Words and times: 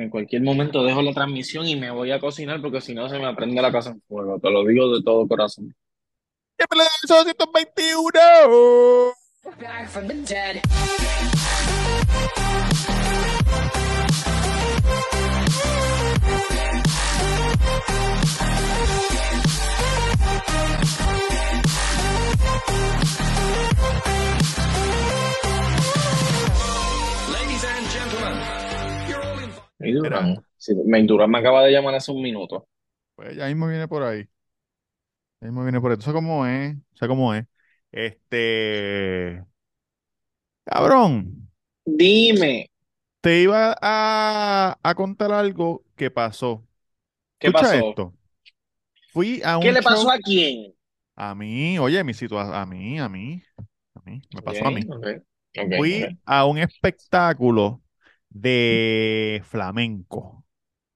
En 0.00 0.08
cualquier 0.08 0.40
momento 0.40 0.82
dejo 0.82 1.02
la 1.02 1.12
transmisión 1.12 1.68
y 1.68 1.76
me 1.76 1.90
voy 1.90 2.10
a 2.10 2.18
cocinar 2.18 2.62
porque 2.62 2.80
si 2.80 2.94
no 2.94 3.06
se 3.10 3.18
me 3.18 3.34
prende 3.34 3.60
la 3.60 3.70
casa 3.70 3.90
en 3.90 4.00
fuego. 4.08 4.40
Te 4.40 4.50
lo 4.50 4.64
digo 4.64 4.96
de 4.96 5.02
todo 5.02 5.28
corazón. 5.28 5.74
¡Bienvenido 6.56 6.88
al 7.02 7.26
221! 7.26 8.20
Back 9.60 9.88
from 9.88 10.06
the 10.08 10.14
dead. 10.14 10.62
All 29.80 29.88
invited. 29.88 29.90
Y 29.90 29.92
Durán. 29.94 30.44
Sí, 30.56 30.74
me, 30.84 31.02
Durán 31.04 31.30
me 31.30 31.38
acaba 31.38 31.64
de 31.64 31.72
llamar 31.72 31.94
hace 31.94 32.12
un 32.12 32.22
minuto. 32.22 32.68
Pues 33.14 33.36
ya 33.36 33.46
mismo 33.46 33.68
viene 33.68 33.86
por 33.88 34.02
ahí. 34.02 34.28
Ya 35.40 35.46
mismo 35.48 35.62
viene 35.62 35.80
por 35.80 35.90
ahí. 35.90 35.96
Tú 35.96 36.02
sabes 36.04 36.16
cómo 36.16 36.46
es. 36.46 36.76
sé 36.94 37.08
cómo 37.08 37.34
es. 37.34 37.46
Este. 37.92 39.44
Cabrón. 40.64 41.14
Dime, 41.98 42.52
Te 43.20 43.42
iba 43.42 43.76
a, 43.82 44.78
a 44.82 44.94
contar 44.94 45.32
algo 45.32 45.84
que 45.96 46.10
pasó. 46.10 46.66
¿qué 47.38 47.50
Escucha 47.50 47.50
pasó? 47.50 47.78
esto. 47.78 48.14
Fui 49.08 49.42
a 49.44 49.58
¿Qué 49.58 49.70
un 49.70 49.72
le 49.72 49.82
pasó 49.82 50.10
show. 50.10 50.10
a 50.10 50.18
quién? 50.18 50.74
A 51.16 51.34
mí, 51.34 51.78
oye, 51.78 52.02
mi 52.04 52.14
situación. 52.14 52.54
A 52.54 52.66
mí, 52.66 52.98
a 52.98 53.08
mí. 53.08 53.42
A 53.94 54.00
mí. 54.10 54.22
Me 54.30 54.42
pasó 54.42 54.66
a 54.68 54.72
mí. 54.72 54.82
Ok, 54.88 55.04
ok, 55.56 55.56
ok, 55.56 55.72
Fui 55.74 56.06
ok. 56.10 56.18
a 56.26 56.46
un 56.46 56.58
espectáculo 56.58 57.82
de 58.30 59.42
flamenco 59.46 60.44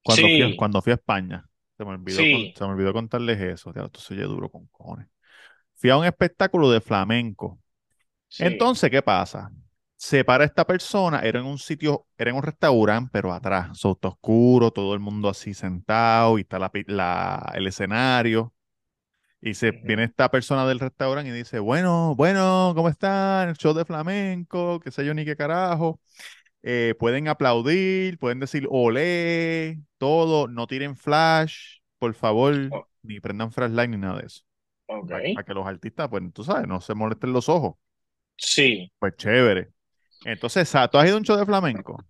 cuando 0.03 0.31
fui 0.31 0.45
a, 0.45 0.49
Sí, 0.49 0.55
cuando 0.55 0.81
fui 0.81 0.91
a 0.93 0.95
España. 0.95 1.49
Se 1.77 1.85
me 1.85 1.91
olvidó, 1.91 2.27
con- 2.27 2.51
se 2.55 2.65
me 2.65 2.71
olvidó 2.71 2.93
contarles 2.93 3.39
eso. 3.41 3.71
Esto 3.75 3.99
se 4.01 4.13
oye 4.15 4.23
duro 4.23 4.49
con 4.51 4.67
cojones. 4.67 5.07
Fui 5.75 5.89
a 5.91 5.97
un 5.97 6.05
espectáculo 6.05 6.71
de 6.71 6.81
flamenco. 6.81 7.59
Sí. 8.29 8.43
Entonces, 8.45 8.89
¿qué 8.91 9.01
pasa? 9.01 9.51
Se 9.97 10.23
para 10.25 10.43
esta 10.43 10.65
persona, 10.67 11.21
era 11.21 11.39
en 11.39 11.45
un 11.45 11.57
sitio, 11.57 12.07
era 12.17 12.31
en 12.31 12.37
un 12.37 12.43
restaurante, 12.43 13.09
pero 13.13 13.33
atrás, 13.33 13.77
so, 13.79 13.93
está 13.93 14.09
oscuro, 14.09 14.71
todo 14.71 14.93
el 14.93 14.99
mundo 14.99 15.29
así 15.29 15.53
sentado 15.53 16.37
y 16.37 16.41
está 16.41 16.59
la, 16.59 16.71
la- 16.87 17.51
el 17.55 17.67
escenario. 17.67 18.53
Y 19.41 19.53
se 19.55 19.71
viene 19.71 20.03
esta 20.05 20.29
persona 20.31 20.65
del 20.67 20.79
restaurante 20.79 21.29
y 21.29 21.33
dice, 21.33 21.59
bueno, 21.59 22.15
bueno, 22.15 22.73
¿cómo 22.75 22.89
están? 22.89 23.49
El 23.49 23.55
show 23.57 23.73
de 23.73 23.85
flamenco, 23.85 24.79
qué 24.79 24.91
sé 24.91 25.05
yo, 25.05 25.13
ni 25.13 25.23
qué 25.25 25.35
carajo. 25.35 25.99
Eh, 26.67 26.95
pueden 26.97 27.27
aplaudir, 27.27 28.17
pueden 28.17 28.39
decir 28.39 28.67
olé, 28.71 29.79
todo, 29.99 30.47
no 30.47 30.65
tiren 30.65 30.95
flash, 30.95 31.77
por 31.99 32.15
favor, 32.15 32.55
O- 32.71 32.87
ni 33.03 33.19
prendan 33.19 33.51
flashlight 33.51 33.91
ni 33.91 33.97
nada 33.97 34.19
de 34.19 34.25
eso. 34.25 34.41
Ok. 34.87 35.11
Para 35.35 35.43
que 35.45 35.53
los 35.53 35.67
artistas, 35.67 36.07
pues, 36.09 36.23
tú 36.33 36.43
sabes, 36.43 36.67
no 36.67 36.81
se 36.81 36.95
molesten 36.95 37.33
los 37.33 37.49
ojos. 37.49 37.75
Sí. 38.35 38.91
Pues 38.97 39.15
chévere. 39.15 39.69
Entonces, 40.25 40.71
¿tú 40.91 40.97
has 40.97 41.05
ido 41.05 41.15
a 41.15 41.19
un 41.19 41.23
show 41.23 41.37
de 41.37 41.45
flamenco? 41.45 42.03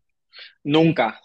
Nunca. 0.64 1.20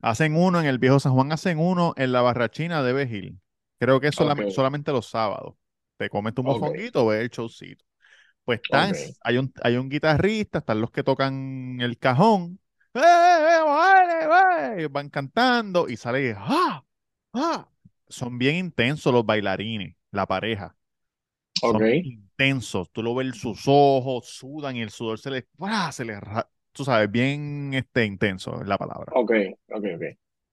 Hacen 0.00 0.34
uno 0.34 0.58
en 0.58 0.66
el 0.66 0.78
Viejo 0.78 0.98
San 0.98 1.12
Juan, 1.12 1.30
hacen 1.30 1.58
uno 1.58 1.92
en 1.96 2.10
la 2.12 2.22
Barrachina 2.22 2.82
de 2.82 2.94
Bejil. 2.94 3.38
Creo 3.78 4.00
que 4.00 4.08
es 4.08 4.16
solam- 4.16 4.50
solamente 4.50 4.92
los 4.92 5.06
sábados. 5.08 5.56
Te 5.98 6.08
comes 6.08 6.34
tu 6.34 6.42
mofonguito, 6.42 7.06
ves 7.06 7.20
el 7.20 7.28
showcito. 7.28 7.84
Pues 8.44 8.60
están, 8.64 8.92
hay 9.22 9.36
un, 9.38 9.52
hay 9.62 9.76
un 9.76 9.88
guitarrista, 9.88 10.58
están 10.60 10.80
los 10.80 10.90
que 10.90 11.02
tocan 11.04 11.78
el 11.80 11.98
cajón. 11.98 12.58
¡Eh, 12.94 13.00
eh, 13.00 14.26
vale! 14.26 14.88
Van 14.88 15.08
cantando 15.08 15.88
y 15.88 15.96
sale 15.96 16.34
¡ah! 16.36 16.84
¡ah! 17.32 17.68
Son 18.08 18.38
bien 18.38 18.56
intensos 18.56 19.12
los 19.12 19.24
bailarines, 19.24 19.96
la 20.10 20.26
pareja. 20.26 20.76
Son 21.54 21.86
intensos. 21.86 22.90
Tú 22.90 23.02
lo 23.02 23.14
ves 23.14 23.36
sus 23.36 23.64
ojos, 23.66 24.26
sudan 24.26 24.76
y 24.76 24.82
el 24.82 24.90
sudor 24.90 25.18
se 25.18 25.30
les, 25.30 25.44
¡ah! 25.60 25.90
se 25.92 26.04
les, 26.04 26.18
tú 26.72 26.84
sabes, 26.84 27.10
bien 27.10 27.72
este, 27.74 28.04
intenso 28.04 28.60
es 28.60 28.66
la 28.66 28.76
palabra. 28.76 29.12
Ok. 29.14 29.32
Ok. 29.70 29.84
Ok. 29.94 30.02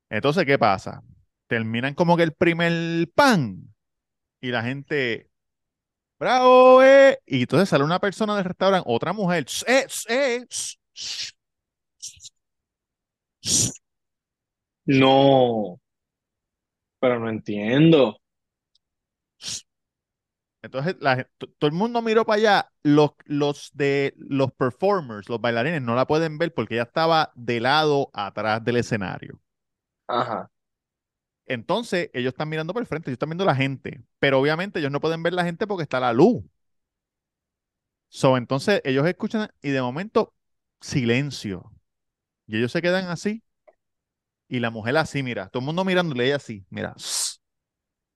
Entonces, 0.09 0.45
¿qué 0.45 0.57
pasa? 0.57 1.03
Terminan 1.47 1.93
como 1.93 2.15
que 2.15 2.23
el 2.23 2.33
primer 2.33 3.07
pan 3.13 3.73
y 4.39 4.49
la 4.49 4.63
gente, 4.63 5.29
¡bravo, 6.19 6.83
eh! 6.83 7.19
Y 7.25 7.41
entonces 7.41 7.69
sale 7.69 7.83
una 7.83 7.99
persona 7.99 8.35
del 8.35 8.45
restaurante, 8.45 8.87
otra 8.89 9.13
mujer, 9.13 9.45
"Sh, 9.45 9.63
eh, 9.67 9.87
eh, 10.09 10.45
sh, 10.49 10.75
sh, 10.93 11.31
sh, 11.31 11.31
sh". 11.31 11.38
No. 14.87 15.79
Pero 16.99 17.19
no 17.19 17.29
entiendo. 17.29 18.19
Entonces, 20.61 20.95
la 20.99 21.25
todo 21.37 21.69
el 21.69 21.71
mundo 21.73 22.01
miró 22.01 22.25
para 22.25 22.37
allá. 22.37 22.71
Los, 22.83 23.11
los 23.25 23.71
de 23.73 24.13
los 24.17 24.51
performers, 24.53 25.29
los 25.29 25.39
bailarines, 25.41 25.81
no 25.81 25.95
la 25.95 26.07
pueden 26.07 26.37
ver 26.37 26.53
porque 26.53 26.75
ella 26.75 26.83
estaba 26.83 27.31
de 27.35 27.59
lado 27.61 28.09
atrás 28.13 28.63
del 28.63 28.77
escenario. 28.77 29.39
Ajá. 30.07 30.49
Entonces, 31.45 32.09
ellos 32.13 32.31
están 32.33 32.47
mirando 32.49 32.73
por 32.73 32.81
el 32.81 32.87
frente, 32.87 33.09
ellos 33.09 33.15
están 33.15 33.29
viendo 33.29 33.45
la 33.45 33.55
gente, 33.55 34.03
pero 34.19 34.39
obviamente 34.39 34.79
ellos 34.79 34.91
no 34.91 35.01
pueden 35.01 35.23
ver 35.23 35.33
la 35.33 35.43
gente 35.45 35.65
porque 35.67 35.83
está 35.83 35.99
la 35.99 36.13
luz. 36.13 36.43
So, 38.09 38.37
entonces, 38.37 38.81
ellos 38.83 39.05
escuchan 39.07 39.49
y 39.61 39.69
de 39.69 39.81
momento, 39.81 40.33
silencio. 40.81 41.71
Y 42.49 42.57
ellos 42.57 42.71
se 42.71 42.81
quedan 42.81 43.05
así. 43.09 43.43
Y 44.47 44.59
la 44.59 44.71
mujer 44.71 44.97
así, 44.97 45.21
mira, 45.21 45.49
todo 45.49 45.61
el 45.61 45.67
mundo 45.67 45.85
mirándole, 45.85 46.25
ella 46.25 46.37
así, 46.37 46.65
mira. 46.71 46.95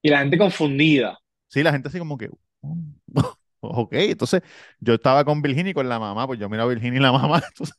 Y 0.02 0.10
la 0.10 0.22
gente 0.22 0.40
confundida. 0.40 1.20
Sí, 1.50 1.62
la 1.62 1.72
gente 1.72 1.90
así 1.90 2.00
como 2.00 2.18
que, 2.18 2.32
ok, 3.60 3.94
entonces 3.94 4.42
yo 4.80 4.96
estaba 4.96 5.24
con 5.24 5.44
Virginia 5.44 5.70
y 5.70 5.74
con 5.76 5.88
la 5.88 6.00
mamá, 6.00 6.26
pues 6.26 6.40
yo 6.40 6.50
miro 6.50 6.64
a 6.64 6.66
Virginia 6.66 6.98
y 6.98 7.04
la 7.04 7.12
mamá, 7.12 7.44
entonces, 7.48 7.78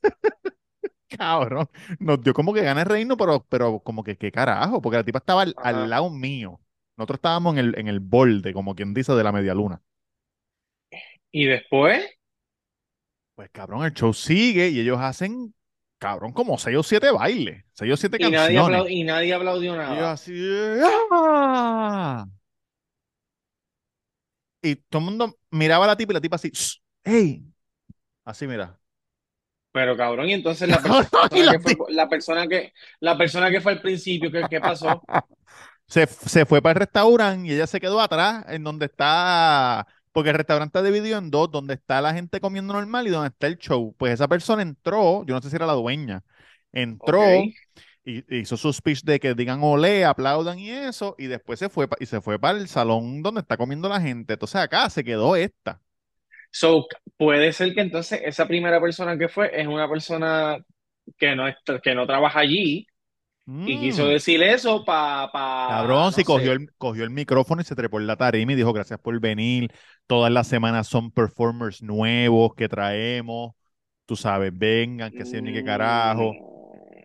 cabrón, 1.08 1.68
nos 1.98 2.22
dio 2.22 2.32
como 2.32 2.54
que 2.54 2.62
ganas 2.62 2.84
de 2.84 2.90
reírnos, 2.90 3.18
pero, 3.18 3.44
pero 3.48 3.80
como 3.80 4.04
que, 4.04 4.16
¿qué 4.16 4.30
carajo? 4.30 4.80
Porque 4.80 4.98
la 4.98 5.04
tipa 5.04 5.18
estaba 5.18 5.42
al, 5.42 5.90
lado 5.90 6.08
mío. 6.08 6.60
Nosotros 6.96 7.18
estábamos 7.18 7.54
en 7.54 7.58
el, 7.58 7.78
en 7.80 7.88
el 7.88 7.98
borde, 7.98 8.52
como 8.52 8.76
quien 8.76 8.94
dice, 8.94 9.12
de 9.12 9.24
la 9.24 9.32
media 9.32 9.54
luna. 9.54 9.82
Y 11.32 11.46
después, 11.46 12.08
Pues 13.34 13.50
cabrón, 13.50 13.84
el 13.84 13.92
show 13.92 14.14
sigue 14.14 14.68
y 14.68 14.78
ellos 14.78 15.00
hacen, 15.00 15.52
cabrón, 16.04 16.32
como 16.32 16.58
seis 16.58 16.76
o 16.76 16.82
siete 16.82 17.10
bailes, 17.10 17.64
seis 17.72 17.92
o 17.92 17.96
siete 17.96 18.18
y 18.18 18.30
nadie 18.30 18.58
canciones. 18.60 18.60
aplau- 18.60 18.90
y 18.90 19.04
nadie 19.04 19.34
aplaudió 19.34 19.76
Y 19.86 19.98
nada. 19.98 20.00
así, 20.00 20.32
¡ah! 21.12 22.26
Y 24.62 24.76
todo 24.76 25.00
el 25.00 25.04
mundo 25.06 25.38
miraba 25.50 25.84
a 25.84 25.88
la 25.88 25.96
tipa 25.96 26.12
y 26.12 26.14
la 26.14 26.20
tipa 26.20 26.36
así, 26.36 26.50
"Shh, 26.50 26.78
¡hey! 27.04 27.44
Así, 28.24 28.46
mira. 28.48 28.80
Pero 29.72 29.96
cabrón, 29.96 30.28
y 30.28 30.34
entonces 30.34 30.68
la 30.68 30.82
y 31.30 31.42
persona 31.42 31.42
la 31.42 31.56
que 31.56 31.58
fue, 31.58 31.76
la 31.88 32.08
persona 32.08 32.46
que, 32.48 32.72
la 33.00 33.18
persona 33.18 33.50
que 33.50 33.60
fue 33.60 33.72
al 33.72 33.80
principio, 33.82 34.30
¿qué, 34.30 34.46
qué 34.48 34.60
pasó? 34.60 35.04
Se, 35.86 36.06
se 36.06 36.46
fue 36.46 36.62
para 36.62 36.72
el 36.72 36.80
restaurante 36.80 37.48
y 37.48 37.52
ella 37.54 37.66
se 37.66 37.80
quedó 37.80 38.00
atrás, 38.00 38.44
en 38.48 38.64
donde 38.64 38.86
está, 38.86 39.86
porque 40.14 40.30
el 40.30 40.36
restaurante 40.36 40.78
está 40.78 40.88
dividido 40.88 41.18
en 41.18 41.28
dos, 41.28 41.50
donde 41.50 41.74
está 41.74 42.00
la 42.00 42.14
gente 42.14 42.40
comiendo 42.40 42.72
normal 42.72 43.08
y 43.08 43.10
donde 43.10 43.30
está 43.30 43.48
el 43.48 43.58
show. 43.58 43.96
Pues 43.98 44.12
esa 44.12 44.28
persona 44.28 44.62
entró, 44.62 45.26
yo 45.26 45.34
no 45.34 45.42
sé 45.42 45.50
si 45.50 45.56
era 45.56 45.66
la 45.66 45.72
dueña, 45.72 46.22
entró 46.72 47.20
y 48.04 48.24
hizo 48.28 48.56
su 48.56 48.72
speech 48.72 49.02
de 49.02 49.18
que 49.18 49.34
digan 49.34 49.60
olé, 49.64 50.04
aplaudan 50.04 50.60
y 50.60 50.70
eso, 50.70 51.16
y 51.18 51.26
después 51.26 51.58
se 51.58 51.68
fue 51.68 51.88
y 51.98 52.06
se 52.06 52.20
fue 52.20 52.38
para 52.38 52.56
el 52.56 52.68
salón 52.68 53.22
donde 53.24 53.40
está 53.40 53.56
comiendo 53.56 53.88
la 53.88 54.00
gente. 54.00 54.34
Entonces 54.34 54.60
acá 54.60 54.88
se 54.88 55.02
quedó 55.02 55.34
esta. 55.34 55.80
So, 56.52 56.86
puede 57.16 57.52
ser 57.52 57.74
que 57.74 57.80
entonces 57.80 58.20
esa 58.24 58.46
primera 58.46 58.80
persona 58.80 59.18
que 59.18 59.28
fue 59.28 59.50
es 59.60 59.66
una 59.66 59.88
persona 59.88 60.58
que 61.18 61.34
no, 61.34 61.46
que 61.82 61.94
no 61.96 62.06
trabaja 62.06 62.38
allí 62.38 62.86
y 63.64 63.78
quiso 63.80 64.06
Mm. 64.06 64.08
decir 64.08 64.42
eso 64.42 64.84
para, 64.84 65.30
pa, 65.32 65.40
Cabrón, 65.66 66.12
no 66.12 66.12
si 66.12 66.24
cogió 66.24 66.52
el, 66.52 66.72
cogió 66.76 67.04
el 67.04 67.10
micrófono 67.10 67.62
y 67.62 67.64
se 67.64 67.74
trepó 67.74 67.98
en 67.98 68.06
la 68.06 68.16
tarima 68.16 68.52
y 68.52 68.54
dijo 68.54 68.72
gracias 68.72 69.00
por 69.00 69.18
venir. 69.20 69.72
Todas 70.06 70.30
las 70.30 70.46
semanas 70.46 70.88
son 70.88 71.10
performers 71.10 71.82
nuevos 71.82 72.54
que 72.54 72.68
traemos. 72.68 73.54
Tú 74.06 74.16
sabes, 74.16 74.52
vengan, 74.56 75.12
que 75.12 75.24
yo 75.24 75.40
ni 75.40 75.52
qué 75.52 75.64
carajo. 75.64 76.32
Mm, 76.32 77.04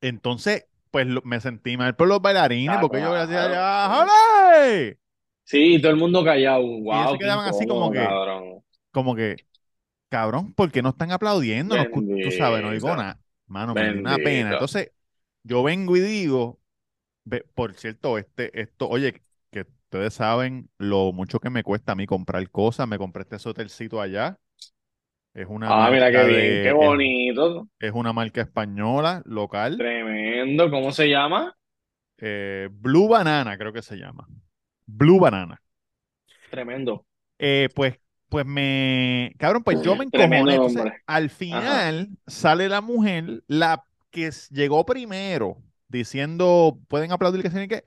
Entonces, 0.00 0.66
pues 0.90 1.06
lo- 1.06 1.22
me 1.24 1.40
sentí 1.40 1.76
mal 1.76 1.96
por 1.96 2.08
los 2.08 2.20
bailarines 2.22 2.76
Ah, 2.76 2.80
porque 2.80 3.00
yo 3.00 3.12
gracias 3.12 3.38
claro, 3.40 3.52
allá, 3.52 4.06
sí. 5.44 5.80
todo 5.80 5.90
el 5.92 5.96
mundo 5.98 6.24
callado. 6.24 6.62
Y 6.62 6.82
Wow, 6.82 7.12
se 7.12 7.18
qué 7.18 7.24
quedaban 7.24 7.46
así 7.46 7.66
como 7.66 7.90
que, 7.90 7.98
cabrón. 7.98 8.62
como 8.92 9.14
que, 9.16 9.42
cabrón, 10.10 10.54
¿por 10.54 10.72
qué 10.72 10.82
no 10.82 10.90
están 10.90 11.12
aplaudiendo? 11.12 11.76
Tú 12.20 12.30
sabes, 12.32 12.62
no 12.62 12.72
digo 12.72 12.96
nada. 12.96 13.20
Mano, 13.46 13.74
me 13.76 13.88
dio 13.90 14.00
una 14.00 14.18
pena. 14.20 14.52
Entonces, 14.52 14.92
yo 15.48 15.62
vengo 15.62 15.96
y 15.96 16.00
digo, 16.00 16.60
por 17.54 17.74
cierto, 17.74 18.18
este, 18.18 18.60
esto, 18.60 18.88
oye, 18.88 19.22
que 19.50 19.62
ustedes 19.62 20.14
saben 20.14 20.70
lo 20.78 21.12
mucho 21.12 21.40
que 21.40 21.50
me 21.50 21.62
cuesta 21.62 21.92
a 21.92 21.94
mí 21.94 22.06
comprar 22.06 22.48
cosas. 22.50 22.88
Me 22.88 22.98
compré 22.98 23.22
este 23.30 23.48
hotelcito 23.48 24.00
allá. 24.00 24.38
Es 25.34 25.46
una 25.48 25.68
Ah, 25.86 25.90
mira 25.90 26.10
qué 26.10 26.24
bien, 26.24 26.62
de, 26.62 26.62
qué 26.62 26.72
bonito. 26.72 27.68
es 27.80 27.92
una 27.92 28.12
marca 28.12 28.40
española, 28.40 29.22
local. 29.24 29.76
Tremendo. 29.78 30.70
¿Cómo 30.70 30.92
se 30.92 31.08
llama? 31.08 31.54
eh, 32.18 32.68
Blue 32.72 33.08
Banana, 33.08 33.56
creo 33.58 33.72
que 33.72 33.82
se 33.82 33.96
llama. 33.96 34.26
Blue 34.86 35.20
Banana. 35.20 35.60
Tremendo. 36.50 37.04
Eh, 37.38 37.68
pues, 37.74 37.98
pues 38.28 38.44
me, 38.46 39.32
cabrón, 39.38 39.62
pues 39.62 39.82
yo 39.82 39.96
me 39.96 40.04
encojoné. 40.04 40.54
Entonces, 40.54 40.92
al 41.06 41.30
final 41.30 42.08
sale 42.26 42.68
la 42.68 42.80
mujer, 42.80 43.42
la 43.46 43.84
que 44.10 44.30
llegó 44.50 44.84
primero, 44.86 45.62
diciendo, 45.88 46.78
pueden 46.88 47.12
aplaudir 47.12 47.42
que 47.42 47.50
tienen 47.50 47.68
que, 47.68 47.84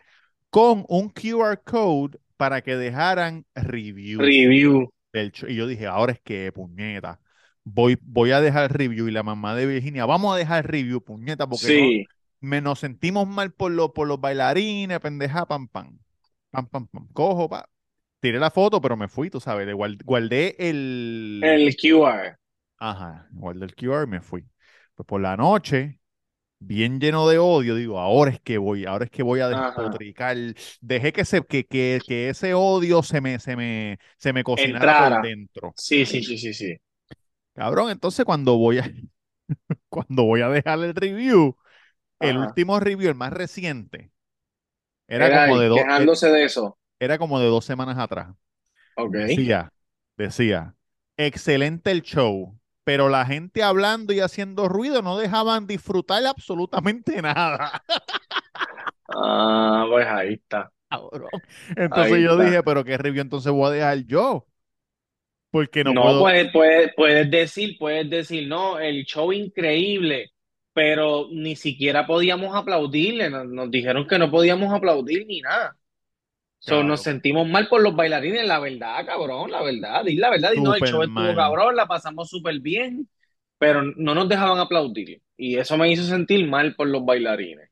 con 0.49 0.85
un 0.89 1.09
QR 1.09 1.61
code 1.63 2.19
para 2.37 2.61
que 2.61 2.75
dejaran 2.75 3.45
reviews 3.55 4.19
Review. 4.19 4.89
del 5.13 5.31
show. 5.31 5.49
Y 5.49 5.55
yo 5.55 5.67
dije, 5.67 5.87
ahora 5.87 6.13
es 6.13 6.19
que, 6.21 6.51
puñeta, 6.51 7.19
voy, 7.63 7.97
voy 8.01 8.31
a 8.31 8.41
dejar 8.41 8.75
review. 8.77 9.07
Y 9.07 9.11
la 9.11 9.23
mamá 9.23 9.55
de 9.55 9.65
Virginia, 9.67 10.05
vamos 10.05 10.33
a 10.35 10.37
dejar 10.37 10.69
review, 10.69 11.01
puñeta, 11.03 11.47
porque 11.47 11.71
no, 11.71 11.73
Sí. 11.73 12.05
me, 12.41 12.61
nos 12.61 12.79
sentimos 12.79 13.27
mal 13.27 13.51
por, 13.53 13.71
los 13.71 13.91
por 13.91 14.07
los 14.07 14.19
bailarines, 14.21 14.99
pendeja, 14.99 15.45
pam, 15.47 15.67
pam. 15.67 15.99
Pam, 16.51 16.67
pam, 16.67 16.87
pam. 16.87 17.07
Cojo, 17.13 17.49
pa. 17.49 17.69
Tiré 18.19 18.39
la 18.39 18.51
foto, 18.51 18.81
pero 18.81 18.97
me 18.97 19.07
fui, 19.07 19.29
tú 19.29 19.39
sabes. 19.39 19.65
le 19.67 19.73
guard- 19.73 20.03
guardé 20.03 20.55
el. 20.59 21.41
El 21.43 21.75
QR. 21.75 22.37
Ajá, 22.77 23.27
guardé 23.31 23.65
el 23.65 23.75
QR 23.75 24.03
y 24.05 24.07
me 24.07 24.21
fui. 24.21 24.43
Pues 24.95 25.05
por 25.07 25.21
la 25.21 25.37
noche, 25.37 25.99
bien 26.61 26.99
lleno 26.99 27.27
de 27.27 27.39
odio, 27.39 27.75
digo, 27.75 27.99
ahora 27.99 28.31
es 28.31 28.39
que 28.41 28.57
voy, 28.57 28.85
ahora 28.85 29.05
es 29.05 29.11
que 29.11 29.23
voy 29.23 29.41
a 29.41 29.49
despotricar. 29.49 30.37
Dejé 30.81 31.13
que, 31.13 31.25
se, 31.25 31.43
que, 31.45 31.65
que, 31.65 32.03
que 32.07 32.29
ese 32.29 32.53
odio 32.53 33.03
se 33.03 33.21
me, 33.21 33.39
se 33.39 33.55
me, 33.57 33.99
se 34.17 34.33
me 34.33 34.43
cocinara 34.43 34.93
Entrara. 34.93 34.95
por 34.95 35.19
dentro. 35.19 35.75
Sí, 35.75 36.05
sí, 36.05 36.23
sí, 36.23 36.37
sí, 36.37 36.53
sí. 36.53 36.77
Cabrón, 37.53 37.91
entonces 37.91 38.25
cuando 38.25 38.57
voy 38.57 38.79
a, 38.79 38.83
cuando 39.89 40.23
voy 40.23 40.41
a 40.41 40.49
dejar 40.49 40.79
el 40.81 40.95
review, 40.95 41.57
el 42.19 42.37
último 42.37 42.79
review, 42.79 43.09
el 43.09 43.15
más 43.15 43.33
reciente, 43.33 44.11
era 45.07 45.27
Era 45.27 45.31
como 45.31 45.59
de 45.59 45.67
dos, 45.69 45.81
quejándose 45.83 46.27
de 46.29 46.43
eso. 46.45 46.77
era 46.99 47.17
como 47.17 47.39
de 47.39 47.47
dos 47.47 47.65
semanas 47.65 47.97
atrás. 47.97 48.35
Ok. 48.95 49.15
Decía, 49.15 49.73
decía, 50.17 50.75
excelente 51.17 51.91
el 51.91 52.03
show, 52.03 52.59
pero 52.83 53.09
la 53.09 53.25
gente 53.25 53.63
hablando 53.63 54.13
y 54.13 54.19
haciendo 54.21 54.67
ruido 54.69 55.01
no 55.01 55.17
dejaban 55.17 55.67
disfrutar 55.67 56.25
absolutamente 56.25 57.21
nada. 57.21 57.83
Ah, 59.07 59.85
pues 59.89 60.07
ahí 60.07 60.33
está. 60.35 60.71
Cabrón. 60.89 61.31
Entonces 61.75 62.19
Ahí 62.19 62.23
yo 62.23 62.37
está. 62.37 62.43
dije, 62.43 62.63
pero 62.63 62.83
qué 62.83 62.97
review 62.97 63.21
entonces 63.21 63.51
voy 63.51 63.69
a 63.69 63.71
dejar 63.71 63.97
yo, 64.05 64.47
porque 65.51 65.83
no 65.83 65.95
No, 65.95 65.99
puedo. 65.99 66.31
puedes, 66.31 66.51
puedes, 66.51 66.91
puedes 66.95 67.29
decir, 67.31 67.75
puedes 67.79 68.09
decir, 68.09 68.47
no, 68.47 68.79
el 68.79 69.03
show 69.05 69.33
increíble, 69.33 70.31
pero 70.73 71.27
ni 71.31 71.55
siquiera 71.55 72.05
podíamos 72.05 72.55
aplaudirle, 72.55 73.29
nos, 73.31 73.47
nos 73.47 73.71
dijeron 73.71 74.07
que 74.07 74.19
no 74.19 74.29
podíamos 74.29 74.71
aplaudir 74.73 75.25
ni 75.25 75.41
nada. 75.41 75.75
So, 76.63 76.83
nos 76.83 77.01
sentimos 77.01 77.47
mal 77.47 77.67
por 77.69 77.81
los 77.81 77.95
bailarines, 77.95 78.45
la 78.47 78.59
verdad, 78.59 79.05
cabrón, 79.05 79.49
la 79.51 79.63
verdad, 79.63 80.03
di 80.05 80.15
la 80.17 80.29
verdad, 80.29 80.53
y 80.53 80.61
no, 80.61 80.75
el 80.75 80.83
show 80.83 81.01
estuvo 81.01 81.33
cabrón, 81.33 81.75
la 81.75 81.87
pasamos 81.87 82.29
súper 82.29 82.59
bien, 82.59 83.09
pero 83.57 83.81
no 83.83 84.13
nos 84.15 84.29
dejaban 84.29 84.59
aplaudir. 84.59 85.21
Y 85.37 85.57
eso 85.57 85.75
me 85.77 85.91
hizo 85.91 86.03
sentir 86.03 86.47
mal 86.47 86.75
por 86.75 86.87
los 86.87 87.03
bailarines. 87.05 87.69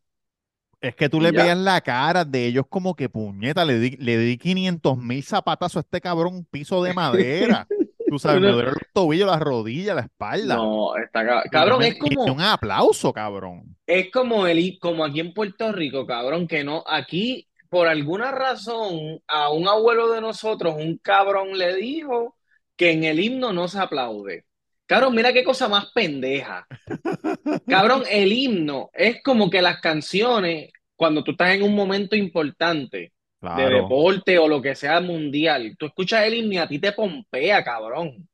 Es 0.82 0.96
que 0.96 1.10
tú 1.10 1.20
Y 1.20 1.22
le 1.22 1.34
veías 1.34 1.58
la 1.58 1.82
cara 1.82 2.24
de 2.26 2.46
ellos 2.48 2.66
como 2.70 2.96
que 2.96 3.10
puñeta, 3.10 3.66
le 3.66 3.80
di, 3.80 3.92
le 3.98 4.18
di 4.18 4.38
500 4.38 4.98
mil 4.98 5.22
zapatazos 5.24 5.78
a 5.78 5.80
este 5.82 6.00
cabrón, 6.02 6.46
piso 6.50 6.82
de 6.84 6.94
madera. 6.94 7.70
Tú 8.08 8.18
sabes, 8.20 8.42
me 8.42 8.52
duele 8.52 8.72
los 8.72 8.84
tobillos, 8.94 9.28
las 9.30 9.42
rodillas, 9.42 9.96
la 9.96 10.04
espalda. 10.04 10.66
No, 10.66 10.96
está 10.98 11.44
Y 11.44 11.50
cabrón, 11.50 11.78
me- 11.78 11.88
es 11.88 11.98
y 12.02 12.18
como... 12.18 12.32
un 12.32 12.42
aplauso, 12.42 13.14
cabrón. 13.14 13.76
Es 13.86 14.12
como 14.12 14.46
el, 14.48 14.78
como 14.80 15.04
aquí 15.04 15.20
en 15.20 15.34
Puerto 15.34 15.72
Rico, 15.72 16.06
cabrón, 16.06 16.48
que 16.48 16.64
no, 16.64 16.84
aquí 16.88 17.49
por 17.70 17.88
alguna 17.88 18.32
razón 18.32 19.22
a 19.28 19.52
un 19.52 19.68
abuelo 19.68 20.12
de 20.12 20.22
nosotros, 20.22 20.76
un 20.76 20.98
cabrón 20.98 21.58
le 21.58 21.76
dijo 21.76 22.36
que 22.76 22.92
en 22.92 23.04
el 23.04 23.20
himno 23.20 23.54
no 23.54 23.68
se 23.68 23.80
aplaude. 23.80 24.46
Cabrón, 24.86 25.14
mira 25.14 25.32
qué 25.32 25.44
cosa 25.44 25.68
más 25.68 25.92
pendeja. 25.94 26.66
Cabrón, 27.68 28.04
el 28.10 28.34
himno 28.34 28.90
es 28.92 29.22
como 29.22 29.48
que 29.50 29.62
las 29.62 29.80
canciones, 29.82 30.72
cuando 30.96 31.24
tú 31.24 31.32
estás 31.32 31.54
en 31.54 31.62
un 31.62 31.76
momento 31.76 32.16
importante 32.16 33.14
de 33.40 33.70
deporte 33.70 34.40
o 34.40 34.48
lo 34.48 34.62
que 34.62 34.74
sea 34.74 35.00
mundial, 35.00 35.76
tú 35.78 35.86
escuchas 35.86 36.26
el 36.26 36.34
himno 36.34 36.54
y 36.54 36.58
a 36.58 36.68
ti 36.68 36.80
te 36.80 36.92
pompea, 36.92 37.64
cabrón. 37.64 38.28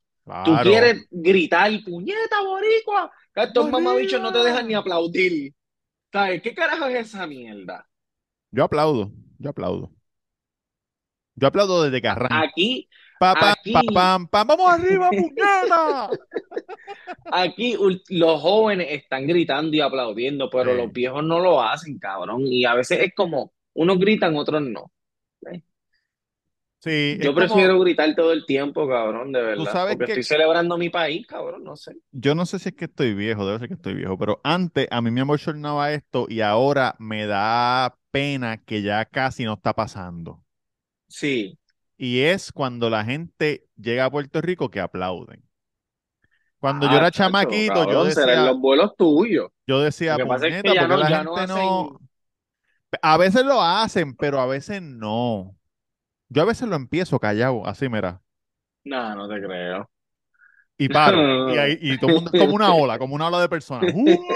Tú 0.46 0.56
quieres 0.64 1.06
gritar, 1.12 1.72
puñeta, 1.84 2.42
boricua. 2.42 3.12
Estos 3.36 3.70
mamabichos 3.70 4.22
no 4.22 4.32
te 4.32 4.40
dejan 4.40 4.68
ni 4.68 4.74
aplaudir. 4.76 5.54
¿Sabes? 6.12 6.42
¿Qué 6.42 6.56
carajo 6.56 6.86
es 6.86 7.08
esa 7.08 7.28
mierda? 7.28 7.86
Yo 8.50 8.64
aplaudo, 8.64 9.12
yo 9.40 9.50
aplaudo. 9.52 9.92
Yo 11.36 11.48
aplaudo 11.48 11.84
desde 11.84 12.02
que 12.02 12.08
arranca. 12.08 12.44
Aquí, 12.44 12.88
Pa, 13.20 13.38
pa, 13.40 13.56
pa, 13.72 13.84
aquí, 13.84 13.84
pam, 13.84 14.28
pam. 14.28 14.48
¡Vamos 14.48 14.72
arriba, 14.72 15.14
puñeta! 15.16 16.16
aquí 17.32 17.76
los 18.10 18.42
jóvenes 18.42 18.88
están 18.92 19.28
gritando 19.28 19.76
y 19.76 19.82
aplaudiendo, 19.82 20.50
pero 20.50 20.74
Sí. 20.74 20.76
los 20.76 20.92
viejos 20.92 21.24
no 21.24 21.40
lo 21.40 21.62
hacen, 21.62 22.00
cabrón. 22.00 22.42
Y 22.48 22.66
a 22.66 22.76
veces 22.76 23.00
es 23.02 23.14
como, 23.16 23.54
unos 23.74 24.00
gritan, 24.00 24.36
otros 24.36 24.62
no. 24.62 24.92
Sí, 26.80 27.18
Yo 27.20 27.34
como, 27.34 27.36
prefiero 27.36 27.80
gritar 27.80 28.14
todo 28.16 28.32
el 28.32 28.46
tiempo, 28.46 28.88
cabrón, 28.88 29.32
de 29.32 29.42
tú 29.54 29.66
verdad. 29.66 29.66
sabes 29.66 29.94
Porque 29.94 30.06
que, 30.06 30.12
estoy 30.12 30.24
celebrando 30.24 30.78
mi 30.78 30.90
país, 30.90 31.26
cabrón, 31.28 31.64
no 31.64 31.76
sé. 31.76 31.94
yo 32.12 32.34
no 32.36 32.46
sé 32.46 32.60
si 32.60 32.70
es 32.70 32.76
que 32.76 32.86
estoy 32.86 33.14
viejo, 33.14 33.46
debe 33.46 33.60
ser 33.60 33.68
que 33.68 33.74
estoy 33.76 33.94
viejo, 33.94 34.18
pero 34.18 34.40
antes 34.44 34.88
a 34.92 35.02
mí 35.02 35.12
me 35.12 35.22
abochornaba 35.22 35.92
esto 35.94 36.26
y 36.30 36.42
ahora 36.42 36.96
me 37.00 37.26
da 37.26 37.98
pena 38.16 38.58
que 38.64 38.82
ya 38.82 39.06
casi 39.06 39.44
no 39.46 39.54
está 39.56 39.74
pasando. 39.74 40.44
Sí. 41.08 41.58
Y 41.98 42.22
es 42.22 42.52
cuando 42.54 42.90
la 42.90 43.04
gente 43.04 43.68
llega 43.76 44.06
a 44.06 44.12
Puerto 44.12 44.40
Rico 44.42 44.70
que 44.72 44.80
aplauden. 44.80 45.44
Cuando 46.60 46.88
yo 46.88 46.98
Ah, 46.98 46.98
era 46.98 47.12
chacho, 47.12 47.12
chamaquito, 47.12 47.86
yo 47.86 48.06
serán 48.12 48.44
decía, 48.44 48.46
los 48.46 48.60
vuelos 48.60 48.96
tuyos. 48.98 49.50
yo 49.68 49.80
Lo 50.04 50.14
decía, 50.14 50.18
que 50.18 50.26
pasa 50.26 50.48
es 50.48 50.56
que 50.62 50.62
puñeta, 50.62 50.74
ya 50.74 50.88
porque 50.88 50.98
no, 50.98 50.98
la 50.98 51.10
ya 51.10 51.22
no 51.24 51.36
gente 51.36 51.42
hacen. 51.42 51.90
no... 51.94 52.02
A 53.02 53.18
veces 53.18 53.46
lo 53.46 53.62
hacen, 53.62 54.16
pero 54.16 54.40
a 54.40 54.46
veces 54.48 54.82
no. 54.82 55.58
Yo 56.30 56.44
a 56.44 56.46
veces 56.46 56.68
lo 56.70 56.76
empiezo 56.76 57.20
callado, 57.20 57.68
así 57.68 57.90
mira, 57.90 58.24
No, 58.86 59.16
no 59.16 59.28
te 59.28 59.42
creo. 59.42 59.90
y 60.78 60.90
paro. 60.90 61.30
Y 61.46 61.58
ahí, 61.58 61.78
y 61.82 61.98
todo 61.98 62.10
el 62.10 62.16
mundo 62.16 62.30
es 62.34 62.36
como 62.38 62.56
una 62.56 62.74
ola, 62.74 63.00
como 63.00 63.16
una 63.16 63.28
ola 63.28 63.42
de 63.42 63.50
personas. 63.50 63.90
¡Uh! 63.94 64.36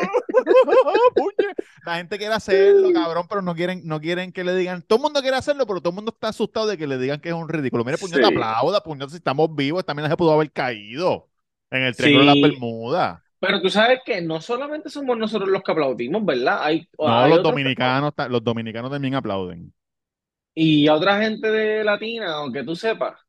La 1.86 1.96
gente 1.98 2.18
quiere 2.18 2.34
hacerlo, 2.34 2.92
cabrón, 2.92 3.26
pero 3.30 3.42
no 3.42 3.56
quieren, 3.56 3.82
no 3.86 4.00
quieren 4.00 4.32
que 4.32 4.44
le 4.44 4.56
digan. 4.56 4.82
Todo 4.84 4.98
el 4.98 5.04
mundo 5.04 5.22
quiere 5.22 5.38
hacerlo, 5.38 5.66
pero 5.66 5.82
todo 5.82 5.90
el 5.92 5.96
mundo 5.96 6.12
está 6.14 6.30
asustado 6.30 6.68
de 6.68 6.78
que 6.78 6.88
le 6.88 6.98
digan 6.98 7.20
que 7.22 7.30
es 7.30 7.36
un 7.36 7.50
ridículo. 7.50 7.84
Mire, 7.86 7.98
puñeta, 7.98 8.28
Sí. 8.28 8.30
aplauda, 8.30 8.82
puñeta, 8.84 9.10
si 9.10 9.18
estamos 9.18 9.54
vivos, 9.56 9.86
también 9.86 10.10
se 10.10 10.18
pudo 10.18 10.34
haber 10.34 10.52
caído 10.52 11.30
en 11.72 11.84
el 11.84 11.96
Triángulo 11.96 12.22
de 12.22 12.26
las. 12.26 12.40
Bermudas. 12.40 13.22
Pero 13.40 13.62
tú 13.62 13.70
sabes 13.70 14.00
que 14.06 14.22
no 14.22 14.42
solamente 14.42 14.90
somos 14.90 15.18
nosotros 15.18 15.50
los 15.50 15.64
que 15.64 15.72
aplaudimos, 15.72 16.26
¿verdad? 16.26 16.60
Hay, 16.64 16.90
No, 17.04 17.24
hay 17.24 17.30
los 17.30 17.42
dominicanos, 17.42 18.14
los 18.30 18.44
dominicanos 18.44 18.92
también 18.92 19.16
aplauden. 19.16 19.74
y 20.56 20.88
otra 20.90 21.22
gente 21.22 21.50
de 21.50 21.84
latina, 21.84 22.34
aunque 22.36 22.64
tú 22.64 22.76
sepas, 22.76 23.20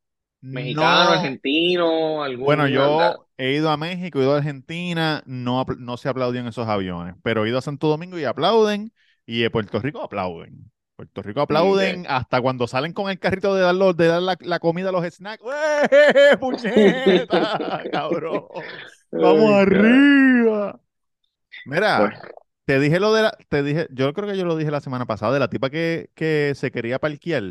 mexicano, 0.41 1.11
No, 1.11 1.11
argentino, 1.11 2.23
algún 2.23 2.47
bueno, 2.47 2.67
yo 2.69 3.29
he 3.41 3.55
ido 3.55 3.71
a 3.71 3.77
México, 3.77 4.19
he 4.21 4.23
ido 4.23 4.35
a 4.35 4.39
Argentina, 4.39 5.23
no, 5.27 5.65
no 5.79 5.97
se 5.97 6.09
aplaudían 6.09 6.47
esos 6.47 6.69
aviones, 6.69 7.15
pero 7.23 7.45
he 7.45 7.49
ido 7.49 7.59
a 7.59 7.63
Santo 7.63 7.89
Domingo 7.89 8.19
y 8.19 8.25
aplauden, 8.25 8.93
y 9.27 9.45
en 9.45 9.51
Puerto 9.53 9.81
Rico 9.81 10.03
aplauden. 10.03 10.71
Puerto 10.97 11.23
Rico 11.23 11.41
aplauden 11.41 12.05
hasta 12.09 12.41
cuando 12.43 12.67
salen 12.67 12.93
con 12.93 13.11
el 13.11 13.19
carrito 13.19 13.55
de 13.55 13.63
dar, 13.63 13.75
los- 13.75 13.97
de 13.97 14.07
dar 14.09 14.23
la, 14.23 14.37
la 14.41 14.59
comida 14.61 14.91
a 14.91 14.93
los 14.93 15.05
snacks. 15.15 15.43
¡Eh, 15.91 16.37
puñeta! 16.41 17.89
¡Cabrón! 17.91 18.45
¡Vamos 19.13 19.51
Ay, 19.51 19.55
arriba! 19.55 20.81
Mira, 21.65 21.99
Pues, 21.99 22.15
te 22.65 22.81
dije 22.81 23.01
lo 23.01 23.13
de 23.15 23.23
la, 23.23 23.33
te 23.49 23.63
dije, 23.63 23.87
yo 23.93 24.13
creo 24.15 24.29
que 24.31 24.37
yo 24.39 24.45
lo 24.45 24.57
dije 24.57 24.71
la 24.71 24.81
semana 24.81 25.07
pasada, 25.07 25.35
de 25.35 25.41
la 25.41 25.49
tipa 25.51 25.71
que, 25.71 26.11
que 26.15 26.53
se 26.57 26.71
quería 26.71 26.99
parquear. 26.99 27.43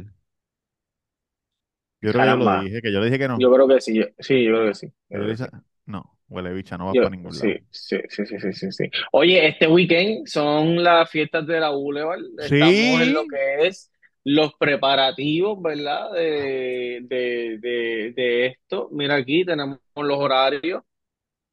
Yo 2.01 2.11
creo 2.11 2.21
que 2.21 2.27
yo 2.29 2.37
lo 2.37 2.49
dije, 2.49 2.81
que 2.81 2.93
yo 2.93 2.99
le 2.99 3.05
dije 3.07 3.19
que 3.19 3.27
no. 3.27 3.39
yo 3.39 3.51
creo 3.53 3.67
que 3.67 3.81
sí, 3.81 3.95
yo- 3.97 4.05
sí, 4.19 4.43
yo 4.43 4.51
creo 4.51 4.67
que 4.67 4.73
sí. 4.75 4.93
yo 5.09 5.25
dije, 5.27 5.45
no, 5.89 6.17
huele 6.29 6.53
bicha, 6.53 6.77
no 6.77 6.85
vas 6.87 6.95
Yo- 6.95 7.01
para 7.01 7.15
ningún 7.15 7.37
lado. 7.37 7.51
sí, 7.51 7.57
sí, 7.71 7.97
sí, 8.09 8.25
sí, 8.25 8.39
sí, 8.39 8.53
sí, 8.53 8.71
sí. 8.71 8.91
Oye, 9.11 9.47
este 9.47 9.67
weekend 9.67 10.27
son 10.27 10.83
las 10.83 11.09
fiestas 11.09 11.45
de 11.47 11.59
la 11.59 11.69
Boulevard. 11.69 12.21
Estamos 12.39 13.01
en 13.01 13.13
lo 13.13 13.21
Sí. 13.23 13.27
que 13.29 13.67
es 13.67 13.91
los 14.23 14.53
preparativos, 14.59 15.61
¿verdad? 15.61 16.11
De, 16.13 16.99
de, 17.03 17.57
de, 17.59 18.13
de 18.15 18.45
esto. 18.47 18.89
Mira 18.91 19.15
aquí, 19.15 19.45
tenemos 19.45 19.79
los 19.95 20.17
horarios. 20.17 20.83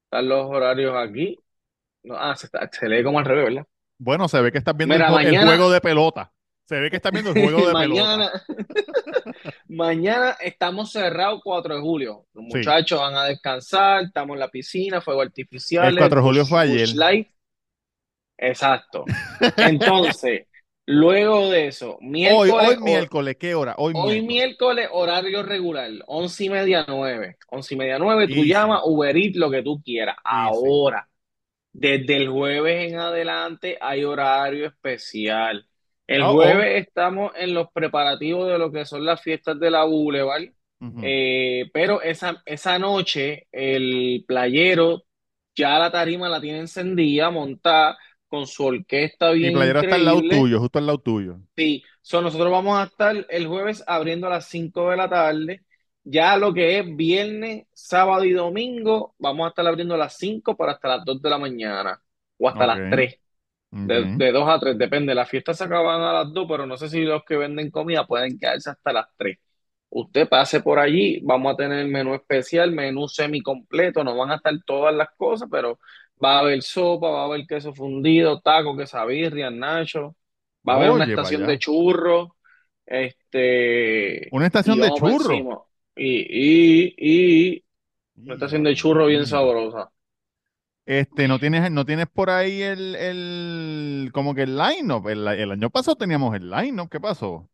Están 0.07 0.28
los 0.28 0.47
horarios 0.47 0.95
aquí. 0.97 1.38
No, 2.05 2.16
ah, 2.16 2.37
se, 2.37 2.47
está- 2.47 2.69
se 2.73 2.88
lee 2.88 3.02
como 3.05 3.19
al 3.19 3.25
revés, 3.25 3.45
¿verdad? 3.47 3.66
Bueno, 3.99 4.28
se 4.28 4.40
ve 4.43 4.52
que 4.52 4.59
estás 4.59 4.76
viendo 4.76 4.95
el, 4.95 5.00
Mira, 5.00 5.11
ju- 5.11 5.21
el 5.21 5.26
mañana, 5.26 5.47
juego 5.47 5.71
de 5.71 5.81
pelota. 5.81 6.33
Se 6.67 6.81
ve 6.81 6.91
que 6.91 6.97
está 6.97 7.11
viendo 7.11 7.31
el 7.31 7.41
juego 7.43 7.67
de 7.69 7.73
mañana, 7.73 8.31
mañana 9.69 10.37
estamos 10.41 10.91
cerrados 10.93 11.41
4 11.45 11.77
de 11.77 11.81
julio. 11.81 12.27
Los 12.35 12.45
Sí. 12.51 12.59
muchachos 12.59 13.01
van 13.01 13.15
a 13.15 13.25
descansar, 13.25 14.05
estamos 14.05 14.35
en 14.35 14.41
la 14.41 14.49
piscina, 14.49 15.01
fuego 15.01 15.23
artificial. 15.23 15.89
El 15.89 15.99
4 15.99 16.21
de 16.21 16.27
julio 16.27 16.47
fue 16.47 16.61
ayer. 16.61 16.89
Exacto. 18.39 19.05
Entonces, 19.57 20.47
luego 20.87 21.51
de 21.51 21.69
eso, 21.69 21.97
Hoy, 21.99 22.07
miércoles, 22.09 22.55
hoy 22.69 22.75
o- 22.75 22.81
miércoles, 22.81 23.37
¿qué 23.39 23.55
hora? 23.55 23.75
Hoy, 23.79 23.93
hoy 23.97 24.23
miércoles. 24.23 24.27
miércoles, 24.27 24.89
horario 24.93 25.43
regular, 25.43 25.91
once 26.07 26.45
y 26.45 26.51
media, 26.51 26.85
nueve. 26.89 27.37
Once 27.49 27.75
y 27.75 27.79
media, 27.79 27.99
nueve, 27.99 28.29
tú 28.29 28.35
Easy. 28.35 28.49
llamas, 28.49 28.83
Uber 28.85 29.17
Eats, 29.17 29.37
lo 29.37 29.51
que 29.51 29.63
tú 29.63 29.81
quieras. 29.83 30.17
Ahora, 30.25 31.09
desde 31.73 32.17
el 32.17 32.29
jueves 32.31 32.93
en 32.93 32.99
adelante 32.99 33.79
hay 33.81 34.05
horario 34.05 34.67
especial. 34.67 35.67
El 36.07 36.23
Oh, 36.23 36.31
oh. 36.31 36.35
jueves 36.35 36.87
estamos 36.87 37.33
en 37.37 37.55
los 37.55 37.69
preparativos 37.73 38.49
de 38.49 38.59
lo 38.59 38.71
que 38.71 38.85
son 38.85 39.05
las 39.05 39.21
fiestas 39.21 39.59
de 39.59 39.71
la 39.71 39.85
Boulevard, 39.85 40.45
eh, 41.01 41.69
pero 41.73 42.01
esa, 42.03 42.43
esa 42.47 42.79
noche 42.79 43.49
el 43.53 44.25
playero 44.27 45.05
ya 45.57 45.79
la 45.79 45.91
tarima 45.91 46.29
la 46.29 46.41
tiene 46.41 46.61
encendida, 46.61 47.31
montada, 47.31 47.99
con 48.29 48.47
su 48.47 48.65
orquesta 48.65 49.33
Mi 49.33 49.39
bien 49.41 49.55
playero 49.55 49.81
está 49.81 49.97
al 49.97 50.05
lado 50.05 50.23
tuyo, 50.23 50.61
justo 50.61 50.79
al 50.79 50.87
lado 50.87 50.99
tuyo. 50.99 51.39
Sí, 51.57 51.83
so, 52.03 52.21
nosotros 52.21 52.51
vamos 52.51 52.79
a 52.79 52.85
estar 52.85 53.27
el 53.31 53.47
jueves 53.47 53.83
abriendo 53.87 54.27
a 54.27 54.31
las 54.31 54.47
5 54.47 54.91
de 54.91 54.97
la 54.97 55.09
tarde. 55.09 55.65
Ya 56.05 56.37
lo 56.37 56.53
que 56.53 56.79
es 56.79 56.97
viernes, 56.97 57.67
sábado 57.73 58.25
y 58.25 58.33
domingo, 58.33 59.15
vamos 59.19 59.47
a 59.47 59.49
estar 59.49 59.67
abriendo 59.67 59.95
a 59.95 59.99
las 59.99 60.17
5 60.17 60.57
para 60.57 60.73
hasta 60.73 60.89
las 60.89 61.05
2 61.05 61.21
de 61.23 61.31
la 61.31 61.39
mañana 61.39 62.01
o 62.39 62.49
hasta 62.49 62.67
las 62.67 62.91
3. 62.91 63.19
De, 63.71 64.07
Ok. 64.07 64.11
de 64.11 64.33
2 64.33 64.49
a 64.49 64.59
3, 64.61 64.79
depende. 64.79 65.15
Las 65.15 65.29
fiestas 65.29 65.59
se 65.59 65.65
acaban 65.65 66.01
a 66.03 66.13
las 66.13 66.33
2, 66.33 66.47
pero 66.49 66.67
no 66.67 66.77
sé 66.77 66.89
si 66.89 67.03
los 67.03 67.25
que 67.25 67.37
venden 67.37 67.71
comida 67.71 68.07
pueden 68.07 68.39
quedarse 68.39 68.71
hasta 68.71 68.93
las 68.93 69.07
3. 69.17 69.39
Usted 69.91 70.29
pase 70.29 70.61
por 70.63 70.79
allí, 70.79 71.21
vamos 71.23 71.55
a 71.55 71.57
tener 71.57 71.87
menú 71.87 72.15
especial, 72.15 72.73
menú 72.73 73.09
semi 73.09 73.41
completo, 73.43 74.03
no 74.05 74.17
van 74.17 74.33
a 74.33 74.37
estar 74.37 74.55
todas 74.67 74.95
las 74.95 75.09
cosas, 75.17 75.49
pero 75.51 75.79
va 76.23 76.37
a 76.37 76.41
haber 76.41 76.63
sopa, 76.63 77.09
va 77.11 77.23
a 77.23 77.25
haber 77.27 77.47
queso 77.47 77.73
fundido, 77.75 78.41
taco, 78.41 78.77
quesabirria, 78.77 79.51
nacho, 79.51 80.17
va 80.69 80.75
a 80.75 80.77
haber 80.77 80.91
una 80.91 81.05
Oye, 81.05 81.07
estación 81.07 81.47
de 81.47 81.59
churros, 81.59 82.29
este, 82.87 84.35
Una 84.41 84.47
y 84.63 84.81
estación 84.81 84.81
de 84.81 84.93
churro. 84.93 85.49
encima. 85.49 85.61
Y, 85.95 86.95
y, 86.95 87.55
y 87.57 87.65
una 88.17 88.35
estación 88.35 88.65
de 88.65 88.75
churro 88.75 89.07
bien 89.07 89.27
sabrosa. 89.27 89.91
Este, 90.87 91.26
no 91.28 91.38
tienes, 91.40 91.71
no 91.73 91.85
tienes 91.85 92.07
por 92.07 92.31
ahí 92.31 92.62
el, 92.62 92.95
el, 92.95 94.11
como 94.12 94.35
que 94.35 94.43
el 94.43 94.57
line-up. 94.57 95.09
El, 95.09 95.26
el 95.26 95.50
año 95.52 95.69
pasado 95.71 95.97
teníamos 95.97 96.35
el 96.37 96.49
line-up. 96.49 96.88
¿Qué 96.88 97.00
pasó? 97.00 97.49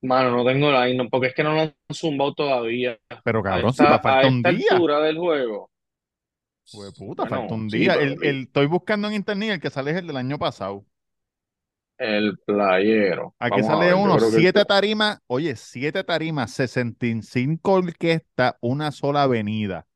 Mano, 0.00 0.30
no 0.30 0.44
tengo 0.44 0.70
no, 0.70 1.08
porque 1.10 1.28
es 1.28 1.34
que 1.34 1.42
no 1.42 1.54
lo 1.54 1.60
han 1.62 1.74
zumbado 1.92 2.32
todavía. 2.34 2.98
Pero 3.24 3.42
cabrón, 3.42 3.72
si 3.72 3.82
esta, 3.82 4.00
pa- 4.00 4.12
falta 4.12 4.28
a 4.28 4.30
un 4.30 4.36
esta 4.38 4.50
día. 4.52 4.66
altura 4.74 5.00
del 5.00 5.18
juego. 5.18 5.70
Puta, 6.96 7.24
Bueno, 7.24 7.36
falta 7.40 7.54
un 7.54 7.70
sí, 7.70 7.78
día. 7.78 7.94
pero 7.94 8.02
El, 8.02 8.24
el- 8.24 8.42
estoy 8.44 8.66
buscando 8.66 9.08
en 9.08 9.14
internet 9.14 9.50
el 9.54 9.60
que 9.60 9.70
sale 9.70 9.90
es 9.90 9.96
el 9.96 10.06
del 10.06 10.16
año 10.18 10.38
pasado. 10.38 10.86
el 11.98 12.38
playero. 12.46 13.34
Aquí 13.40 13.62
Vamos 13.62 13.66
sale 13.66 13.86
ver, 13.86 13.94
uno, 13.94 14.14
que 14.16 14.20
siete 14.36 14.60
este- 14.60 14.64
tarimas, 14.66 15.18
oye, 15.26 15.56
siete 15.56 16.04
tarimas, 16.04 16.52
65 16.52 17.72
orquestas, 17.72 18.54
una 18.60 18.92
sola 18.92 19.24
avenida. 19.24 19.87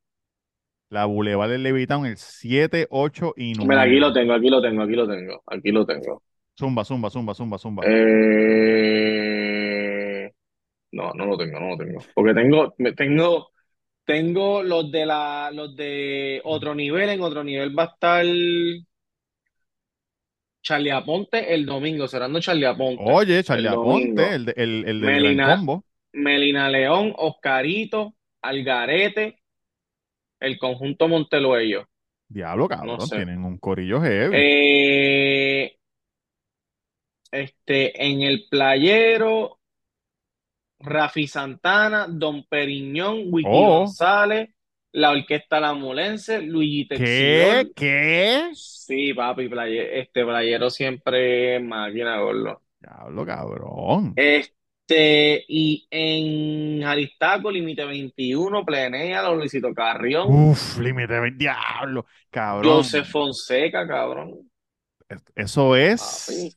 La 0.92 1.06
Boulevard 1.06 1.48
del 1.50 1.62
Levitown, 1.62 2.04
el 2.04 2.18
7, 2.18 2.86
8 2.90 3.32
y 3.38 3.54
9. 3.54 3.66
Mira, 3.68 3.80
aquí 3.82 3.98
lo 3.98 4.12
tengo, 4.12 4.34
aquí 4.34 4.50
lo 4.50 4.60
tengo, 4.60 4.82
aquí 4.82 4.92
lo 4.94 5.08
tengo, 5.08 5.42
aquí 5.46 5.70
lo 5.70 5.86
tengo. 5.86 6.22
Zumba, 6.58 6.84
zumba, 6.84 7.08
zumba, 7.08 7.32
zumba, 7.34 7.56
zumba. 7.56 7.82
Eh, 7.86 9.10
No, 10.92 11.12
no 11.14 11.24
lo 11.24 11.38
tengo, 11.38 11.58
no 11.58 11.68
lo 11.70 11.78
tengo. 11.78 11.98
Porque 12.14 12.34
tengo, 12.34 12.74
tengo, 12.94 13.48
tengo 14.04 14.62
los 14.62 14.92
de 14.92 15.06
la, 15.06 15.50
los 15.50 15.74
de 15.74 16.42
otro 16.44 16.74
nivel, 16.74 17.08
en 17.08 17.22
otro 17.22 17.42
nivel 17.42 17.76
va 17.76 17.84
a 17.84 17.86
estar 17.86 18.26
Charlie 20.62 20.90
Aponte 20.90 21.54
el 21.54 21.64
domingo, 21.64 22.06
cerrando 22.06 22.38
Charlie 22.40 22.66
Aponte 22.66 23.02
Oye, 23.06 23.42
Charlie 23.42 23.68
el 23.68 23.74
domingo. 23.74 24.20
Aponte, 24.22 24.34
el, 24.34 24.44
de- 24.44 24.54
el, 24.58 24.84
el 24.86 25.00
Gran 25.36 25.56
Combo. 25.56 25.84
Melina 26.12 26.68
León, 26.68 27.14
Oscarito, 27.16 28.12
Algarete, 28.42 29.38
el 30.42 30.58
conjunto 30.58 31.08
Monteluello. 31.08 31.88
Diablo, 32.28 32.62
No 32.64 32.68
cabrón, 32.68 33.00
sé. 33.02 33.16
tienen 33.16 33.44
un 33.44 33.58
corillo 33.58 34.00
heavy. 34.00 34.34
Eh, 34.36 35.76
este, 37.30 38.04
en 38.06 38.22
el 38.22 38.46
playero, 38.50 39.58
Rafi 40.80 41.26
Santana, 41.26 42.06
Don 42.08 42.44
Periñón, 42.44 43.24
Wiki 43.30 43.48
Oh. 43.50 43.78
González, 43.80 44.50
la 44.92 45.10
Orquesta 45.12 45.60
La 45.60 45.72
Mulense, 45.74 46.42
Luigi 46.42 46.86
¿Qué? 46.88 46.96
Texidor. 46.96 47.74
¿Qué? 47.74 48.50
Sí, 48.54 49.14
papi, 49.14 49.48
playe- 49.48 50.00
este 50.00 50.24
playero 50.24 50.68
siempre 50.70 51.56
es 51.56 51.62
máquina, 51.62 52.18
gordo. 52.20 52.60
Diablo, 52.80 53.24
cabrón. 53.24 54.12
Este, 54.16 54.54
y 55.48 55.86
en 55.90 56.84
Aristarco, 56.84 57.50
Límite 57.50 57.84
21, 57.84 58.64
Plenea, 58.64 59.22
Don 59.22 59.38
Luisito 59.38 59.72
Carrión, 59.74 60.26
Uf, 60.50 60.78
límite, 60.78 61.18
ve- 61.20 61.32
diablo, 61.36 62.06
cabrón. 62.30 62.76
Joseph 62.76 63.06
Fonseca, 63.08 63.86
cabrón. 63.86 64.50
Eso 65.34 65.76
es 65.76 66.26
Papi. 66.26 66.56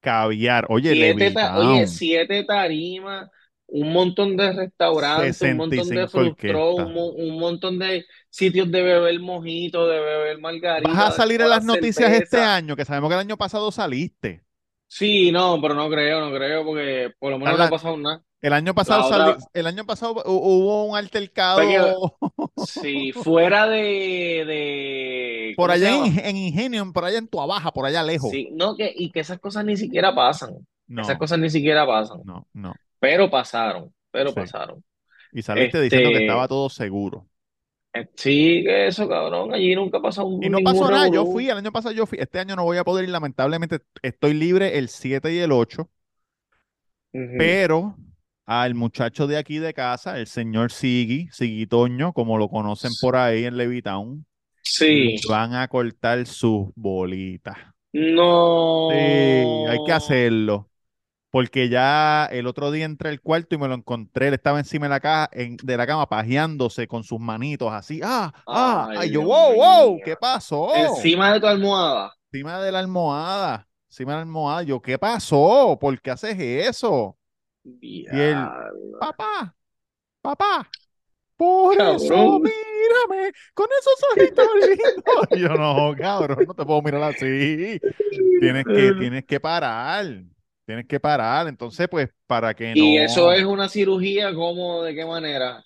caviar. 0.00 0.66
Oye, 0.68 0.92
Siete, 0.94 1.30
ta- 1.32 1.58
oye, 1.58 1.86
siete 1.86 2.44
tarimas, 2.44 3.28
un 3.66 3.92
montón 3.92 4.36
de 4.36 4.52
restaurantes, 4.52 5.40
un 5.42 5.56
montón 5.56 5.88
de 5.88 6.06
65 6.06 6.08
frustró, 6.10 6.70
orquestas. 6.70 6.86
un, 6.86 6.94
mo- 6.94 7.10
un 7.10 7.38
montón 7.38 7.78
de 7.78 8.04
sitios 8.30 8.70
de 8.70 8.82
beber 8.82 9.18
mojito, 9.20 9.86
de 9.86 10.00
beber 10.00 10.38
margarita, 10.38 10.88
Vas 10.90 10.98
a 11.14 11.16
salir 11.16 11.40
en 11.40 11.48
las 11.50 11.64
noticias 11.64 12.10
este 12.12 12.38
año, 12.40 12.76
que 12.76 12.84
sabemos 12.84 13.10
que 13.10 13.14
el 13.14 13.20
año 13.20 13.36
pasado 13.36 13.70
saliste. 13.72 14.43
Sí, 14.96 15.32
no, 15.32 15.60
pero 15.60 15.74
no 15.74 15.90
creo, 15.90 16.20
no 16.20 16.32
creo, 16.32 16.64
porque 16.64 17.10
por 17.18 17.32
lo 17.32 17.38
menos 17.40 17.58
no 17.58 17.64
ha 17.64 17.68
pasado 17.68 17.96
nada. 17.96 18.22
El 18.40 18.52
año 18.52 18.74
pasado 18.74 19.06
otra- 19.06 19.38
el 19.52 19.66
año 19.66 19.84
pasado 19.84 20.14
hu- 20.16 20.22
hubo 20.26 20.84
un 20.84 20.96
altercado 20.96 21.58
Sí, 22.64 23.10
fuera 23.12 23.66
de, 23.66 24.44
de 24.46 25.54
por 25.56 25.70
¿cómo 25.70 25.78
se 25.78 25.86
allá 25.88 26.06
en, 26.06 26.18
en 26.24 26.36
Ingenio, 26.36 26.92
por 26.92 27.04
allá 27.06 27.18
en 27.18 27.26
Tua 27.26 27.46
Baja, 27.46 27.72
por 27.72 27.86
allá 27.86 28.04
lejos. 28.04 28.30
Sí, 28.30 28.50
no, 28.52 28.76
que, 28.76 28.92
y 28.94 29.10
que 29.10 29.18
esas 29.20 29.40
cosas 29.40 29.64
ni 29.64 29.76
siquiera 29.76 30.14
pasan. 30.14 30.50
No, 30.86 31.02
Esas 31.02 31.18
cosas 31.18 31.38
ni 31.40 31.50
siquiera 31.50 31.84
pasan. 31.86 32.20
no, 32.24 32.46
no. 32.52 32.74
Pero 33.00 33.28
pasaron, 33.30 33.92
pero 34.12 34.28
Sí. 34.30 34.36
pasaron. 34.36 34.84
Y 35.32 35.42
saliste 35.42 35.80
diciendo 35.80 36.10
que 36.10 36.14
Este- 36.16 36.26
estaba 36.26 36.46
todo 36.46 36.68
seguro. 36.70 37.26
Eh, 37.94 38.08
Sí, 38.16 38.62
que 38.64 38.88
eso, 38.88 39.08
cabrón. 39.08 39.54
Allí 39.54 39.74
nunca 39.74 40.00
pasó 40.00 40.26
un 40.26 40.42
Y 40.42 40.48
no 40.50 40.58
pasó 40.64 40.90
nada, 40.90 41.08
yo 41.08 41.24
fui, 41.26 41.48
el 41.48 41.58
año 41.58 41.70
pasado 41.72 41.94
yo 41.94 42.06
fui, 42.06 42.18
este 42.20 42.38
año 42.40 42.56
no 42.56 42.64
voy 42.64 42.76
a 42.78 42.84
poder 42.84 43.04
ir, 43.04 43.10
lamentablemente 43.10 43.78
estoy 44.02 44.34
libre 44.34 44.78
el 44.78 44.88
7 44.88 45.32
y 45.32 45.38
el 45.38 45.52
8, 45.52 45.88
Ujú. 47.12 47.34
pero 47.38 47.96
al 48.46 48.74
muchacho 48.74 49.26
de 49.26 49.36
aquí 49.38 49.58
de 49.58 49.72
casa, 49.72 50.18
el 50.18 50.26
señor 50.26 50.72
Sigui, 50.72 51.28
Sigui 51.30 51.66
Toño, 51.66 52.12
como 52.12 52.36
lo 52.36 52.48
conocen 52.48 52.90
por 53.00 53.16
ahí 53.16 53.44
en 53.44 53.56
Levitown, 53.56 54.26
Sí. 54.62 55.16
van 55.28 55.54
a 55.54 55.68
cortar 55.68 56.26
sus 56.26 56.68
bolitas. 56.74 57.56
No. 57.92 58.88
Sí, 58.90 58.96
hay 58.96 59.78
que 59.86 59.92
hacerlo. 59.92 60.68
Porque 61.34 61.68
ya 61.68 62.26
el 62.26 62.46
otro 62.46 62.70
día 62.70 62.84
entré 62.84 63.08
al 63.10 63.20
cuarto 63.20 63.56
y 63.56 63.58
me 63.58 63.66
lo 63.66 63.74
encontré, 63.74 64.28
él 64.28 64.34
estaba 64.34 64.60
encima 64.60 64.86
de 64.86 64.90
la 64.90 65.00
caja, 65.00 65.28
en- 65.32 65.56
de 65.56 65.76
la 65.76 65.84
cama, 65.84 66.08
pajeándose 66.08 66.86
con 66.86 67.02
sus 67.02 67.18
manitos 67.18 67.72
así. 67.72 68.00
Ah, 68.04 68.32
ah, 68.46 68.86
Ay, 68.90 68.98
ay, 69.00 69.10
yo, 69.10 69.22
wow, 69.22 69.54
wow. 69.56 70.00
¿qué 70.04 70.14
pasó? 70.14 70.72
Encima 70.76 71.32
de 71.32 71.40
tu 71.40 71.48
almohada. 71.48 72.14
Encima 72.32 72.60
de 72.60 72.70
la 72.70 72.78
almohada, 72.78 73.66
encima 73.90 74.12
de 74.12 74.16
la 74.18 74.22
almohada, 74.22 74.62
yo, 74.62 74.80
¿qué 74.80 74.96
pasó? 74.96 75.76
¿Por 75.80 76.00
qué 76.00 76.12
haces 76.12 76.38
eso? 76.38 77.18
Diablo. 77.64 78.98
Papá, 79.00 79.56
papá, 80.22 80.70
por 81.36 81.74
eso 81.74 82.04
Cabrón. 82.14 82.42
mírame 82.42 83.32
con 83.54 83.66
esos 83.80 83.94
ojitos 84.12 84.46
lindos. 84.68 85.28
Y 85.32 85.40
yo, 85.40 85.48
no, 85.48 85.94
cabrón, 85.96 86.44
no 86.46 86.54
te 86.54 86.64
puedo 86.64 86.80
mirar 86.82 87.02
así. 87.02 87.80
Tienes 88.40 88.64
que, 88.66 88.92
tienes 89.00 89.24
que 89.24 89.40
parar. 89.40 90.06
Tienes 90.66 90.86
que 90.86 91.00
parar. 91.00 91.48
Entonces, 91.48 91.88
pues, 91.88 92.10
para 92.26 92.54
que 92.54 92.74
Y 92.74 92.76
no. 92.76 92.98
eso 92.98 93.32
es 93.32 93.42
una 93.44 93.68
cirugía, 93.70 94.34
¿cómo? 94.34 94.82
¿De 94.82 94.94
qué 94.94 95.04
manera? 95.06 95.64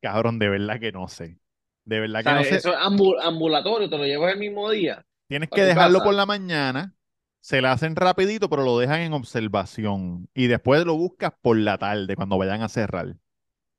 Cabrón, 0.00 0.38
de 0.38 0.48
verdad 0.48 0.80
que 0.80 0.92
no 0.92 1.08
sé. 1.08 1.38
De 1.84 2.00
verdad 2.00 2.24
O 2.24 2.24
que 2.24 2.34
no 2.34 2.44
sé. 2.44 2.64
eso 2.64 2.70
es 2.72 2.76
ambu- 2.78 3.18
ambulatorio, 3.22 3.88
te 3.88 3.96
lo 3.98 4.04
llevas 4.04 4.32
el 4.32 4.38
mismo 4.38 4.70
día. 4.70 5.04
Tienes 5.28 5.50
que 5.50 5.62
dejarlo 5.64 6.00
casa. 6.00 6.04
por 6.04 6.14
la 6.14 6.26
mañana. 6.26 6.94
Se 7.40 7.60
la 7.60 7.72
hacen 7.72 7.94
rapidito, 7.96 8.48
pero 8.48 8.62
lo 8.64 8.78
dejan 8.78 9.00
en 9.00 9.12
observación. 9.12 10.28
Y 10.34 10.46
después 10.46 10.84
lo 10.86 10.96
buscas 10.96 11.32
por 11.42 11.58
la 11.58 11.76
tarde, 11.78 12.16
cuando 12.16 12.38
vayan 12.38 12.62
a 12.62 12.68
cerrar. 12.70 13.16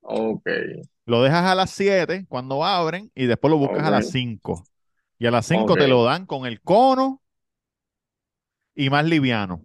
Ok. 0.02 0.46
Lo 1.06 1.22
dejas 1.24 1.46
a 1.46 1.56
las 1.56 1.72
7 1.72 2.26
cuando 2.30 2.64
abren 2.66 3.12
y 3.16 3.26
después 3.28 3.52
lo 3.52 3.58
buscas 3.58 3.86
a 3.86 3.92
las 3.92 4.06
Ok. 4.06 4.12
5. 4.12 4.68
Y 5.20 5.28
a 5.28 5.32
las 5.32 5.46
5 5.46 5.78
te 5.78 5.88
lo 5.88 6.04
dan 6.04 6.26
con 6.26 6.46
el 6.46 6.62
cono 6.62 7.22
y 8.76 8.90
más 8.90 9.06
liviano. 9.06 9.64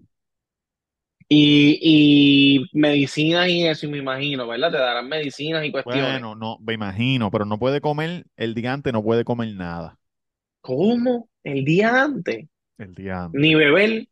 Y, 1.33 1.79
y 1.81 2.67
medicinas 2.73 3.49
y 3.49 3.65
eso, 3.65 3.87
y 3.87 3.91
me 3.91 3.99
imagino, 3.99 4.49
¿verdad? 4.49 4.73
Te 4.73 4.79
darán 4.79 5.09
medicinas 5.09 5.65
y 5.65 5.71
cuestiones. 5.71 6.11
Bueno, 6.11 6.35
no, 6.35 6.59
me 6.61 6.75
imagino, 6.75 7.31
pero 7.31 7.45
no 7.45 7.57
puede 7.59 7.81
comer, 7.81 8.27
el 8.37 8.55
día 8.55 8.73
antes 8.73 8.93
no 8.93 9.03
puede 9.03 9.25
comer 9.25 9.55
nada. 9.55 9.97
¿Cómo? 10.61 11.29
El 11.45 11.65
día 11.65 12.03
antes. 12.03 12.47
El 12.79 12.95
día 12.95 13.25
antes. 13.25 13.41
Ni 13.41 13.55
beber. 13.55 14.09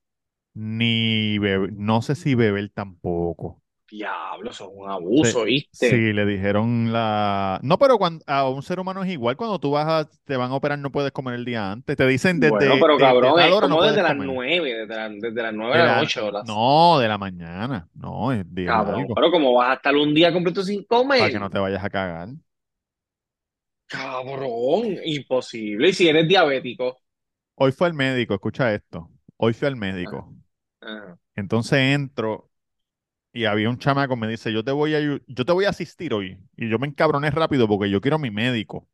Ni 0.54 1.38
beber, 1.38 1.72
no 1.72 2.02
sé 2.02 2.14
si 2.14 2.34
beber 2.34 2.70
tampoco. 2.70 3.62
Diablo, 3.88 4.50
eso 4.50 4.64
es 4.64 4.70
un 4.74 4.90
abuso, 4.90 5.44
Sí, 5.44 5.44
¿viste? 5.44 6.06
Sí, 6.10 6.12
le 6.12 6.24
dijeron 6.26 6.92
la... 6.92 7.58
No, 7.62 7.78
pero 7.78 7.98
cuando 7.98 8.24
a 8.26 8.48
un 8.48 8.62
ser 8.62 8.80
humano 8.80 9.02
es 9.02 9.10
igual, 9.10 9.36
cuando 9.36 9.58
tú 9.58 9.72
vas 9.72 9.86
a, 9.88 10.08
te 10.24 10.36
van 10.36 10.50
a 10.50 10.54
operar 10.54 10.78
no 10.78 10.90
puedes 10.92 11.12
comer 11.12 11.34
el 11.34 11.44
día 11.44 11.70
antes. 11.72 11.96
Te 11.96 12.06
dicen 12.06 12.40
desde, 12.40 12.66
Bueno, 12.66 12.78
pero 12.80 12.96
cabrón, 12.98 13.38
es 13.40 13.46
hora 13.50 13.68
no 13.68 13.82
desde 13.82 14.02
las 14.02 14.16
comer. 14.16 14.16
nueve, 14.16 14.72
desde, 14.74 14.94
la- 14.96 15.08
desde 15.10 15.42
las 15.42 15.52
nueve 15.54 15.76
De 15.76 15.78
de 15.78 15.84
la 15.84 15.86
la- 15.86 15.96
noche, 15.96 16.20
¿verdad? 16.22 16.42
no, 16.42 16.98
de 16.98 17.08
la 17.08 17.18
mañana. 17.18 17.88
No, 17.94 18.32
es 18.32 18.44
día 18.54 18.74
Cabrón, 18.74 18.78
largo. 18.78 19.14
pero 19.14 19.30
como 19.32 19.52
vas 19.54 19.70
a 19.70 19.74
estar 19.74 19.94
un 19.96 20.14
día 20.14 20.32
completo 20.32 20.62
sin 20.62 20.84
Para 21.16 21.30
comer, 21.30 21.32
que 21.32 21.38
no 21.38 21.50
te 21.50 21.58
vayas 21.58 21.84
a 21.84 21.90
cagar. 21.90 22.28
cabrón, 23.86 24.98
imposible. 25.04 25.88
Y 25.90 25.92
si 25.92 26.08
eres 26.08 26.26
diabético, 26.28 26.98
Hoy 27.56 27.72
fue 27.72 27.88
al 27.88 27.92
médico, 27.94 28.32
escucha 28.34 28.72
esto. 28.74 29.10
Hoy 29.36 29.52
fui 29.52 29.68
al 29.68 29.76
médico. 29.76 30.34
ah, 30.82 31.18
Entonces 31.34 31.78
entro 31.94 32.47
y 33.38 33.44
había 33.46 33.70
un 33.70 33.78
chamaco 33.78 34.16
me 34.16 34.28
dice, 34.28 34.52
yo 34.52 34.64
te 34.64 34.72
voy 34.72 34.94
a, 34.94 35.00
yo 35.00 35.44
te 35.44 35.52
voy 35.52 35.64
a 35.66 35.70
asistir 35.70 36.14
hoy. 36.14 36.38
Y 36.56 36.68
yo 36.68 36.78
me 36.78 36.86
encabroné 36.88 37.30
rápido 37.30 37.68
porque 37.68 37.90
yo 37.90 38.00
quiero 38.00 38.16
a 38.16 38.18
mi 38.18 38.30
médico. 38.30 38.88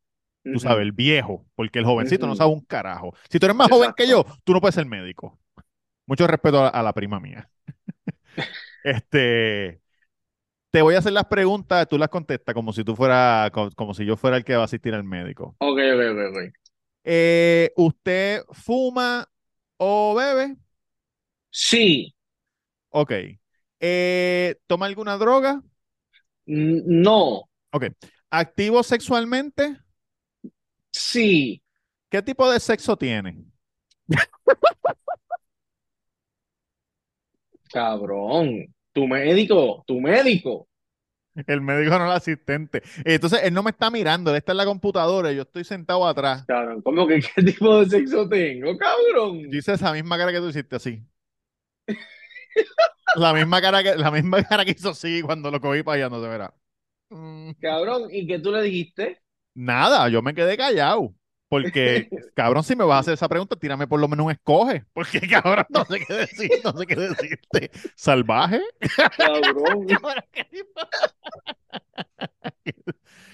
Tú 0.50 0.60
sabes, 0.60 0.82
el 0.82 0.92
viejo, 0.92 1.46
porque 1.56 1.80
el 1.80 1.86
jovencito 1.86 2.26
no 2.26 2.36
sabe 2.36 2.52
un 2.52 2.62
carajo. 2.62 3.14
Si 3.30 3.38
tú 3.40 3.46
eres 3.46 3.56
más 3.56 3.68
joven 3.70 3.92
que 3.94 4.08
yo, 4.08 4.24
tú 4.44 4.52
no 4.54 4.60
puedes 4.60 4.74
ser 4.76 4.86
médico. 4.86 5.38
Mucho 6.06 6.26
respeto 6.26 6.60
a, 6.64 6.68
a 6.68 6.82
la 6.82 6.92
prima 6.94 7.20
mía. 7.20 7.50
Este, 8.82 9.80
te 10.70 10.82
voy 10.82 10.94
a 10.96 10.98
hacer 11.00 11.12
las 11.12 11.26
preguntas, 11.26 11.88
tú 11.88 11.98
las 11.98 12.10
contestas 12.10 12.54
como 12.54 12.72
si 12.72 12.84
tú 12.84 12.96
fuera, 12.96 13.50
co- 13.52 13.70
como, 13.76 13.94
si 13.94 14.04
yo 14.06 14.16
fuera 14.16 14.36
el 14.38 14.44
que 14.44 14.56
va 14.56 14.62
a 14.62 14.64
asistir 14.66 14.94
al 14.94 15.04
médico. 15.04 15.56
Ok, 15.58 15.78
ok, 15.94 16.00
ok, 16.12 16.18
ok. 16.30 16.54
Eh, 17.04 17.72
¿usted 17.76 18.42
fuma 18.52 19.28
o 19.76 20.14
bebe? 20.14 20.56
Sí, 21.62 22.14
Ok. 22.90 23.12
Eh, 23.86 24.56
¿toma 24.66 24.86
alguna 24.86 25.18
droga? 25.18 25.62
no, 26.46 27.48
Ok. 27.72 27.84
¿Activo 28.30 28.82
sexualmente? 28.82 29.78
sí, 30.92 31.62
¿Qué 32.10 32.22
tipo 32.22 32.50
de 32.50 32.60
sexo 32.60 32.96
tiene? 32.96 33.44
cabrón. 37.70 38.66
Tu 38.92 39.06
médico, 39.06 39.82
tu 39.86 40.00
médico. 40.00 40.68
El 41.46 41.60
médico 41.62 41.98
no 41.98 42.04
el 42.06 42.12
asistente. 42.12 42.82
Entonces, 43.04 43.40
él 43.42 43.52
no 43.54 43.62
me 43.62 43.70
está 43.70 43.90
mirando, 43.90 44.30
él 44.30 44.36
está 44.36 44.52
en 44.52 44.58
la 44.58 44.64
computadora 44.66 45.32
y 45.32 45.36
yo 45.36 45.42
estoy 45.42 45.64
sentado 45.64 46.06
atrás. 46.06 46.44
Cabrón, 46.46 46.82
¿cómo 46.82 47.06
que 47.06 47.20
qué 47.20 47.42
tipo 47.42 47.80
de 47.80 47.90
sexo 47.90 48.28
tengo, 48.28 48.76
cabrón? 48.78 49.50
Yo 49.50 49.58
hice 49.58 49.72
esa 49.72 49.92
misma 49.92 50.16
cara 50.16 50.32
que 50.32 50.38
tú 50.38 50.48
hiciste 50.48 50.76
así. 50.76 51.02
La 53.16 53.32
misma 53.32 53.60
cara 53.60 53.82
que, 53.82 53.94
la 53.96 54.10
misma 54.10 54.42
cara 54.42 54.64
que 54.64 54.72
hizo 54.72 54.90
así 54.90 55.22
cuando 55.22 55.50
lo 55.50 55.60
cogí 55.60 55.82
para 55.82 55.96
allá, 55.96 56.08
no 56.08 56.22
se 56.22 56.28
verá. 56.28 56.54
Mm, 57.10 57.52
Cabrón, 57.60 58.08
¿y 58.10 58.26
qué 58.26 58.38
tú 58.38 58.50
le 58.50 58.62
dijiste? 58.62 59.20
Nada, 59.54 60.08
yo 60.08 60.20
me 60.22 60.34
quedé 60.34 60.56
callado. 60.56 61.14
Porque, 61.48 62.08
cabrón, 62.34 62.64
si 62.64 62.74
me 62.74 62.84
vas 62.84 62.96
a 62.96 63.00
hacer 63.00 63.14
esa 63.14 63.28
pregunta, 63.28 63.54
tírame 63.54 63.86
por 63.86 64.00
lo 64.00 64.08
menos 64.08 64.26
un 64.26 64.32
escoge. 64.32 64.84
Porque, 64.92 65.20
cabrón, 65.20 65.66
no 65.68 65.84
sé 65.84 66.00
qué 66.04 66.14
decir, 66.14 66.50
no 66.64 66.72
sé 66.72 66.86
qué 66.86 66.96
decirte. 66.96 67.70
¿Salvaje? 67.94 68.60
Cabrón, 69.16 69.86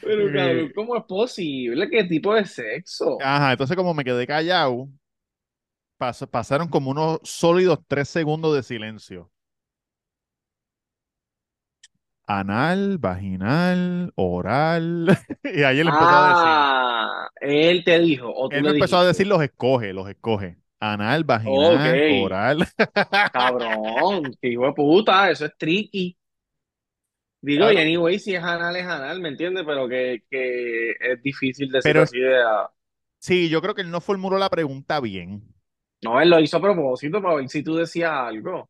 pero 0.03 0.33
cabrón, 0.33 0.73
¿cómo 0.75 0.97
es 0.97 1.05
posible? 1.05 1.89
¿Qué 1.89 2.05
tipo 2.05 2.35
de 2.35 2.45
sexo? 2.45 3.17
Ajá, 3.23 3.53
entonces 3.53 3.77
como 3.77 3.95
me 3.95 4.05
quedé 4.05 4.27
callado, 4.27 4.89
pas- 6.01 6.27
pasaron 6.29 6.69
como 6.69 6.91
unos 6.91 7.21
sólidos 7.25 7.79
tres 7.87 8.09
segundos 8.09 8.55
de 8.57 8.63
silencio. 8.65 9.31
Anal, 12.27 12.99
vaginal, 12.99 14.13
oral. 14.15 15.09
Y 15.45 15.63
ahí 15.65 15.81
él 15.81 15.89
empezó 15.89 16.09
a 16.09 16.29
decir. 16.29 16.45
Ah, 16.47 17.29
él 17.41 17.85
te 17.85 17.99
dijo, 17.99 18.33
o 18.33 18.49
tú 18.49 18.57
Él 18.57 18.63
me 18.63 18.71
empezó 18.71 18.99
a 18.99 19.05
decir 19.05 19.27
los 19.27 19.43
escoge, 19.43 19.93
los 19.93 20.09
escoge. 20.09 20.59
Anal, 20.79 21.25
vaginal, 21.25 22.23
oral. 22.25 22.67
Cabrón, 23.33 24.35
hijo 24.41 24.67
de 24.67 24.73
puta, 24.73 25.31
eso 25.31 25.45
es 25.47 25.53
tricky. 25.59 26.17
Digo, 27.43 27.65
y 27.71 27.73
Claro. 27.75 27.81
anyway, 27.87 28.19
si 28.19 28.35
es 28.35 28.43
anal, 28.43 28.77
es 28.77 28.87
anal, 28.87 29.21
¿me 29.21 29.29
entiendes? 29.31 29.65
Pero 29.67 29.89
que, 29.89 30.23
que 30.31 30.91
es 30.93 31.23
difícil 31.23 31.69
decir 31.71 31.83
Pero- 31.93 32.03
así 32.03 32.19
de... 32.19 32.37
ah, 32.43 32.71
Sí, 33.19 33.51
yo 33.51 33.61
creo 33.61 33.75
que 33.75 33.83
él 33.83 33.91
no 33.91 34.01
formuló 34.01 34.39
la 34.39 34.49
pregunta 34.49 34.99
bien. 35.01 35.43
No, 36.03 36.21
él 36.21 36.31
lo 36.31 36.41
hizo 36.41 36.57
a 36.57 36.61
propósito 36.61 37.21
para 37.23 37.37
ver 37.37 37.49
si 37.49 37.63
tú 37.63 37.75
decías 37.77 38.11
algo. 38.13 38.69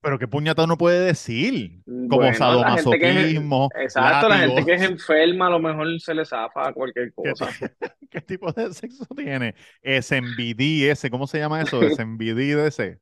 Pero 0.00 0.18
qué 0.18 0.28
puñata 0.28 0.64
uno 0.64 0.76
puede 0.76 1.06
decir. 1.06 1.82
Como 1.84 2.08
Bueno, 2.08 2.26
la 2.26 2.32
es- 2.32 2.38
sadomasoquismo, 2.38 3.70
Exacto, 3.74 4.28
la 4.28 4.38
gente 4.40 4.64
que 4.64 4.74
es 4.74 4.82
enferma 4.82 5.46
a 5.46 5.50
lo 5.50 5.58
mejor 5.60 6.00
se 6.00 6.14
le 6.14 6.24
zafa 6.24 6.68
a 6.68 6.72
cualquier 6.72 7.12
¿Qué, 7.22 7.30
cosa. 7.30 7.46
¿Qué 8.10 8.20
tipo 8.20 8.52
de 8.52 8.72
sexo 8.74 9.06
tiene? 9.16 9.54
SMBD, 9.82 10.90
ese, 10.90 11.10
¿cómo 11.10 11.26
se 11.26 11.38
llama 11.38 11.62
eso? 11.62 11.82
SMBD 11.86 12.56
de 12.56 12.66
ese. 12.66 13.00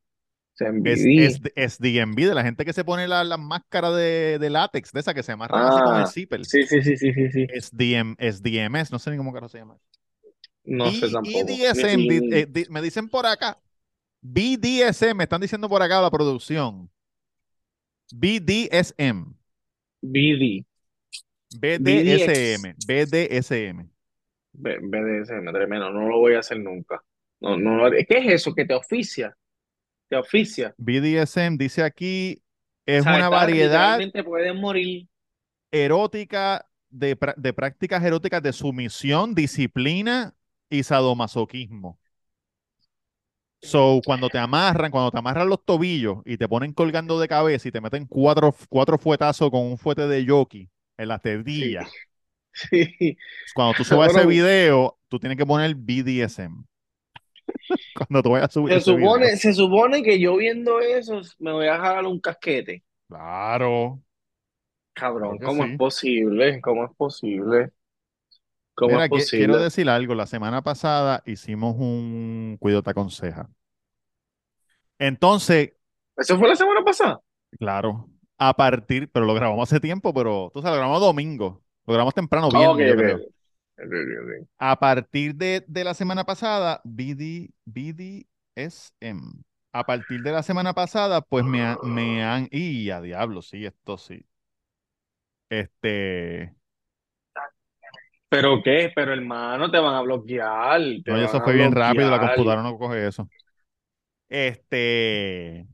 Se 0.54 0.66
Es, 0.84 1.04
es, 1.16 1.40
SDMB, 1.56 2.26
de 2.26 2.34
la 2.34 2.42
gente 2.42 2.64
que 2.64 2.72
se 2.72 2.84
pone 2.84 3.08
la, 3.08 3.24
la 3.24 3.36
máscara 3.38 3.90
de, 3.90 4.38
de 4.38 4.50
látex, 4.50 4.92
de 4.92 5.00
esa 5.00 5.14
que 5.14 5.22
se 5.22 5.32
amarran 5.32 5.66
así 5.66 5.80
con 5.82 5.96
el 5.96 6.02
Ah, 6.02 6.06
zipper. 6.06 6.44
sí, 6.44 6.62
sí, 6.64 6.82
sí, 6.82 6.96
sí, 6.96 7.12
sí, 7.12 7.30
sí. 7.30 7.46
SDM, 7.48 8.14
SDMS, 8.18 8.92
no 8.92 8.98
sé 8.98 9.10
ni 9.10 9.16
cómo 9.16 9.32
carajo 9.32 9.48
se 9.48 9.58
llama. 9.58 9.76
No 10.64 10.90
sé 10.90 11.06
Y, 11.06 11.12
tampoco. 11.12 11.38
y 11.38 11.44
DSM, 11.44 12.24
eh, 12.30 12.46
di- 12.48 12.66
me 12.70 12.82
dicen 12.82 13.08
por 13.08 13.26
acá, 13.26 13.60
BDSM, 14.22 15.14
me 15.16 15.24
están 15.24 15.40
diciendo 15.40 15.68
por 15.68 15.82
acá 15.82 16.00
la 16.00 16.10
producción. 16.10 16.90
BDSM, 18.12 19.34
BD. 20.02 20.64
BDSM, 21.52 22.74
BDSM. 22.76 23.88
B- 24.52 24.78
BDSM, 24.80 25.52
tremendo. 25.52 25.90
No 25.90 26.08
lo 26.08 26.18
voy 26.18 26.34
a 26.34 26.40
hacer 26.40 26.60
nunca. 26.60 27.02
No, 27.40 27.56
no. 27.56 27.90
¿Qué 27.90 28.06
es 28.18 28.26
eso 28.28 28.54
que 28.54 28.64
te 28.64 28.74
oficia? 28.74 29.36
Te 30.08 30.16
oficia. 30.16 30.76
BDSM 30.76 31.56
dice 31.58 31.82
aquí, 31.82 32.42
es 32.86 33.00
O 33.00 33.04
sea, 33.04 33.16
una 33.16 33.28
variedad 33.28 33.98
morir. 34.54 35.08
erótica 35.70 36.68
de, 36.88 37.16
de 37.36 37.52
prácticas 37.52 38.02
eróticas 38.04 38.42
de 38.42 38.52
sumisión, 38.52 39.34
disciplina 39.34 40.34
y 40.70 40.82
sadomasoquismo. 40.84 41.98
So, 43.62 44.00
cuando 44.04 44.30
te 44.30 44.38
amarran, 44.38 44.90
cuando 44.90 45.10
te 45.10 45.18
amarran 45.18 45.48
los 45.48 45.64
tobillos 45.64 46.18
y 46.24 46.38
te 46.38 46.48
ponen 46.48 46.72
colgando 46.72 47.20
de 47.20 47.28
cabeza 47.28 47.68
y 47.68 47.72
te 47.72 47.80
meten 47.80 48.06
cuatro, 48.06 48.54
cuatro 48.70 48.96
fuetazos 48.98 49.50
con 49.50 49.60
un 49.66 49.76
fuete 49.76 50.06
de 50.08 50.26
jockey 50.26 50.68
en 50.96 51.08
la 51.08 51.18
tetilla. 51.18 51.86
Sí. 52.52 53.16
Cuando 53.54 53.74
tú 53.74 53.84
subas 53.84 54.14
ese 54.14 54.26
video, 54.26 54.98
tú 55.08 55.18
tienes 55.18 55.38
que 55.38 55.46
poner 55.46 55.74
BDSM. 55.74 56.64
Cuando 57.94 58.22
tú 58.22 58.30
vayas 58.30 58.48
a 58.48 58.52
subir 58.52 58.74
Se 58.74 58.78
ese 58.78 58.94
video. 58.94 59.30
se 59.36 59.52
supone 59.54 60.02
que 60.02 60.18
yo 60.20 60.36
viendo 60.36 60.80
eso 60.80 61.20
me 61.38 61.52
voy 61.52 61.66
a 61.66 61.78
jalar 61.78 62.06
un 62.06 62.20
casquete. 62.20 62.84
Claro. 63.08 64.00
Cabrón, 64.94 65.38
¿cómo 65.40 65.64
sí. 65.64 65.70
es 65.72 65.76
posible? 65.76 66.60
¿Cómo 66.60 66.84
es 66.84 66.90
posible? 66.96 67.72
¿Cómo 68.74 68.92
Mira, 68.94 69.04
es 69.04 69.10
qui- 69.10 69.16
posible? 69.16 69.38
quiero 69.38 69.58
decir 69.58 69.88
algo. 69.90 70.14
La 70.14 70.26
semana 70.26 70.62
pasada 70.62 71.22
hicimos 71.26 71.76
un 71.78 72.56
Cuido 72.60 72.82
te 72.82 72.90
aconseja. 72.90 73.48
Entonces, 74.98 75.72
¿Eso 76.16 76.38
fue 76.38 76.48
la 76.48 76.56
semana 76.56 76.84
pasada? 76.84 77.20
claro, 77.58 78.08
a 78.38 78.54
partir, 78.56 79.10
pero 79.10 79.26
lo 79.26 79.34
grabamos 79.34 79.68
hace 79.70 79.80
tiempo, 79.80 80.14
pero 80.14 80.50
tú 80.52 80.60
sabes, 80.62 80.72
lo 80.76 80.78
grabamos 80.80 81.00
domingo. 81.00 81.62
Lo 81.86 81.94
grabamos 81.94 82.14
temprano, 82.14 82.48
Ah, 82.52 82.58
viernes, 82.58 82.76
ok, 82.76 82.78
yo 82.88 82.96
creo. 82.96 83.20
A 84.58 84.78
partir 84.78 85.34
de, 85.34 85.64
de 85.66 85.84
la 85.84 85.94
semana 85.94 86.24
pasada, 86.24 86.80
BD, 86.84 87.50
BDSM. 87.64 89.42
A 89.72 89.84
partir 89.86 90.22
de 90.22 90.32
la 90.32 90.42
semana 90.42 90.74
pasada, 90.74 91.20
pues 91.22 91.44
me, 91.44 91.62
ha- 91.62 91.78
me 91.82 92.22
han. 92.24 92.48
Y 92.50 92.90
a 92.90 93.00
diablo, 93.00 93.40
sí, 93.42 93.64
esto 93.64 93.96
sí. 93.98 94.24
Este. 95.48 96.54
¿Pero 98.30 98.62
qué? 98.62 98.92
Pero 98.94 99.12
hermano, 99.12 99.70
te 99.70 99.78
van 99.78 99.94
a 99.96 100.02
bloquear. 100.02 100.80
Te 101.04 101.12
No, 101.12 101.18
van 101.18 101.24
eso 101.24 101.40
fue 101.42 101.54
bien 101.54 101.72
rápido, 101.72 102.10
la 102.10 102.20
computadora 102.20 102.62
no 102.62 102.78
coge 102.78 103.06
eso. 103.08 103.28
Este. 104.28 105.66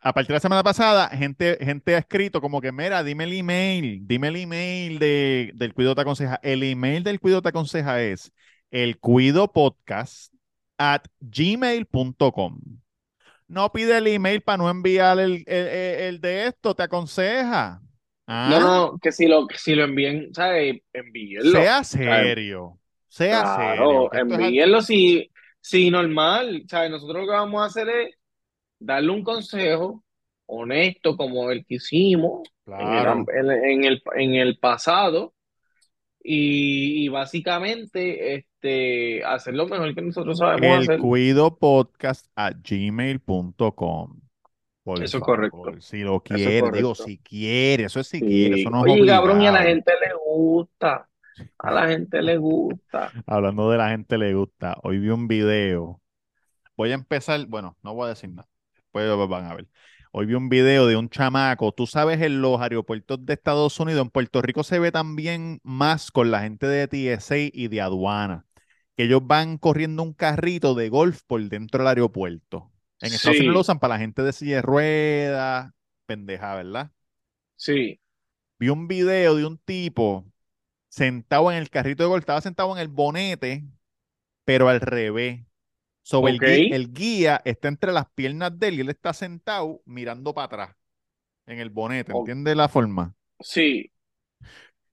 A 0.00 0.12
partir 0.12 0.28
de 0.28 0.34
la 0.34 0.40
semana 0.40 0.62
pasada, 0.62 1.08
gente, 1.08 1.56
gente 1.62 1.94
ha 1.94 1.98
escrito 1.98 2.40
como 2.42 2.60
que, 2.60 2.72
mira, 2.72 3.02
dime 3.02 3.24
el 3.24 3.32
email, 3.32 4.00
dime 4.06 4.28
el 4.28 4.36
email 4.36 4.98
de, 4.98 5.52
del 5.54 5.72
Cuido 5.72 5.94
Te 5.94 6.02
Aconseja. 6.02 6.38
El 6.42 6.62
email 6.62 7.02
del 7.04 7.20
Cuido 7.20 7.40
Te 7.40 7.48
Aconseja 7.48 8.02
es 8.02 8.30
el 8.70 8.98
cuido 8.98 9.50
podcast 9.52 10.34
at 10.78 11.04
gmail.com. 11.20 12.60
no 13.48 13.72
pide 13.72 13.98
el 13.98 14.06
email 14.08 14.42
para 14.42 14.58
no 14.58 14.70
enviar 14.70 15.18
el, 15.20 15.44
el- 15.46 15.66
el- 15.68 16.00
el 16.00 16.20
de 16.20 16.46
esto, 16.48 16.74
te 16.74 16.82
aconseja. 16.84 17.82
¿Ah? 18.26 18.48
No, 18.50 18.60
no, 18.60 18.98
que 18.98 19.12
si 19.12 19.26
lo, 19.26 19.46
que 19.46 19.58
si 19.58 19.74
lo 19.74 19.84
envíen, 19.84 20.32
¿sabes? 20.34 20.80
Envíenlo. 20.92 21.50
Sea 21.60 21.84
serio, 21.84 22.78
sea 23.08 23.56
serio. 23.56 24.08
Claro, 24.08 24.12
es 24.12 24.18
algo- 24.20 24.34
envíenlo 24.34 24.80
si, 24.82 25.30
si 25.60 25.90
normal, 25.90 26.64
¿sabes? 26.68 26.90
Nosotros 26.90 27.22
lo 27.22 27.26
que 27.26 27.36
vamos 27.36 27.62
a 27.62 27.66
hacer 27.66 27.88
es 27.88 28.14
darle 28.78 29.10
un 29.10 29.22
consejo 29.22 30.02
honesto 30.46 31.16
como 31.16 31.50
el 31.50 31.64
que 31.66 31.74
hicimos 31.76 32.48
en 32.66 32.72
el, 32.74 32.78
Claro. 32.78 33.24
en, 33.34 33.50
en 33.50 33.84
el, 33.84 34.02
en 34.16 34.34
el 34.34 34.58
pasado 34.58 35.34
y, 36.22 37.04
y 37.04 37.08
básicamente 37.08 38.34
este, 38.36 39.22
hacer 39.24 39.54
lo 39.54 39.66
mejor 39.68 39.94
que 39.94 40.00
nosotros 40.02 40.38
sabemos 40.38 40.76
El 40.78 40.82
hacer. 40.84 40.98
cuido 40.98 41.58
podcast 41.58 42.26
a 42.36 42.50
gmail.com. 42.52 44.20
Por 44.84 45.02
Eso 45.02 45.16
es 45.16 45.24
correcto. 45.24 45.80
si 45.80 46.00
lo 46.00 46.16
es 46.16 46.22
quiere, 46.22 46.70
digo, 46.70 46.94
si 46.94 47.18
quiere, 47.18 47.84
eso 47.84 48.00
es 48.00 48.06
si 48.06 48.18
Sí. 48.18 48.26
quiere, 48.26 48.60
eso 48.60 48.70
no 48.70 48.84
es 48.84 48.92
Oye, 48.92 49.06
cabrón, 49.06 49.40
y 49.40 49.46
a 49.46 49.52
la 49.52 49.62
gente 49.62 49.92
le 49.98 50.14
gusta, 50.14 51.08
a 51.58 51.70
la 51.70 51.88
gente 51.88 52.20
le 52.20 52.36
gusta. 52.36 53.10
Hablando 53.26 53.70
de 53.70 53.78
la 53.78 53.88
gente 53.88 54.18
le 54.18 54.34
gusta, 54.34 54.76
hoy 54.82 54.98
vi 54.98 55.08
un 55.08 55.26
video. 55.26 56.02
Voy 56.76 56.90
a 56.90 56.94
empezar, 56.94 57.46
bueno, 57.46 57.78
no 57.82 57.94
voy 57.94 58.06
a 58.06 58.08
decir 58.10 58.30
nada. 58.30 58.48
Después 58.74 59.28
van 59.28 59.46
a 59.46 59.54
ver. 59.54 59.66
Hoy 60.12 60.26
vi 60.26 60.34
un 60.34 60.48
video 60.48 60.86
de 60.86 60.96
un 60.96 61.08
chamaco. 61.08 61.72
Tú 61.72 61.86
sabes, 61.86 62.20
en 62.20 62.42
los 62.42 62.60
aeropuertos 62.60 63.24
de 63.24 63.32
Estados 63.32 63.80
Unidos, 63.80 64.02
en 64.02 64.10
Puerto 64.10 64.42
Rico 64.42 64.62
se 64.64 64.78
ve 64.78 64.92
también 64.92 65.60
más 65.64 66.10
con 66.10 66.30
la 66.30 66.42
gente 66.42 66.66
de 66.66 66.86
TSA 66.88 67.36
y 67.52 67.68
de 67.68 67.80
aduana, 67.80 68.46
que 68.96 69.04
ellos 69.04 69.22
van 69.26 69.56
corriendo 69.58 70.02
un 70.02 70.12
carrito 70.12 70.74
de 70.74 70.88
golf 70.90 71.22
por 71.26 71.40
dentro 71.48 71.78
del 71.78 71.88
aeropuerto. 71.88 72.70
En 73.04 73.14
Estados 73.14 73.40
Unidos 73.40 73.54
lo 73.54 73.60
Sí, 73.60 73.62
usan 73.62 73.78
para 73.80 73.94
la 73.94 74.00
gente 74.00 74.22
de 74.22 74.32
silla 74.32 74.56
de 74.56 74.62
ruedas, 74.62 75.72
pendeja, 76.06 76.54
¿verdad? 76.56 76.92
sí, 77.56 78.00
Vi 78.58 78.68
un 78.68 78.88
video 78.88 79.34
de 79.36 79.44
un 79.46 79.58
tipo 79.58 80.26
sentado 80.88 81.52
en 81.52 81.58
el 81.58 81.70
carrito 81.70 82.02
de 82.04 82.08
golf, 82.08 82.22
estaba 82.22 82.40
sentado 82.40 82.72
en 82.74 82.80
el 82.80 82.88
bonete, 82.88 83.64
pero 84.44 84.68
al 84.68 84.80
revés. 84.82 85.44
Sobre 86.02 86.32
el, 86.32 86.44
gui- 86.44 86.66
el 86.70 86.92
guía 86.94 87.42
está 87.44 87.68
entre 87.68 87.92
las 87.92 88.06
piernas 88.14 88.58
de 88.58 88.68
él 88.68 88.74
y 88.76 88.80
él 88.82 88.90
está 88.90 89.12
sentado 89.14 89.82
mirando 89.86 90.34
para 90.34 90.46
atrás 90.46 90.76
en 91.46 91.60
el 91.60 91.70
bonete, 91.70 92.12
¿entiendes 92.12 92.56
la 92.56 92.68
forma? 92.68 93.14
sí, 93.40 93.92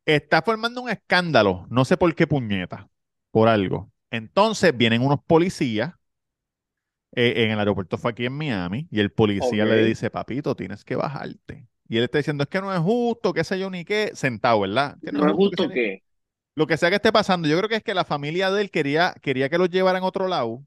Está 0.06 0.42
formando 0.42 0.82
un 0.82 0.90
escándalo, 0.90 1.68
no 1.70 1.86
sé 1.86 1.96
por 1.98 2.14
qué 2.16 2.28
puñeta, 2.28 2.90
por 3.32 3.48
algo. 3.48 3.92
Entonces 4.10 4.76
vienen 4.76 5.02
unos 5.04 5.24
policías, 5.26 5.94
eh, 7.14 7.44
en 7.44 7.52
el 7.52 7.60
aeropuerto 7.60 7.98
fue 7.98 8.12
aquí 8.12 8.26
en 8.26 8.34
Miami, 8.34 8.88
y 8.92 9.00
el 9.00 9.12
policía 9.12 9.66
le 9.66 9.86
dice, 9.86 10.10
papito, 10.10 10.56
tienes 10.56 10.84
que 10.86 10.96
bajarte. 10.96 11.68
Y 11.88 11.98
él 11.98 12.06
está 12.06 12.20
diciendo, 12.20 12.44
es 12.44 12.50
que 12.50 12.62
no 12.62 12.74
es 12.74 12.80
justo, 12.80 13.34
qué 13.34 13.44
sé 13.44 13.60
yo 13.60 13.70
ni 13.70 13.84
qué, 13.84 14.12
sentado, 14.14 14.62
¿verdad? 14.62 14.98
Que 15.04 15.12
no 15.12 15.20
¿No 15.20 15.28
es 15.28 15.34
justo, 15.34 15.64
justo 15.64 15.74
que 15.74 15.74
que? 15.74 16.04
Lo 16.56 16.68
que 16.68 16.78
sea 16.78 16.90
que 16.90 16.98
esté 16.98 17.12
pasando, 17.12 17.48
yo 17.48 17.58
creo 17.58 17.70
que 17.70 17.78
es 17.78 17.84
que 17.84 17.94
la 17.94 18.04
familia 18.04 18.52
de 18.52 18.62
él 18.62 18.72
quería, 18.72 19.16
quería 19.22 19.50
que 19.50 19.58
los 19.58 19.70
llevaran 19.70 20.04
a 20.04 20.06
otro 20.06 20.28
lado. 20.28 20.66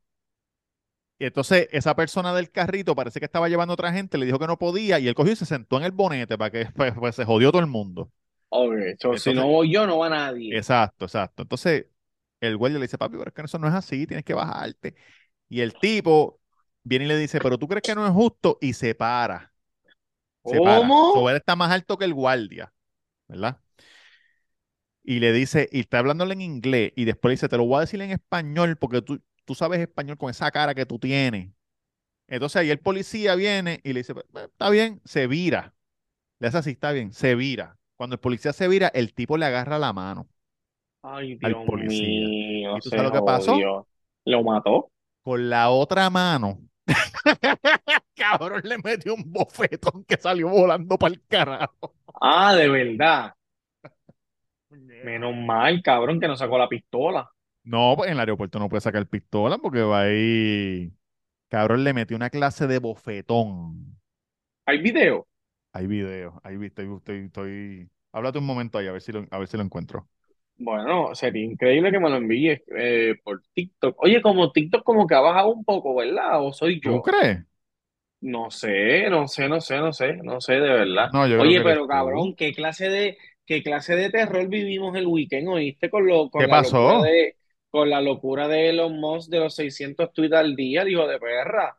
Y 1.18 1.26
entonces 1.26 1.68
esa 1.70 1.94
persona 1.94 2.34
del 2.34 2.50
carrito 2.50 2.94
parece 2.94 3.20
que 3.20 3.26
estaba 3.26 3.48
llevando 3.48 3.72
a 3.72 3.74
otra 3.74 3.92
gente, 3.92 4.18
le 4.18 4.26
dijo 4.26 4.38
que 4.38 4.46
no 4.46 4.58
podía 4.58 4.98
y 4.98 5.08
él 5.08 5.14
cogió 5.14 5.32
y 5.32 5.36
se 5.36 5.46
sentó 5.46 5.76
en 5.76 5.84
el 5.84 5.92
bonete 5.92 6.36
para 6.38 6.50
que 6.50 6.66
pues, 6.74 6.94
pues, 6.94 7.14
se 7.14 7.24
jodió 7.24 7.52
todo 7.52 7.60
el 7.60 7.68
mundo. 7.68 8.10
Ok, 8.48 8.74
so, 9.00 9.16
si 9.16 9.32
no 9.34 9.48
voy 9.48 9.72
yo, 9.72 9.86
no 9.86 9.98
va 9.98 10.08
nadie. 10.08 10.56
exacto, 10.56 11.04
exacto. 11.04 11.42
Entonces 11.42 11.86
el 12.40 12.56
guardia 12.56 12.78
le 12.78 12.84
dice, 12.84 12.98
papi, 12.98 13.16
pero 13.16 13.28
es 13.28 13.34
que 13.34 13.42
eso 13.42 13.58
no 13.58 13.68
es 13.68 13.74
así, 13.74 14.06
tienes 14.06 14.24
que 14.24 14.34
bajarte. 14.34 14.94
Y 15.48 15.60
el 15.60 15.76
tipo 15.78 16.40
viene 16.82 17.04
y 17.06 17.08
le 17.08 17.18
dice, 17.18 17.40
pero 17.40 17.58
tú 17.58 17.68
crees 17.68 17.82
que 17.84 17.94
no 17.94 18.06
es 18.06 18.12
justo 18.12 18.58
y 18.60 18.72
se 18.74 18.94
para, 18.94 19.52
se 20.44 20.60
para. 20.62 20.98
So, 21.02 21.02
¿Cómo? 21.02 21.30
él 21.30 21.36
está 21.38 21.56
más 21.56 21.72
alto 21.72 21.98
que 21.98 22.06
el 22.06 22.14
guardia, 22.14 22.74
¿verdad? 23.28 23.60
Y 25.02 25.20
le 25.20 25.32
dice, 25.32 25.68
y 25.72 25.80
está 25.80 25.98
hablándole 25.98 26.32
en 26.34 26.40
inglés 26.40 26.92
y 26.96 27.04
después 27.04 27.30
le 27.30 27.34
dice, 27.34 27.48
te 27.48 27.56
lo 27.58 27.66
voy 27.66 27.78
a 27.78 27.80
decir 27.80 28.00
en 28.00 28.10
español 28.10 28.76
porque 28.78 29.02
tú, 29.02 29.20
tú 29.44 29.54
sabes 29.54 29.80
español 29.80 30.16
con 30.18 30.30
esa 30.30 30.50
cara 30.50 30.74
que 30.74 30.86
tú 30.86 30.98
tienes. 30.98 31.50
Entonces 32.28 32.56
ahí 32.62 32.70
el 32.70 32.80
policía 32.80 33.36
viene 33.36 33.80
y 33.84 33.92
le 33.94 34.00
dice, 34.00 34.14
"Pues, 34.14 34.26
está 34.46 34.70
bien, 34.70 35.02
se 35.04 35.26
vira. 35.28 35.74
Le 36.40 36.48
hace 36.48 36.58
así, 36.58 36.70
está 36.72 36.92
bien, 36.92 37.12
se 37.12 37.34
vira. 37.36 37.78
Cuando 37.96 38.14
el 38.14 38.20
policía 38.20 38.52
se 38.54 38.68
vira, 38.68 38.88
el 38.88 39.14
tipo 39.14 39.38
le 39.38 39.46
agarra 39.46 39.78
la 39.78 39.92
mano 39.94 40.28
Ay, 41.02 41.36
al 41.42 41.56
Dios 41.56 41.58
policía. 41.58 42.34
mío, 42.36 42.72
¿Y 42.72 42.80
tú 42.80 42.90
se 42.90 42.90
sabes 42.90 43.04
lo 43.04 43.12
que 43.12 43.22
pasó? 43.22 43.68
¿Lo 44.24 44.42
mató? 44.42 44.90
Con 45.24 45.48
la 45.48 45.70
otra 45.70 46.10
mano, 46.10 46.58
cabrón, 48.14 48.60
le 48.62 48.76
metió 48.76 49.14
un 49.14 49.32
bofetón 49.32 50.04
que 50.04 50.18
salió 50.18 50.50
volando 50.50 50.98
para 50.98 51.14
el 51.14 51.22
carajo. 51.26 51.94
Ah, 52.20 52.54
de 52.54 52.68
verdad. 52.68 53.34
Menos 54.70 55.34
mal, 55.34 55.82
cabrón, 55.82 56.20
que 56.20 56.28
no 56.28 56.36
sacó 56.36 56.58
la 56.58 56.68
pistola. 56.68 57.30
No, 57.62 57.94
pues 57.96 58.08
en 58.08 58.14
el 58.14 58.20
aeropuerto 58.20 58.58
no 58.58 58.68
puede 58.68 58.82
sacar 58.82 59.06
pistola 59.06 59.56
porque 59.56 59.80
va 59.80 60.02
ahí. 60.02 60.92
Cabrón, 61.48 61.84
le 61.84 61.94
metió 61.94 62.16
una 62.16 62.28
clase 62.28 62.66
de 62.66 62.78
bofetón. 62.78 63.98
¿Hay 64.66 64.82
video? 64.82 65.26
Hay 65.72 65.86
video, 65.86 66.38
ahí 66.44 66.56
estoy, 66.62 66.94
estoy, 66.94 67.24
estoy... 67.24 67.90
Háblate 68.12 68.38
un 68.38 68.46
momento 68.46 68.76
ahí, 68.78 68.86
a 68.86 68.92
ver 68.92 69.00
si 69.00 69.10
lo, 69.10 69.26
a 69.30 69.38
ver 69.38 69.48
si 69.48 69.56
lo 69.56 69.62
encuentro. 69.62 70.06
Bueno, 70.56 71.14
sería 71.14 71.44
increíble 71.44 71.90
que 71.90 71.98
me 71.98 72.08
lo 72.10 72.16
envíes 72.16 72.62
eh, 72.76 73.16
por 73.24 73.42
TikTok. 73.54 73.96
Oye, 74.02 74.22
como 74.22 74.52
TikTok 74.52 74.84
como 74.84 75.06
que 75.06 75.14
ha 75.14 75.20
bajado 75.20 75.48
un 75.52 75.64
poco, 75.64 75.94
¿verdad? 75.96 76.44
¿O 76.44 76.52
soy 76.52 76.80
¿Tú 76.82 77.00
yo? 77.00 77.02
crees? 77.02 77.44
No 78.20 78.50
sé, 78.50 79.08
no 79.10 79.28
sé, 79.28 79.48
no 79.48 79.60
sé, 79.60 79.76
no 79.78 79.92
sé, 79.92 80.14
no 80.16 80.40
sé 80.40 80.54
de 80.54 80.60
verdad. 80.60 81.12
No, 81.12 81.26
yo 81.26 81.38
creo 81.38 81.52
Oye, 81.52 81.54
que 81.54 81.60
eres 81.60 81.78
pero 81.78 81.86
tú. 81.90 81.98
cabrón, 81.98 82.34
¿qué 82.34 82.54
clase 82.54 82.88
de, 82.88 83.18
qué 83.44 83.62
clase 83.62 83.96
de 83.96 84.08
terror 84.10 84.48
vivimos 84.48 84.96
el 84.96 85.06
weekend, 85.06 85.48
oíste? 85.48 85.90
Con 85.90 86.06
lo, 86.06 86.30
con 86.30 86.46
¿Qué 86.46 86.48
la 86.48 86.58
locura 86.58 86.98
pasó? 86.98 87.10
de, 87.10 87.36
con 87.70 87.90
la 87.90 88.00
locura 88.00 88.48
de 88.48 88.70
Elon 88.70 88.98
Musk 88.98 89.28
de 89.30 89.40
los 89.40 89.54
600 89.54 90.12
tweets 90.14 90.34
al 90.34 90.56
día, 90.56 90.88
hijo 90.88 91.06
de 91.06 91.18
perra. 91.20 91.78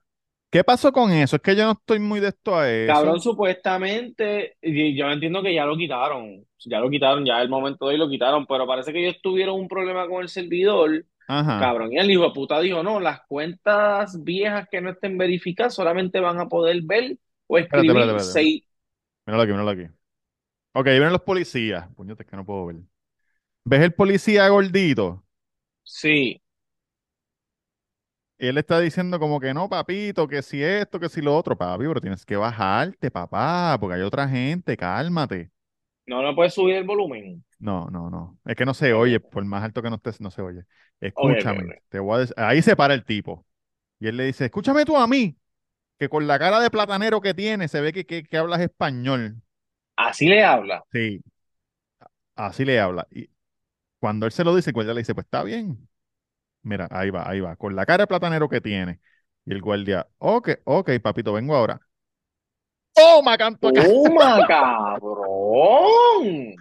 ¿Qué 0.56 0.64
pasó 0.64 0.92
con 0.94 1.12
eso? 1.12 1.36
Es 1.36 1.42
que 1.42 1.54
yo 1.56 1.66
no 1.66 1.74
estoy 1.74 2.00
muy 2.00 2.20
de 2.22 2.30
esto 2.30 2.56
a 2.58 2.70
Cabrón, 2.86 3.20
eso. 3.20 3.20
supuestamente, 3.20 4.58
y 4.62 4.96
yo 4.96 5.10
entiendo 5.10 5.42
que 5.42 5.54
ya 5.56 5.66
lo 5.66 5.76
quitaron, 5.76 6.46
ya 6.60 6.80
lo 6.80 6.90
quitaron, 6.92 7.26
ya 7.26 7.42
el 7.42 7.50
momento 7.50 7.86
de 7.88 7.94
hoy 7.94 7.98
lo 8.00 8.08
quitaron, 8.08 8.46
pero 8.46 8.68
parece 8.68 8.94
que 8.94 9.00
ellos 9.08 9.20
tuvieron 9.24 9.60
un 9.60 9.68
problema 9.68 10.08
con 10.08 10.22
el 10.22 10.30
servidor, 10.30 11.04
Ajá. 11.28 11.58
cabrón, 11.58 11.92
y 11.94 11.98
el 11.98 12.12
hijo 12.12 12.24
de 12.26 12.32
puta 12.32 12.60
dijo, 12.60 12.84
no, 12.84 13.00
las 13.00 13.22
cuentas 13.28 14.24
viejas 14.24 14.68
que 14.70 14.82
no 14.82 14.92
estén 14.92 15.18
verificadas 15.18 15.74
solamente 15.74 16.20
van 16.20 16.40
a 16.40 16.48
poder 16.48 16.80
ver 16.84 17.18
o 17.48 17.58
Espérate, 17.72 17.92
espérate, 17.92 18.12
escribir 18.12 18.20
espérate. 18.20 18.44
seis, 18.44 18.64
Míralo 19.28 19.44
aquí, 19.44 19.52
míralo 19.54 19.72
aquí. 19.72 19.84
Ok, 20.74 20.86
vienen 20.88 21.14
los 21.14 21.22
policías. 21.24 21.90
Puñetes 21.96 22.28
que 22.28 22.38
no 22.38 22.46
puedo 22.46 22.68
ver. 22.68 22.78
¿Ves 23.66 23.82
el 23.84 23.94
policía 23.94 24.48
gordito? 24.50 25.26
sí, 25.84 26.42
él 28.38 28.58
está 28.58 28.80
diciendo 28.80 29.20
como 29.20 29.40
que 29.40 29.54
no, 29.54 29.70
papito, 29.70 30.28
que 30.28 30.42
si 30.42 30.62
esto, 30.64 31.00
que 31.00 31.10
si 31.10 31.22
lo 31.22 31.36
otro. 31.36 31.58
Papi, 31.58 31.86
pero 31.88 32.02
tienes 32.02 32.26
que 32.26 32.36
bajarte, 32.38 33.12
papá, 33.12 33.78
porque 33.80 33.96
hay 33.96 34.02
otra 34.02 34.28
gente, 34.28 34.78
cálmate. 34.78 35.52
no 36.08 36.22
le 36.24 36.34
puedes 36.36 36.54
subir 36.54 36.76
el 36.76 36.84
volumen. 36.84 37.44
No, 37.60 37.88
no, 37.90 38.10
no. 38.10 38.38
Es 38.46 38.56
que 38.56 38.66
no 38.66 38.74
se 38.74 38.94
oye, 38.94 39.20
por 39.20 39.44
más 39.46 39.64
alto 39.64 39.82
que 39.82 39.90
no 39.90 39.96
estés, 39.96 40.20
no 40.22 40.30
se 40.32 40.42
oye. 40.42 40.64
Escúchame, 41.00 41.74
te 41.90 42.00
voy 42.00 42.22
a 42.22 42.26
dec- 42.26 42.34
Ahí 42.38 42.62
se 42.62 42.76
para 42.76 42.94
el 42.94 43.06
tipo. 43.06 43.46
Y 44.00 44.08
él 44.08 44.18
le 44.18 44.26
dice, 44.26 44.46
escúchame 44.46 44.86
tú 44.86 44.98
a 44.98 45.08
mí, 45.08 45.38
que 46.00 46.10
con 46.10 46.28
la 46.28 46.40
cara 46.40 46.60
de 46.62 46.72
platanero 46.72 47.22
que 47.22 47.34
tienes 47.34 47.72
se 47.72 47.82
ve 47.82 47.94
que, 47.94 48.06
que, 48.06 48.24
que 48.24 48.38
hablas 48.38 48.62
español. 48.62 49.42
Así 49.98 50.28
le 50.28 50.44
habla. 50.44 50.86
Sí, 50.92 51.22
así 52.36 52.66
le 52.66 52.80
habla. 52.80 53.08
Y 53.12 53.30
cuando 54.00 54.26
él 54.26 54.32
se 54.32 54.44
lo 54.44 54.56
dice, 54.56 54.72
guardia 54.72 54.94
le 54.94 55.02
dice, 55.02 55.16
pues 55.16 55.26
está 55.26 55.44
bien. 55.44 55.88
Mira, 56.66 56.88
ahí 56.90 57.12
va, 57.12 57.30
ahí 57.30 57.40
va, 57.40 57.56
con 57.56 57.76
la 57.76 57.86
cara 57.86 58.04
de 58.04 58.08
platanero 58.08 58.50
que 58.50 58.60
tiene. 58.60 59.00
Y 59.46 59.54
el 59.54 59.62
guardia, 59.62 60.08
ok, 60.18 60.50
ok, 60.64 60.92
papito, 61.02 61.32
vengo 61.34 61.56
ahora. 61.56 61.80
¡Toma, 62.94 63.38
canto! 63.38 63.72
¡Toma, 63.72 64.40
cabrón! 64.48 66.56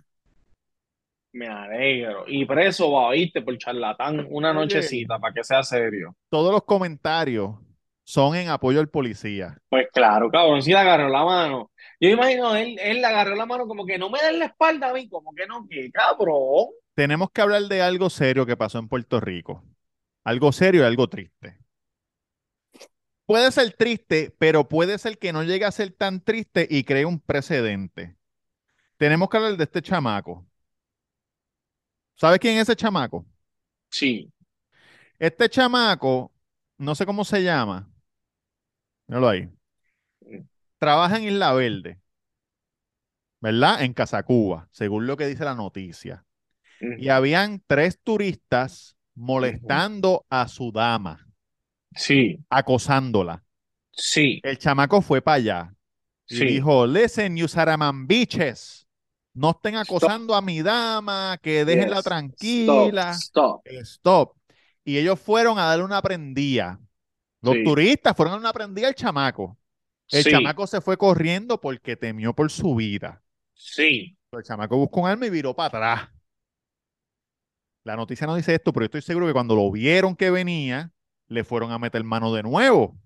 Me 1.32 1.48
alegro. 1.48 2.24
Y 2.28 2.44
preso 2.44 2.92
va, 2.92 3.08
oíste, 3.08 3.42
por 3.42 3.56
charlatán, 3.58 4.26
una 4.30 4.50
Oye, 4.50 4.60
nochecita, 4.60 5.18
para 5.18 5.32
que 5.34 5.42
sea 5.42 5.62
serio. 5.62 6.14
todos 6.28 6.52
los 6.52 6.62
comentarios 6.64 7.56
son 8.04 8.36
en 8.36 8.50
apoyo 8.50 8.78
al 8.80 8.90
policía. 8.90 9.56
Pues 9.70 9.86
claro, 9.92 10.30
cabrón, 10.30 10.62
sí 10.62 10.70
le 10.70 10.78
agarró 10.78 11.08
la 11.08 11.24
mano. 11.24 11.70
Yo 11.98 12.10
imagino, 12.10 12.54
él, 12.54 12.76
él 12.78 13.00
le 13.00 13.06
agarró 13.06 13.34
la 13.34 13.46
mano 13.46 13.66
como 13.66 13.86
que 13.86 13.98
no 13.98 14.10
me 14.10 14.20
den 14.20 14.38
la 14.38 14.46
espalda 14.46 14.90
a 14.90 14.92
mí, 14.92 15.08
como 15.08 15.32
que 15.34 15.46
no, 15.46 15.66
que 15.68 15.90
cabrón. 15.90 16.66
Tenemos 16.94 17.30
que 17.30 17.40
hablar 17.40 17.62
de 17.62 17.82
algo 17.82 18.10
serio 18.10 18.46
que 18.46 18.56
pasó 18.56 18.78
en 18.78 18.88
Puerto 18.88 19.18
Rico. 19.20 19.64
Algo 20.24 20.52
serio 20.52 20.82
y 20.82 20.84
algo 20.84 21.08
triste. 21.08 21.58
Puede 23.26 23.50
ser 23.52 23.72
triste, 23.72 24.34
pero 24.38 24.68
puede 24.68 24.98
ser 24.98 25.18
que 25.18 25.32
no 25.32 25.42
llegue 25.44 25.64
a 25.64 25.70
ser 25.72 25.92
tan 25.92 26.20
triste 26.22 26.66
y 26.70 26.84
cree 26.84 27.04
un 27.06 27.20
precedente. 27.20 28.16
Tenemos 28.98 29.28
que 29.30 29.36
hablar 29.38 29.56
de 29.58 29.64
este 29.64 29.82
chamaco. 29.82 30.46
¿Sabes 32.16 32.38
quién 32.40 32.56
es 32.56 32.62
ese 32.62 32.76
chamaco? 32.76 33.24
Sí, 33.90 34.30
Este 35.18 35.48
chamaco, 35.48 36.32
no 36.78 36.94
sé 36.94 37.04
cómo 37.06 37.24
se 37.24 37.42
llama, 37.42 37.88
Míralo 39.08 39.28
ahí. 39.28 39.48
Trabaja 40.78 41.16
en 41.18 41.24
Isla 41.24 41.52
Verde, 41.52 42.00
¿verdad? 43.40 43.82
En 43.82 43.92
Casacuba, 43.92 44.68
según 44.72 45.06
lo 45.06 45.16
que 45.16 45.26
dice 45.26 45.44
la 45.44 45.54
noticia. 45.54 46.24
Y 46.96 47.08
habían 47.10 47.62
tres 47.66 48.00
turistas 48.02 48.93
molestando 49.16 50.24
a 50.30 50.48
su 50.48 50.72
dama, 50.72 51.26
Sí, 51.96 52.44
acosándola. 52.50 53.42
sí, 53.96 54.42
El 54.42 54.58
chamaco 54.58 55.00
fue 55.02 55.22
para 55.22 55.36
allá 55.36 55.74
y 56.28 56.44
sí. 56.44 56.46
dijo, 56.46 56.86
listen, 56.86 57.36
you 57.36 57.48
Saraman 57.48 58.06
bitches, 58.08 58.88
no 59.34 59.52
estén 59.52 59.76
acosando 59.76 60.34
a 60.34 60.42
mi 60.42 60.62
dama, 60.62 61.38
que 61.42 61.64
déjenla 61.64 62.02
Yes. 62.02 62.04
tranquila. 62.04 63.24
Stop, 63.26 63.64
stop. 63.64 63.64
Stop. 63.84 64.36
Y 64.84 64.98
ellos 64.98 65.20
fueron 65.20 65.58
a 65.58 65.66
darle 65.66 65.84
una 65.84 66.02
prendida. 66.02 66.80
Los 67.42 67.62
Sí. 67.62 67.62
turistas 67.62 68.16
fueron 68.16 68.32
a 68.34 68.36
darle 68.36 68.46
una 68.48 68.54
prendida 68.54 68.88
al 68.88 68.94
chamaco. 68.96 69.58
El 70.10 70.24
Sí, 70.24 70.26
chamaco 70.26 70.66
se 70.68 70.80
fue 70.82 70.98
corriendo 70.98 71.60
porque 71.60 71.96
temió 71.96 72.34
por 72.34 72.50
su 72.52 72.74
vida. 72.76 73.22
sí. 73.54 74.16
El 74.32 74.42
chamaco 74.42 74.76
buscó 74.76 75.00
un 75.00 75.08
arma 75.08 75.24
y 75.26 75.30
viró 75.30 75.54
para 75.56 75.68
atrás. 75.94 76.10
La 77.84 77.96
noticia 77.96 78.26
no 78.26 78.34
dice 78.34 78.54
esto, 78.54 78.72
pero 78.72 78.84
yo 78.84 78.86
estoy 78.86 79.02
seguro 79.02 79.26
que 79.26 79.32
cuando 79.32 79.54
lo 79.54 79.70
vieron 79.70 80.16
que 80.16 80.30
venía, 80.30 80.92
le 81.28 81.44
fueron 81.44 81.70
a 81.72 81.78
meter 81.78 82.02
mano 82.04 82.32
de 82.32 82.42
nuevo. 82.42 82.96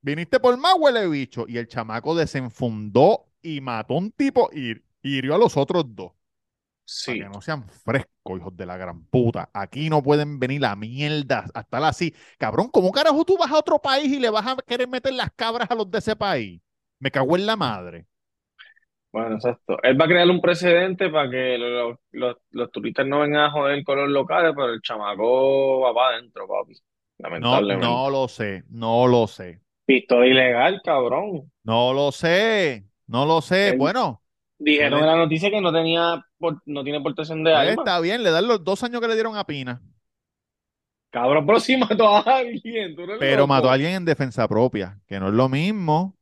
Viniste 0.00 0.40
por 0.40 0.56
más, 0.58 0.74
huele 0.78 1.08
bicho. 1.08 1.44
Y 1.48 1.58
el 1.58 1.66
chamaco 1.68 2.14
desenfundó 2.14 3.26
y 3.42 3.60
mató 3.60 3.94
a 3.94 3.98
un 3.98 4.10
tipo 4.12 4.48
y 4.52 4.72
y 5.00 5.18
hirió 5.18 5.34
a 5.34 5.38
los 5.38 5.56
otros 5.56 5.84
dos. 5.94 6.12
Para 6.12 6.18
Sí. 6.84 7.18
que 7.18 7.28
no 7.28 7.40
sean 7.40 7.68
frescos, 7.68 8.38
hijos 8.40 8.56
de 8.56 8.66
la 8.66 8.76
gran 8.76 9.04
puta. 9.06 9.50
Aquí 9.52 9.88
no 9.90 10.02
pueden 10.02 10.38
venir 10.40 10.60
la 10.60 10.74
mierda 10.74 11.44
a 11.54 11.60
estar 11.60 11.82
así. 11.84 12.14
Cabrón, 12.38 12.68
¿cómo 12.70 12.90
carajo 12.92 13.24
tú 13.24 13.36
vas 13.38 13.50
a 13.50 13.58
otro 13.58 13.78
país 13.78 14.10
y 14.12 14.18
le 14.18 14.30
vas 14.30 14.46
a 14.46 14.56
querer 14.66 14.88
meter 14.88 15.12
las 15.14 15.30
cabras 15.36 15.70
a 15.70 15.74
los 15.74 15.90
de 15.90 15.98
ese 15.98 16.16
país? 16.16 16.60
Me 16.98 17.10
cago 17.10 17.36
en 17.36 17.46
la 17.46 17.56
madre. 17.56 18.06
Bueno, 19.12 19.36
exacto. 19.36 19.78
Él 19.82 20.00
va 20.00 20.04
a 20.04 20.08
crear 20.08 20.28
un 20.28 20.40
precedente 20.40 21.08
para 21.08 21.30
que 21.30 21.56
los, 21.58 21.96
los, 22.12 22.36
los 22.50 22.70
turistas 22.70 23.06
no 23.06 23.20
vengan 23.20 23.44
a 23.44 23.50
joder 23.50 23.82
con 23.84 23.98
los 23.98 24.08
locales, 24.10 24.52
pero 24.54 24.72
el 24.72 24.82
chamaco 24.82 25.80
va 25.80 25.94
para 25.94 26.16
adentro, 26.16 26.46
papi. 26.46 26.74
No, 26.74 27.28
Lamentablemente. 27.28 27.86
no 27.86 28.10
lo 28.10 28.28
sé, 28.28 28.64
no 28.68 29.06
lo 29.08 29.26
sé. 29.26 29.60
Pistola 29.86 30.26
ilegal, 30.26 30.80
cabrón. 30.84 31.50
No 31.64 31.92
lo 31.94 32.12
sé, 32.12 32.86
no 33.06 33.24
lo 33.26 33.40
sé. 33.40 33.70
Él- 33.70 33.78
Bueno, 33.78 34.22
Dijeron 34.58 35.00
le- 35.00 35.06
en 35.06 35.12
la 35.12 35.16
noticia 35.16 35.50
que 35.50 35.60
no 35.60 35.72
tenía, 35.72 36.22
por- 36.38 36.60
no 36.66 36.84
tiene 36.84 37.00
portación 37.00 37.44
de 37.44 37.52
pues 37.54 37.68
está 37.78 38.00
bien, 38.00 38.22
le 38.22 38.30
dan 38.30 38.46
los 38.46 38.62
dos 38.62 38.82
años 38.82 39.00
que 39.00 39.08
le 39.08 39.14
dieron 39.14 39.36
a 39.36 39.44
Pina, 39.44 39.80
Cabrón, 41.10 41.46
pero 41.46 41.58
si 41.60 41.76
mató 41.76 42.06
a 42.08 42.20
alguien, 42.20 42.94
tú 42.94 43.02
eres 43.02 43.16
pero 43.18 43.46
mató 43.46 43.70
a 43.70 43.74
alguien 43.74 43.92
en 43.94 44.04
defensa 44.04 44.46
propia, 44.46 45.00
que 45.06 45.18
no 45.18 45.28
es 45.28 45.34
lo 45.34 45.48
mismo. 45.48 46.17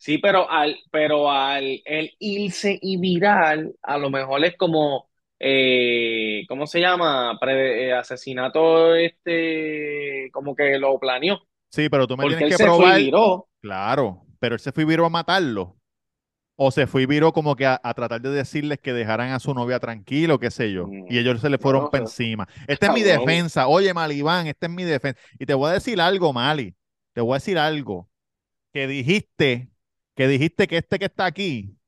Sí, 0.00 0.16
pero 0.18 0.50
al, 0.50 0.78
pero 0.90 1.30
al 1.30 1.82
el 1.84 2.12
irse 2.20 2.78
y 2.80 2.96
viral, 2.98 3.76
a 3.82 3.98
lo 3.98 4.08
mejor 4.10 4.42
es 4.46 4.56
como, 4.56 5.10
eh, 5.38 6.44
¿cómo 6.48 6.66
se 6.66 6.80
llama? 6.80 7.36
Pre- 7.38 7.88
eh, 7.88 7.92
asesinato, 7.92 8.94
este, 8.94 10.30
como 10.32 10.56
que 10.56 10.78
lo 10.78 10.98
planeó. 10.98 11.40
Sí, 11.70 11.88
pero 11.88 12.06
tú 12.06 12.16
me 12.16 12.26
Porque 12.26 12.26
tienes 12.26 12.46
él 12.46 12.52
que 12.52 12.54
se 12.54 12.72
fue 12.72 12.92
probar. 12.92 12.92
viró. 12.92 13.48
Claro, 13.60 14.26
pero 14.38 14.54
él 14.54 14.60
se 14.60 14.72
fue 14.72 14.82
y 14.84 14.86
viró 14.86 15.06
a 15.06 15.10
matarlo. 15.10 15.76
O 16.56 16.70
se 16.72 16.86
fue 16.86 17.02
y 17.02 17.06
viró 17.06 17.32
como 17.32 17.56
que 17.56 17.66
a, 17.66 17.80
a 17.82 17.94
tratar 17.94 18.20
de 18.22 18.30
decirles 18.30 18.80
que 18.80 18.92
dejaran 18.92 19.32
a 19.32 19.40
su 19.40 19.54
novia 19.54 19.80
tranquilo, 19.80 20.38
qué 20.40 20.50
sé 20.50 20.72
yo. 20.72 20.92
Mm, 20.92 21.06
Y 21.08 21.18
ellos 21.18 21.40
se 21.40 21.50
le 21.50 21.58
fueron 21.58 21.86
no 21.86 21.90
para 21.90 22.02
sé. 22.04 22.04
encima. 22.04 22.48
Esta 22.68 22.86
es 22.88 22.92
mi 22.92 23.02
Cabrón. 23.02 23.02
defensa. 23.02 23.68
Oye, 23.68 23.94
Malibán, 23.94 24.46
esta 24.48 24.66
es 24.66 24.72
mi 24.72 24.84
defensa. 24.84 25.20
Y 25.38 25.46
te 25.46 25.54
voy 25.54 25.70
a 25.70 25.74
decir 25.74 26.00
algo, 26.00 26.32
Mali. 26.32 26.76
Te 27.14 27.20
voy 27.22 27.32
a 27.34 27.36
decir 27.36 27.58
algo. 27.58 28.10
Que 28.72 28.86
dijiste, 28.88 29.70
que 30.20 30.28
dijiste 30.28 30.66
que 30.66 30.76
este 30.76 30.98
que 30.98 31.06
está 31.06 31.24
aquí, 31.24 31.78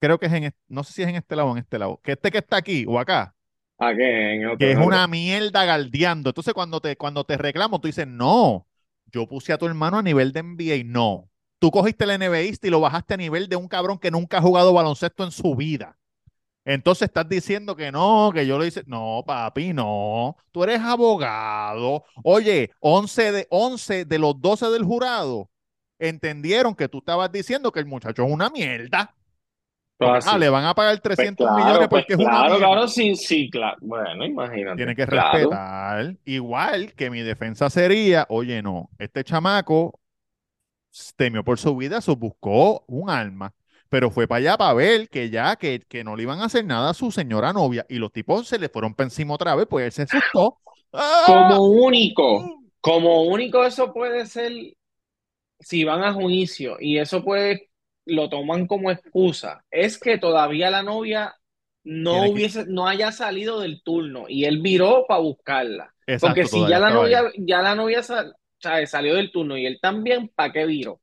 creo 0.00 0.18
que 0.18 0.24
es 0.24 0.32
en, 0.32 0.54
no 0.66 0.82
sé 0.82 0.94
si 0.94 1.02
es 1.02 1.08
en 1.08 1.16
este 1.16 1.36
lado 1.36 1.50
o 1.50 1.52
en 1.52 1.58
este 1.58 1.78
lado, 1.78 2.00
que 2.02 2.12
este 2.12 2.30
que 2.30 2.38
está 2.38 2.56
aquí 2.56 2.86
o 2.88 2.98
acá, 2.98 3.36
¿A 3.76 3.94
qué? 3.94 4.36
En 4.36 4.46
otro, 4.46 4.56
que 4.56 4.72
es 4.72 4.78
una 4.78 5.06
mierda 5.08 5.66
galdeando. 5.66 6.30
Entonces, 6.30 6.54
cuando 6.54 6.80
te, 6.80 6.96
cuando 6.96 7.24
te 7.24 7.36
reclamo, 7.36 7.82
tú 7.82 7.88
dices, 7.88 8.06
no, 8.06 8.66
yo 9.12 9.26
puse 9.26 9.52
a 9.52 9.58
tu 9.58 9.66
hermano 9.66 9.98
a 9.98 10.02
nivel 10.02 10.32
de 10.32 10.42
NBA. 10.42 10.84
No. 10.86 11.28
Tú 11.58 11.70
cogiste 11.70 12.04
el 12.04 12.18
NBAista 12.18 12.68
y 12.68 12.70
lo 12.70 12.80
bajaste 12.80 13.12
a 13.12 13.18
nivel 13.18 13.46
de 13.46 13.56
un 13.56 13.68
cabrón 13.68 13.98
que 13.98 14.10
nunca 14.10 14.38
ha 14.38 14.40
jugado 14.40 14.72
baloncesto 14.72 15.22
en 15.22 15.32
su 15.32 15.54
vida. 15.54 15.98
Entonces 16.64 17.08
estás 17.08 17.28
diciendo 17.28 17.76
que 17.76 17.92
no, 17.92 18.30
que 18.32 18.46
yo 18.46 18.56
lo 18.56 18.64
hice. 18.64 18.84
No, 18.86 19.22
papi, 19.26 19.74
no. 19.74 20.38
Tú 20.50 20.64
eres 20.64 20.80
abogado. 20.80 22.04
Oye, 22.24 22.70
11 22.80 23.32
de, 23.32 23.46
11 23.50 24.06
de 24.06 24.18
los 24.18 24.40
12 24.40 24.70
del 24.70 24.84
jurado 24.84 25.51
entendieron 26.08 26.74
que 26.74 26.88
tú 26.88 26.98
estabas 26.98 27.30
diciendo 27.32 27.72
que 27.72 27.80
el 27.80 27.86
muchacho 27.86 28.24
es 28.24 28.32
una 28.32 28.50
mierda. 28.50 29.14
Pues 29.98 30.26
ah, 30.26 30.38
le 30.38 30.48
van 30.48 30.64
a 30.64 30.74
pagar 30.74 31.00
Pues 31.14 31.32
300 31.32 31.36
claro, 31.36 31.50
millones 31.50 31.88
pues 31.90 32.04
porque 32.04 32.14
es 32.14 32.18
una 32.18 32.42
claro, 32.42 32.44
mierda. 32.44 32.58
claro, 32.58 32.88
sí, 32.88 33.16
sí, 33.16 33.50
claro. 33.50 33.76
Bueno, 33.82 34.24
imagínate. 34.24 34.76
Tiene 34.76 34.96
que 34.96 35.06
Claro. 35.08 35.62
respetar. 35.86 36.16
Igual 36.24 36.94
que 36.94 37.10
mi 37.10 37.20
defensa 37.22 37.68
sería, 37.70 38.26
oye, 38.30 38.62
no, 38.62 38.90
este 38.98 39.22
chamaco 39.24 40.00
temió 41.16 41.44
por 41.44 41.58
su 41.58 41.76
vida, 41.76 42.00
se 42.00 42.12
buscó 42.12 42.84
un 42.86 43.10
arma, 43.10 43.54
pero 43.88 44.10
fue 44.10 44.26
para 44.28 44.38
allá 44.38 44.58
para 44.58 44.74
ver 44.74 45.08
que 45.08 45.30
ya, 45.30 45.56
que, 45.56 45.80
que 45.88 46.04
no 46.04 46.16
le 46.16 46.24
iban 46.24 46.40
a 46.40 46.44
hacer 46.46 46.64
nada 46.64 46.90
a 46.90 46.94
su 46.94 47.10
señora 47.10 47.52
novia 47.52 47.86
y 47.88 47.96
los 47.98 48.12
tipos 48.12 48.46
se 48.48 48.58
le 48.58 48.68
fueron 48.68 48.94
para 48.94 49.06
encima 49.06 49.34
otra 49.34 49.54
vez, 49.54 49.66
pues 49.68 49.84
él 49.86 49.92
se 49.92 50.02
asustó. 50.02 50.60
¡Ah! 50.92 51.24
Como 51.24 51.66
único, 51.66 52.62
como 52.80 53.22
único 53.24 53.64
eso 53.64 53.92
puede 53.92 54.26
ser 54.26 54.52
si 55.62 55.84
van 55.84 56.02
a 56.04 56.12
juicio 56.12 56.76
y 56.80 56.98
eso 56.98 57.24
puede, 57.24 57.70
lo 58.06 58.28
toman 58.28 58.66
como 58.66 58.90
excusa, 58.90 59.64
es 59.70 59.98
que 59.98 60.18
todavía 60.18 60.70
la 60.70 60.82
novia 60.82 61.34
no 61.84 62.26
que- 62.30 62.30
hubiese, 62.30 62.66
no 62.66 62.86
haya 62.88 63.12
salido 63.12 63.60
del 63.60 63.82
turno 63.82 64.26
y 64.28 64.44
él 64.44 64.60
viró 64.62 65.06
para 65.08 65.20
buscarla. 65.20 65.94
Exacto, 66.06 66.40
Porque 66.40 66.46
si 66.46 66.66
ya 66.66 66.78
la 66.78 66.90
ahí. 66.90 66.92
novia, 66.92 67.24
ya 67.38 67.62
la 67.62 67.74
novia 67.74 68.02
salió 68.86 69.14
del 69.16 69.32
turno 69.32 69.56
y 69.58 69.66
él 69.66 69.78
también, 69.82 70.28
¿para 70.28 70.52
qué 70.52 70.66
viró? 70.66 71.00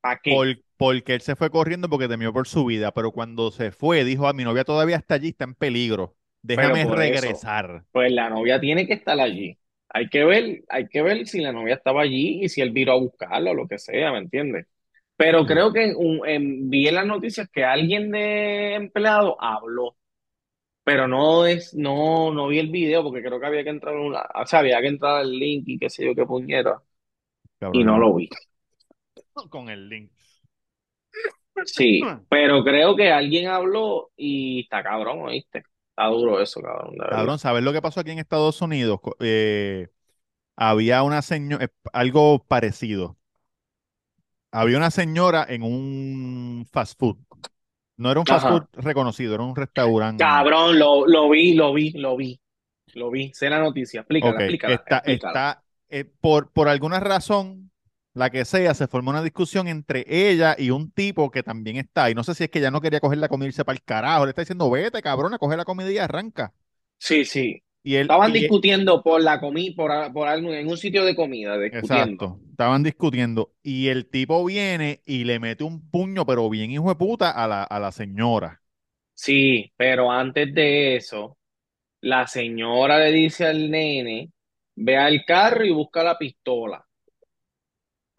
¿Para 0.00 0.20
qué? 0.22 0.46
Por- 0.46 0.62
porque 0.76 1.14
él 1.14 1.20
se 1.20 1.36
fue 1.36 1.50
corriendo 1.50 1.88
porque 1.90 2.08
temió 2.08 2.32
por 2.32 2.48
su 2.48 2.64
vida, 2.64 2.92
pero 2.92 3.12
cuando 3.12 3.50
se 3.50 3.70
fue 3.72 4.04
dijo, 4.04 4.28
a 4.28 4.32
mi 4.32 4.44
novia 4.44 4.64
todavía 4.64 4.96
está 4.96 5.14
allí, 5.14 5.28
está 5.28 5.44
en 5.44 5.54
peligro, 5.54 6.16
déjame 6.42 6.84
eso. 7.12 7.44
regresar. 7.44 7.84
Pues 7.92 8.12
la 8.12 8.30
novia 8.30 8.60
tiene 8.60 8.86
que 8.86 8.94
estar 8.94 9.18
allí. 9.20 9.58
Hay 9.92 10.08
que 10.08 10.24
ver, 10.24 10.62
hay 10.68 10.88
que 10.88 11.02
ver 11.02 11.26
si 11.26 11.40
la 11.40 11.52
novia 11.52 11.74
estaba 11.74 12.02
allí 12.02 12.44
y 12.44 12.48
si 12.48 12.60
él 12.60 12.70
viró 12.72 12.92
a 12.92 13.00
buscarla 13.00 13.50
o 13.52 13.54
lo 13.54 13.66
que 13.68 13.78
sea, 13.78 14.12
¿me 14.12 14.18
entiendes? 14.18 14.66
Pero 15.16 15.46
creo 15.46 15.72
que 15.72 15.84
en 15.84 15.96
un- 15.96 16.26
en- 16.28 16.70
vi 16.70 16.88
en 16.88 16.94
las 16.96 17.06
noticias 17.06 17.48
que 17.50 17.64
alguien 17.64 18.10
de 18.10 18.74
empleado 18.74 19.36
habló, 19.42 19.96
pero 20.84 21.08
no 21.08 21.46
es, 21.46 21.74
no, 21.74 22.32
no 22.34 22.48
vi 22.48 22.58
el 22.60 22.70
video 22.70 23.02
porque 23.04 23.22
creo 23.22 23.40
que 23.40 23.46
había 23.46 23.64
que 23.64 23.70
entrar, 23.70 23.96
una- 23.96 24.24
o 24.34 24.46
sea, 24.46 24.60
había 24.60 24.80
que 24.82 24.88
entrar 24.88 25.18
al 25.18 25.32
link 25.38 25.64
y 25.68 25.78
qué 25.78 25.90
sé 25.90 26.04
yo 26.06 26.14
qué 26.14 26.26
puñeta, 26.26 26.82
Cabrón, 27.58 27.80
y 27.80 27.84
no 27.84 27.98
lo 27.98 28.14
vi. 28.16 28.28
Con 29.50 29.68
el 29.70 29.88
link. 29.88 30.12
Sí, 31.64 32.16
pero 32.28 32.64
creo 32.64 32.96
que 32.96 33.10
alguien 33.10 33.48
habló 33.48 34.10
y 34.16 34.60
está 34.62 34.82
cabrón, 34.82 35.20
¿oíste? 35.22 35.62
Está 35.96 36.06
duro 36.08 36.40
eso, 36.40 36.60
cabrón. 36.62 36.96
Cabrón, 37.08 37.38
¿sabes 37.38 37.62
lo 37.64 37.72
que 37.72 37.82
pasó 37.82 38.00
aquí 38.00 38.10
en 38.12 38.18
Estados 38.20 38.62
Unidos? 38.62 39.00
Eh, 39.20 39.88
había 40.56 41.02
una 41.04 41.22
señora, 41.22 41.70
algo 41.92 42.44
parecido. 42.46 43.18
Había 44.52 44.76
una 44.78 44.90
señora 44.90 45.46
en 45.48 45.62
un 45.62 46.66
fast 46.72 46.98
food. 46.98 47.18
No 47.98 48.10
era 48.10 48.20
un 48.20 48.26
fast 48.26 48.46
Ajá. 48.46 48.48
food 48.48 48.66
reconocido, 48.74 49.34
era 49.34 49.44
un 49.44 49.56
restaurante. 49.56 50.34
Cabrón, 50.34 50.78
lo, 50.78 51.06
lo 51.06 51.28
vi, 51.30 51.54
lo 51.54 51.72
vi, 51.74 51.90
lo 51.92 52.16
vi, 52.16 52.40
lo 52.94 53.10
vi. 53.10 53.32
Sé 53.34 53.50
la 53.50 53.58
noticia, 53.60 54.00
explícala, 54.00 54.38
Ok, 54.38 54.40
explícala, 54.40 54.84
está, 54.84 54.98
explícala. 54.98 55.40
está, 55.40 55.64
eh, 55.88 56.04
por, 56.04 56.52
por 56.52 56.68
alguna 56.68 57.00
razón, 57.00 57.69
la 58.14 58.30
que 58.30 58.44
sea, 58.44 58.74
se 58.74 58.88
formó 58.88 59.10
una 59.10 59.22
discusión 59.22 59.68
entre 59.68 60.04
ella 60.08 60.56
y 60.58 60.70
un 60.70 60.90
tipo 60.92 61.30
que 61.30 61.42
también 61.42 61.76
está. 61.76 62.10
Y 62.10 62.14
no 62.14 62.24
sé 62.24 62.34
si 62.34 62.44
es 62.44 62.50
que 62.50 62.58
ella 62.60 62.70
no 62.70 62.80
quería 62.80 63.00
coger 63.00 63.18
la 63.18 63.28
comida 63.28 63.46
y 63.46 63.48
irse 63.50 63.64
para 63.64 63.76
el 63.76 63.82
carajo. 63.84 64.24
Le 64.26 64.30
está 64.30 64.42
diciendo, 64.42 64.70
vete, 64.70 65.02
cabrón, 65.02 65.34
a 65.34 65.38
coger 65.38 65.58
la 65.58 65.64
comida 65.64 65.90
y 65.90 65.98
arranca. 65.98 66.52
Sí, 66.98 67.24
sí. 67.24 67.62
Y 67.82 67.96
él, 67.96 68.12
Estaban 68.12 68.32
y- 68.32 68.32
discutiendo 68.32 69.02
por 69.02 69.22
la 69.22 69.40
comida, 69.40 69.74
por, 69.76 70.12
por 70.12 70.28
algo, 70.28 70.52
en 70.52 70.68
un 70.68 70.76
sitio 70.76 71.04
de 71.04 71.16
comida, 71.16 71.58
discutiendo. 71.58 72.22
Exacto, 72.22 72.40
estaban 72.50 72.82
discutiendo. 72.82 73.54
Y 73.62 73.88
el 73.88 74.08
tipo 74.08 74.44
viene 74.44 75.02
y 75.06 75.24
le 75.24 75.38
mete 75.40 75.64
un 75.64 75.88
puño, 75.90 76.26
pero 76.26 76.48
bien 76.50 76.70
hijo 76.70 76.88
de 76.88 76.96
puta, 76.96 77.30
a 77.30 77.46
la, 77.48 77.62
a 77.64 77.78
la 77.80 77.92
señora. 77.92 78.62
Sí, 79.14 79.72
pero 79.76 80.10
antes 80.10 80.52
de 80.54 80.96
eso, 80.96 81.38
la 82.02 82.26
señora 82.28 82.98
le 83.00 83.12
dice 83.12 83.46
al 83.46 83.70
nene, 83.70 84.32
ve 84.76 84.98
al 84.98 85.24
carro 85.26 85.64
y 85.66 85.72
busca 85.72 86.02
la 86.04 86.18
pistola. 86.18 86.86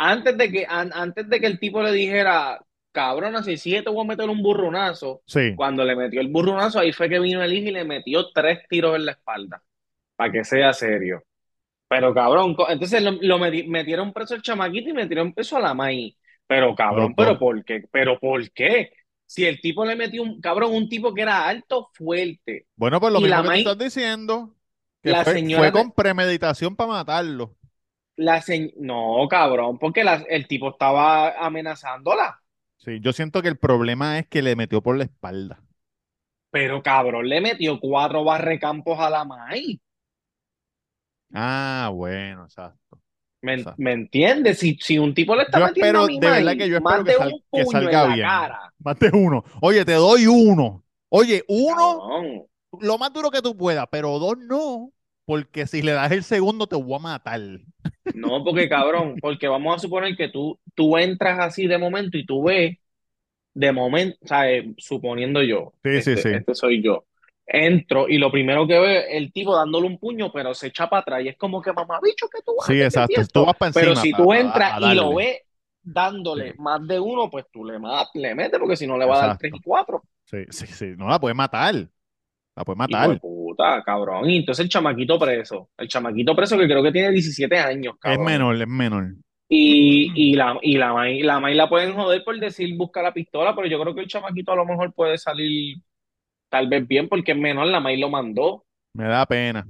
Antes 0.03 0.37
de 0.37 0.51
que, 0.51 0.65
an- 0.67 0.91
antes 0.93 1.29
de 1.29 1.39
que 1.39 1.47
el 1.47 1.59
tipo 1.59 1.81
le 1.83 1.91
dijera, 1.91 2.59
cabrona, 2.91 3.43
si 3.43 3.57
sigue 3.57 3.83
te 3.83 3.89
voy 3.89 4.03
a 4.05 4.07
meter 4.09 4.29
un 4.29 4.41
burronazo, 4.41 5.23
Sí, 5.25 5.41
cuando 5.53 5.83
le 5.85 5.95
metió 5.95 6.21
el 6.21 6.29
burronazo, 6.29 6.79
ahí 6.79 6.91
fue 6.93 7.09
que 7.09 7.19
vino 7.19 7.43
el 7.43 7.53
hijo 7.53 7.69
y 7.69 7.71
le 7.71 7.83
metió 7.85 8.31
tres 8.31 8.59
tiros 8.69 8.95
en 8.95 9.05
la 9.05 9.11
espalda, 9.13 9.63
para 10.15 10.31
que 10.31 10.43
sea 10.45 10.73
serio. 10.73 11.23
Pero 11.87 12.13
cabrón, 12.13 12.55
entonces 12.69 13.03
lo, 13.03 13.11
lo 13.13 13.39
meti- 13.39 13.67
metieron 13.67 14.13
preso 14.13 14.35
el 14.35 14.41
chamaquito 14.41 14.89
y 14.89 14.93
metieron 14.93 15.33
preso 15.33 15.57
a 15.57 15.61
la 15.61 15.73
maíz. 15.73 16.15
Pero 16.47 16.75
cabrón, 16.75 17.15
¿pero 17.15 17.37
por 17.39 17.63
qué? 17.65 17.83
¿Pero 17.91 18.19
por 18.19 18.49
qué? 18.51 18.91
Si 19.25 19.45
el 19.45 19.61
tipo 19.61 19.85
le 19.85 19.95
metió 19.95 20.23
un, 20.23 20.41
cabrón, 20.41 20.73
un 20.73 20.89
tipo 20.89 21.13
que 21.13 21.21
era 21.23 21.47
alto, 21.47 21.89
fuerte. 21.93 22.67
Bueno, 22.75 22.99
pues 22.99 23.13
lo 23.13 23.21
Y 23.21 23.27
mismo 23.27 23.41
la 23.41 23.43
que 23.43 23.51
tú 23.51 23.57
maíz, 23.57 23.69
estás 23.69 23.77
diciendo, 23.77 24.55
que 25.03 25.15
la 25.15 25.23
fue, 25.23 25.37
señora, 25.37 25.71
fue 25.71 25.71
con 25.71 25.91
premeditación 25.91 26.75
para 26.75 26.91
matarlo. 26.91 27.55
La 28.21 28.41
se- 28.41 28.73
no, 28.77 29.27
cabrón, 29.29 29.77
porque 29.79 30.03
la- 30.03 30.25
el 30.29 30.47
tipo 30.47 30.69
estaba 30.71 31.31
amenazándola. 31.45 32.41
Sí, 32.77 32.99
yo 32.99 33.13
siento 33.13 33.41
que 33.41 33.47
el 33.47 33.57
problema 33.57 34.19
es 34.19 34.27
que 34.27 34.41
le 34.41 34.55
metió 34.57 34.81
por 34.84 34.97
la 34.97 35.05
espalda. 35.05 35.63
Pero 36.49 36.81
cabrón, 36.81 37.27
le 37.27 37.41
metió 37.41 37.77
cuatro 37.81 38.23
barrecampos 38.23 38.97
a 38.99 39.10
la 39.10 39.25
maíz. 39.25 39.79
Ah, 41.34 41.89
bueno, 41.93 42.43
exacto. 42.45 43.01
¿Me, 43.41 43.53
exacto. 43.55 43.81
me 43.81 43.93
entiendes? 43.93 44.60
Si, 44.60 44.77
si 44.81 44.99
un 44.99 45.13
tipo 45.13 45.36
le 45.36 45.43
está 45.43 45.60
Yo 45.60 45.65
metiendo 45.65 45.99
a 45.99 46.01
espero, 46.01 46.07
mi 46.07 46.19
de 46.19 46.29
verdad 46.29 46.57
que 46.57 46.69
yo 46.69 46.77
espero 46.77 47.03
que, 47.03 47.12
sal- 47.13 47.31
salga 47.65 48.05
bien. 48.07 48.27
cara, 48.27 48.73
de 48.99 49.12
uno. 49.13 49.43
Oye, 49.62 49.86
te 49.86 49.93
doy 49.93 50.27
uno. 50.27 50.84
Oye, 51.10 51.43
uno, 51.47 51.75
cabrón. 51.75 52.47
lo 52.79 52.97
más 52.97 53.13
duro 53.13 53.31
que 53.31 53.41
tú 53.41 53.55
puedas, 53.57 53.88
pero 53.91 54.19
dos 54.19 54.38
no, 54.38 54.91
porque 55.25 55.67
si 55.67 55.81
le 55.81 55.93
das 55.93 56.12
el 56.12 56.23
segundo 56.23 56.67
te 56.67 56.75
voy 56.75 56.95
a 56.95 56.99
matar. 56.99 57.41
No, 58.13 58.43
porque 58.43 58.67
cabrón, 58.67 59.19
porque 59.21 59.47
vamos 59.47 59.75
a 59.75 59.79
suponer 59.79 60.15
que 60.17 60.27
tú, 60.29 60.60
tú 60.75 60.97
entras 60.97 61.39
así 61.39 61.67
de 61.67 61.77
momento 61.77 62.17
y 62.17 62.25
tú 62.25 62.43
ves, 62.43 62.77
de 63.53 63.71
momento, 63.71 64.17
¿sabes? 64.25 64.65
Suponiendo 64.77 65.43
yo, 65.43 65.73
Sí, 65.84 66.01
sí, 66.01 66.12
este, 66.12 66.21
sí. 66.21 66.29
este 66.29 66.55
soy 66.55 66.84
yo, 66.84 67.05
entro 67.45 68.07
y 68.10 68.17
lo 68.17 68.31
primero 68.31 68.67
que 68.67 68.73
veo 68.73 68.86
es 68.86 69.05
el 69.12 69.31
tipo 69.34 69.55
dándole 69.55 69.88
un 69.88 69.97
puño, 69.99 70.31
pero 70.31 70.53
se 70.53 70.67
echa 70.67 70.89
para 70.89 71.01
atrás 71.01 71.23
y 71.23 71.29
es 71.29 71.38
como 71.38 71.62
que 71.62 71.73
mamá, 71.73 71.99
bicho, 72.03 72.27
que 72.29 72.41
tú 72.45 72.53
vas 72.57 72.69
a 72.69 72.73
Sí, 72.73 72.81
exacto. 72.81 73.21
Tú 73.34 73.45
vas 73.45 73.55
para 73.55 73.71
Pero 73.71 73.95
si 73.95 74.12
tú 74.13 74.34
entras 74.34 74.73
a 74.84 74.93
y 74.93 74.95
lo 74.95 75.15
ves 75.15 75.39
dándole 75.84 76.51
Sí, 76.51 76.57
más 76.60 76.86
de 76.88 76.99
uno, 76.99 77.29
pues 77.29 77.45
tú 77.51 77.65
le, 77.65 77.79
le 78.15 78.36
metes, 78.36 78.60
porque 78.60 78.75
si 78.75 78.88
no 78.88 78.97
le 78.97 79.05
va 79.05 79.15
a 79.23 79.27
dar 79.27 79.38
tres 79.38 79.53
y 79.55 79.62
cuatro. 79.62 80.03
Sí, 80.25 80.45
sí, 80.49 80.67
sí. 80.67 80.93
No 80.97 81.07
la 81.07 81.19
puedes 81.19 81.36
matar. 81.36 81.89
La 82.55 82.65
puedes 82.65 82.89
Hijo 82.89 82.99
de 83.01 83.07
matar. 83.07 83.19
puta, 83.19 83.83
cabrón. 83.83 84.29
Y 84.29 84.37
entonces 84.37 84.63
el 84.63 84.69
chamaquito 84.69 85.17
preso, 85.19 85.69
el 85.77 85.87
chamaquito 85.87 86.35
preso 86.35 86.57
que 86.57 86.65
creo 86.65 86.83
que 86.83 86.91
tiene 86.91 87.11
17 87.11 87.57
años, 87.57 87.95
Es 88.03 88.19
menor, 88.19 88.55
es 88.61 88.67
menor. 88.67 89.13
Y, 89.47 90.11
y 90.15 90.35
la, 90.35 90.57
y 90.61 90.77
la 90.77 90.93
May, 90.93 91.21
la 91.23 91.39
May 91.39 91.55
la 91.55 91.67
pueden 91.67 91.93
joder 91.93 92.23
por 92.23 92.39
decir 92.39 92.75
busca 92.77 93.01
la 93.01 93.13
pistola, 93.13 93.53
pero 93.55 93.67
yo 93.67 93.81
creo 93.81 93.93
que 93.93 94.01
el 94.01 94.07
chamaquito 94.07 94.53
a 94.53 94.55
lo 94.55 94.65
mejor 94.65 94.93
puede 94.93 95.17
salir 95.17 95.77
tal 96.49 96.67
vez 96.69 96.87
bien 96.87 97.09
porque 97.09 97.33
es 97.33 97.37
menor, 97.37 97.67
la 97.67 97.79
May 97.79 97.97
lo 97.99 98.09
mandó. 98.09 98.65
Me 98.93 99.05
da 99.05 99.25
pena. 99.25 99.65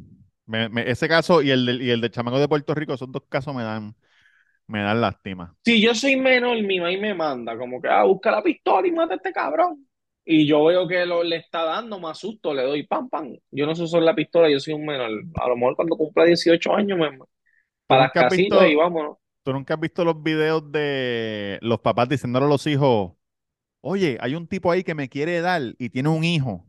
Me- 0.46 0.70
me- 0.70 0.90
ese 0.90 1.08
caso 1.08 1.42
y 1.42 1.52
el 1.52 1.66
del, 1.66 1.82
y 1.82 1.90
el 1.92 2.02
del 2.02 2.12
chamaco 2.12 2.40
de 2.40 2.48
Puerto 2.48 2.76
Rico, 2.76 2.94
esos 2.94 3.12
dos 3.12 3.24
casos 3.30 3.56
me 3.56 3.64
dan, 3.64 3.96
me 4.68 4.82
dan 4.82 5.02
lástima. 5.02 5.56
Si 5.64 5.82
yo 5.82 5.94
soy 5.96 6.16
menor, 6.16 6.62
mi 6.64 6.80
May 6.80 7.00
me 7.00 7.14
manda 7.14 7.58
como 7.58 7.82
que, 7.82 7.88
ah, 7.88 8.04
busca 8.04 8.32
la 8.32 8.42
pistola 8.44 8.88
y 8.88 8.92
mata 8.92 9.14
a 9.14 9.18
este 9.18 9.32
cabrón. 9.32 9.88
Y 10.26 10.48
yo 10.48 10.64
veo 10.66 10.88
que 10.88 11.06
lo, 11.06 11.24
le 11.24 11.38
está 11.38 11.64
dando, 11.64 12.00
me 12.00 12.10
asusto, 12.10 12.54
le 12.54 12.64
doy 12.64 12.86
pam, 12.88 13.10
pam. 13.10 13.36
Yo 13.52 13.66
no 13.66 13.76
sé 13.76 13.84
usar 13.84 14.02
la 14.04 14.16
pistola, 14.16 14.50
yo 14.50 14.60
soy 14.60 14.74
un 14.76 14.86
menor. 14.86 15.10
A 15.36 15.48
lo 15.50 15.56
mejor 15.58 15.76
cuando 15.76 15.98
cumpla 15.98 16.26
18 16.26 16.74
años, 16.76 16.98
me, 17.00 17.18
¿Tú 17.88 17.88
para 17.88 18.04
las 18.06 18.14
casitas 18.14 18.68
y 18.70 18.76
vámonos. 18.76 19.18
tú 19.44 19.54
nunca 19.54 19.74
has 19.76 19.80
visto 19.80 20.06
los 20.06 20.22
videos 20.24 20.72
de 20.72 21.60
los 21.62 21.80
papás 21.82 22.10
diciéndole 22.10 22.46
a 22.46 22.50
los 22.50 22.66
hijos, 22.68 23.14
oye, 23.82 24.18
hay 24.22 24.36
un 24.36 24.48
tipo 24.48 24.72
ahí 24.72 24.84
que 24.84 24.96
me 24.96 25.10
quiere 25.10 25.42
dar 25.42 25.62
y 25.80 25.90
tiene 25.90 26.10
un 26.10 26.24
hijo, 26.26 26.68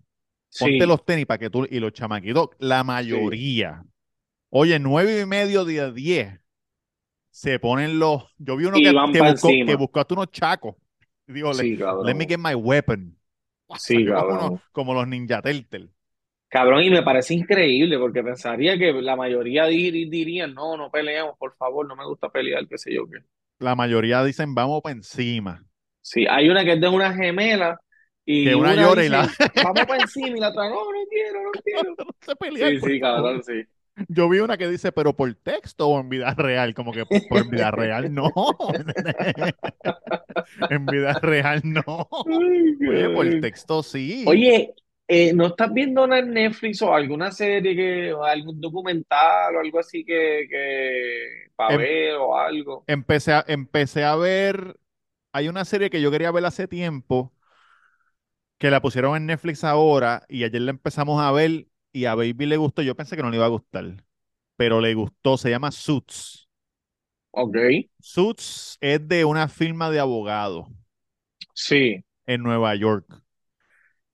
ponte 0.59 0.87
Sí, 0.87 0.89
los 0.89 1.05
tenis 1.07 1.27
para 1.27 1.39
que 1.39 1.51
tú, 1.51 1.67
y 1.71 1.81
los 1.81 1.93
chamaquitos, 1.95 2.51
la 2.59 2.85
sí. 3.09 3.17
mayoría, 3.31 3.85
oye, 4.51 4.79
nueve 4.81 5.21
y 5.23 5.27
medio 5.27 5.65
de 5.67 5.93
diez, 5.93 6.41
se 7.31 7.59
ponen 7.61 7.99
los, 7.99 8.35
yo 8.39 8.57
vi 8.57 8.67
uno 8.67 8.83
que, 8.83 9.01
que 9.11 9.23
buscó, 9.23 9.61
que 9.65 9.77
buscó 9.77 10.01
hasta 10.01 10.15
unos 10.15 10.31
chacos, 10.33 10.77
digo, 11.27 11.53
Sí, 11.59 11.77
let 12.01 12.15
me 12.17 12.27
cabrón. 12.27 12.29
get 12.29 12.39
my 12.41 12.55
weapon. 12.55 13.17
Sí, 13.77 13.95
Salió 13.95 14.15
como, 14.15 14.33
unos- 14.33 14.53
cabrón. 14.53 14.63
como 14.73 14.95
los 14.95 15.07
Ninja 15.09 15.43
Turtles. 15.43 15.91
Cabrón, 16.49 16.83
y 16.85 16.91
me 16.91 17.03
parece 17.03 17.35
increíble 17.35 17.99
porque 17.99 18.23
pensaría 18.23 18.79
que 18.79 18.93
la 18.93 19.17
mayoría 19.17 19.67
dir- 19.69 20.09
dirían, 20.09 20.55
no, 20.55 20.77
no 20.77 20.91
peleemos, 20.91 21.37
por 21.39 21.57
favor, 21.57 21.87
no 21.89 21.97
me 21.97 22.05
gusta 22.07 22.29
pelear, 22.31 22.67
qué 22.69 22.79
sé 22.79 22.95
yo 22.95 23.07
qué. 23.09 23.19
La 23.61 23.75
mayoría 23.75 24.23
dicen, 24.25 24.55
vamos 24.55 24.83
para 24.83 24.95
encima. 24.97 25.65
Sí, 26.01 26.27
hay 26.29 26.49
una 26.49 26.65
que 26.65 26.73
es 26.75 26.81
de 26.81 26.89
una 26.89 27.15
gemela 27.15 27.81
Que 28.45 28.51
y 28.51 28.55
una 28.55 28.75
una 28.75 28.75
llora 28.75 29.05
y 29.05 29.09
la... 29.09 29.29
vamos 29.65 29.87
para 29.87 30.03
encima 30.03 30.29
y 30.37 30.41
la 30.41 30.49
otra, 30.51 30.69
no, 30.69 30.77
no 30.77 31.07
quiero, 31.09 31.43
no 31.45 31.51
quiero. 31.65 31.97
no 32.29 32.37
pelear, 32.37 32.71
Sí, 32.73 32.79
por 32.79 32.91
sí, 32.91 33.01
favor. 33.01 33.23
cabrón, 33.23 33.43
sí. 33.45 33.63
Yo 34.09 34.29
vi 34.29 34.41
una 34.41 34.57
que 34.59 34.69
dice, 34.69 34.93
pero 34.93 35.15
por 35.17 35.33
texto 35.35 35.89
o 35.89 36.01
en 36.01 36.09
vida 36.09 36.35
real, 36.35 36.75
como 36.75 36.95
que 36.95 37.07
por, 37.07 37.49
vida 37.49 37.71
real 37.71 38.13
no. 38.15 38.33
En 40.69 40.89
vida 40.89 41.15
real 41.15 41.61
no. 41.65 42.09
Oye, 42.83 43.11
por 43.11 43.33
texto 43.35 43.83
sí. 43.83 44.45
Oye, 44.45 44.75
eh, 45.09 45.33
¿no 45.33 45.49
estás 45.49 45.73
viendo 45.73 46.07
nada 46.07 46.21
en 46.23 46.31
Netflix 46.33 46.81
o 46.83 46.95
alguna 46.95 47.31
serie 47.33 47.75
que, 47.77 48.13
o 48.13 48.25
algún 48.25 48.61
documental 48.61 49.57
o 49.57 49.61
algo 49.61 49.79
así 49.81 50.05
que, 50.05 50.47
que 50.49 51.51
para 51.57 51.73
Em- 51.75 51.79
ver 51.79 52.15
o 52.17 52.37
algo? 52.39 52.87
empecé 52.87 53.33
a, 53.33 53.45
empecé 53.49 54.05
a 54.05 54.17
ver, 54.17 54.79
hay 55.33 55.49
una 55.49 55.65
serie 55.65 55.91
que 55.91 56.01
yo 56.03 56.11
quería 56.11 56.31
ver 56.33 56.45
hace 56.47 56.69
tiempo, 56.69 57.35
que 58.59 58.71
la 58.71 58.81
pusieron 58.83 59.17
en 59.17 59.27
Netflix 59.27 59.65
ahora 59.65 60.25
y 60.29 60.45
ayer 60.45 60.61
la 60.63 60.71
empezamos 60.71 61.21
a 61.23 61.33
ver 61.33 61.67
y 61.93 62.07
a 62.07 62.15
Baby 62.15 62.47
le 62.47 62.57
gustó. 62.57 62.83
Yo 62.83 62.95
pensé 62.97 63.17
que 63.17 63.23
no 63.23 63.31
le 63.31 63.37
iba 63.37 63.47
a 63.47 63.49
gustar, 63.49 64.05
pero 64.57 64.81
le 64.81 64.95
gustó. 64.95 65.37
Se 65.37 65.51
llama 65.51 65.71
Suits. 65.71 66.49
Ok, 67.33 67.57
Suits 68.01 68.77
es 68.81 69.07
de 69.09 69.25
una 69.25 69.49
firma 69.49 69.91
de 69.91 70.01
abogados 70.01 70.67
sí, 71.55 72.05
en 72.27 72.43
Nueva 72.43 72.75
York. 72.75 73.23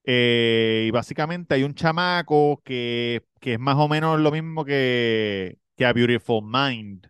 Eh, 0.05 0.87
y 0.89 0.91
básicamente 0.91 1.55
hay 1.55 1.65
un 1.65 1.75
chamaco 1.75 2.63
que, 2.65 3.25
que 3.41 3.55
es 3.55 3.61
más 3.61 3.77
o 3.77 3.89
menos 3.89 4.19
lo 4.21 4.31
mismo 4.33 4.65
que, 4.65 5.59
que 5.77 5.85
a 5.85 5.93
Beautiful 5.93 6.43
Mind, 6.43 7.09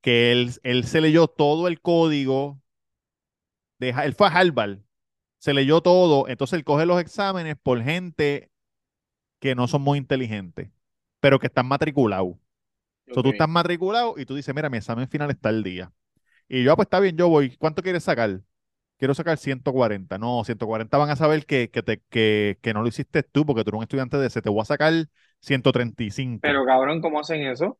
que 0.00 0.32
él, 0.32 0.52
él 0.62 0.84
se 0.84 1.00
leyó 1.00 1.26
todo 1.28 1.68
el 1.68 1.80
código, 1.80 2.60
de, 3.78 3.90
él 3.90 4.14
fue 4.14 4.28
a 4.28 4.30
Harvard, 4.30 4.80
se 5.38 5.54
leyó 5.54 5.80
todo, 5.80 6.28
entonces 6.28 6.58
él 6.58 6.64
coge 6.64 6.86
los 6.86 7.00
exámenes 7.00 7.56
por 7.62 7.82
gente 7.82 8.50
que 9.46 9.54
no 9.54 9.68
son 9.68 9.82
muy 9.82 9.98
inteligentes, 9.98 10.70
pero 11.20 11.38
que 11.38 11.46
están 11.46 11.66
matriculados. 11.66 12.30
O 12.30 13.14
sea, 13.14 13.22
tú 13.22 13.30
estás 13.30 13.48
matriculado 13.48 14.14
y 14.18 14.26
tú 14.26 14.34
dices, 14.34 14.52
mira, 14.54 14.68
mi 14.68 14.78
examen 14.78 15.08
final 15.08 15.30
está 15.30 15.50
el 15.50 15.62
día. 15.62 15.92
Y 16.48 16.64
yo, 16.64 16.72
ah, 16.72 16.76
pues 16.76 16.86
está 16.86 17.00
bien, 17.00 17.16
yo 17.16 17.28
voy. 17.28 17.56
¿Cuánto 17.56 17.82
quieres 17.82 18.04
sacar? 18.04 18.40
Quiero 18.98 19.14
sacar 19.14 19.38
140. 19.38 20.18
No, 20.18 20.42
140 20.44 20.98
van 20.98 21.10
a 21.10 21.16
saber 21.16 21.46
que, 21.46 21.70
que, 21.70 21.82
te, 21.82 22.02
que, 22.10 22.58
que 22.60 22.74
no 22.74 22.82
lo 22.82 22.88
hiciste 22.88 23.22
tú 23.22 23.46
porque 23.46 23.62
tú 23.62 23.70
eres 23.70 23.78
un 23.78 23.82
estudiante 23.84 24.16
de 24.18 24.26
ese. 24.26 24.42
Te 24.42 24.50
voy 24.50 24.62
a 24.62 24.64
sacar 24.64 24.92
135. 25.40 26.40
Pero 26.42 26.64
cabrón, 26.64 27.00
¿cómo 27.00 27.20
hacen 27.20 27.42
eso? 27.42 27.78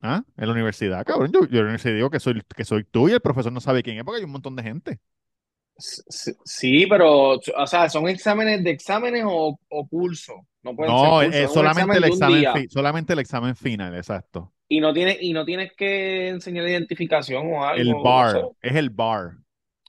¿Ah? 0.00 0.24
En 0.36 0.46
la 0.46 0.52
universidad, 0.52 1.04
cabrón. 1.04 1.32
Yo, 1.32 1.40
yo 1.40 1.46
en 1.48 1.56
la 1.56 1.62
universidad 1.62 1.94
digo 1.94 2.10
que 2.10 2.20
soy, 2.20 2.42
que 2.56 2.64
soy 2.64 2.84
tú 2.84 3.08
y 3.08 3.12
el 3.12 3.20
profesor 3.20 3.52
no 3.52 3.60
sabe 3.60 3.82
quién 3.82 3.98
es 3.98 4.04
porque 4.04 4.18
hay 4.18 4.24
un 4.24 4.32
montón 4.32 4.56
de 4.56 4.62
gente. 4.62 5.00
Sí, 5.78 6.86
pero, 6.86 7.32
o 7.38 7.66
sea, 7.66 7.88
¿son 7.90 8.08
exámenes 8.08 8.62
de 8.62 8.70
exámenes 8.70 9.24
o, 9.26 9.58
o 9.68 9.88
curso? 9.88 10.46
No 10.62 10.74
pueden 10.76 10.96
ser 10.96 11.14
No, 11.14 11.16
cursos, 11.16 11.46
es 11.46 11.50
es 11.50 11.52
solamente 11.52 11.98
el 11.98 12.04
examen, 12.04 12.46
fi- 12.46 12.68
solamente 12.68 13.12
el 13.12 13.18
examen 13.20 13.56
final, 13.56 13.94
exacto. 13.96 14.52
Y 14.68 14.80
no 14.80 14.92
tienes, 14.92 15.18
y 15.22 15.32
no 15.32 15.44
tienes 15.44 15.72
que 15.74 16.28
enseñar 16.28 16.66
identificación 16.68 17.46
o 17.52 17.64
El 17.72 17.94
algo, 17.94 18.12
no 18.12 18.24
sé. 18.26 18.38
bar, 18.38 18.52
es 18.62 18.74
el 18.74 18.88
bar. 18.88 19.36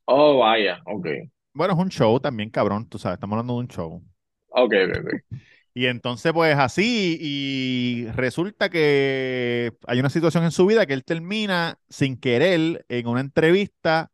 Oh, 0.07 0.39
vaya, 0.39 0.81
ok. 0.85 1.07
Bueno, 1.53 1.73
es 1.73 1.79
un 1.79 1.89
show 1.89 2.19
también, 2.19 2.49
cabrón, 2.51 2.87
tú 2.87 2.99
sabes, 2.99 3.15
estamos 3.15 3.33
hablando 3.33 3.53
de 3.53 3.59
un 3.61 3.67
show. 3.67 4.03
Ok, 4.49 4.73
ok, 4.73 4.95
ok. 5.03 5.35
Y 5.73 5.87
entonces, 5.87 6.31
pues 6.33 6.57
así, 6.57 7.17
y 7.19 8.07
resulta 8.11 8.69
que 8.69 9.73
hay 9.87 9.99
una 9.99 10.09
situación 10.09 10.45
en 10.45 10.51
su 10.51 10.65
vida 10.65 10.85
que 10.85 10.93
él 10.93 11.03
termina 11.03 11.79
sin 11.89 12.17
querer 12.17 12.85
en 12.87 13.07
una 13.07 13.19
entrevista 13.21 14.11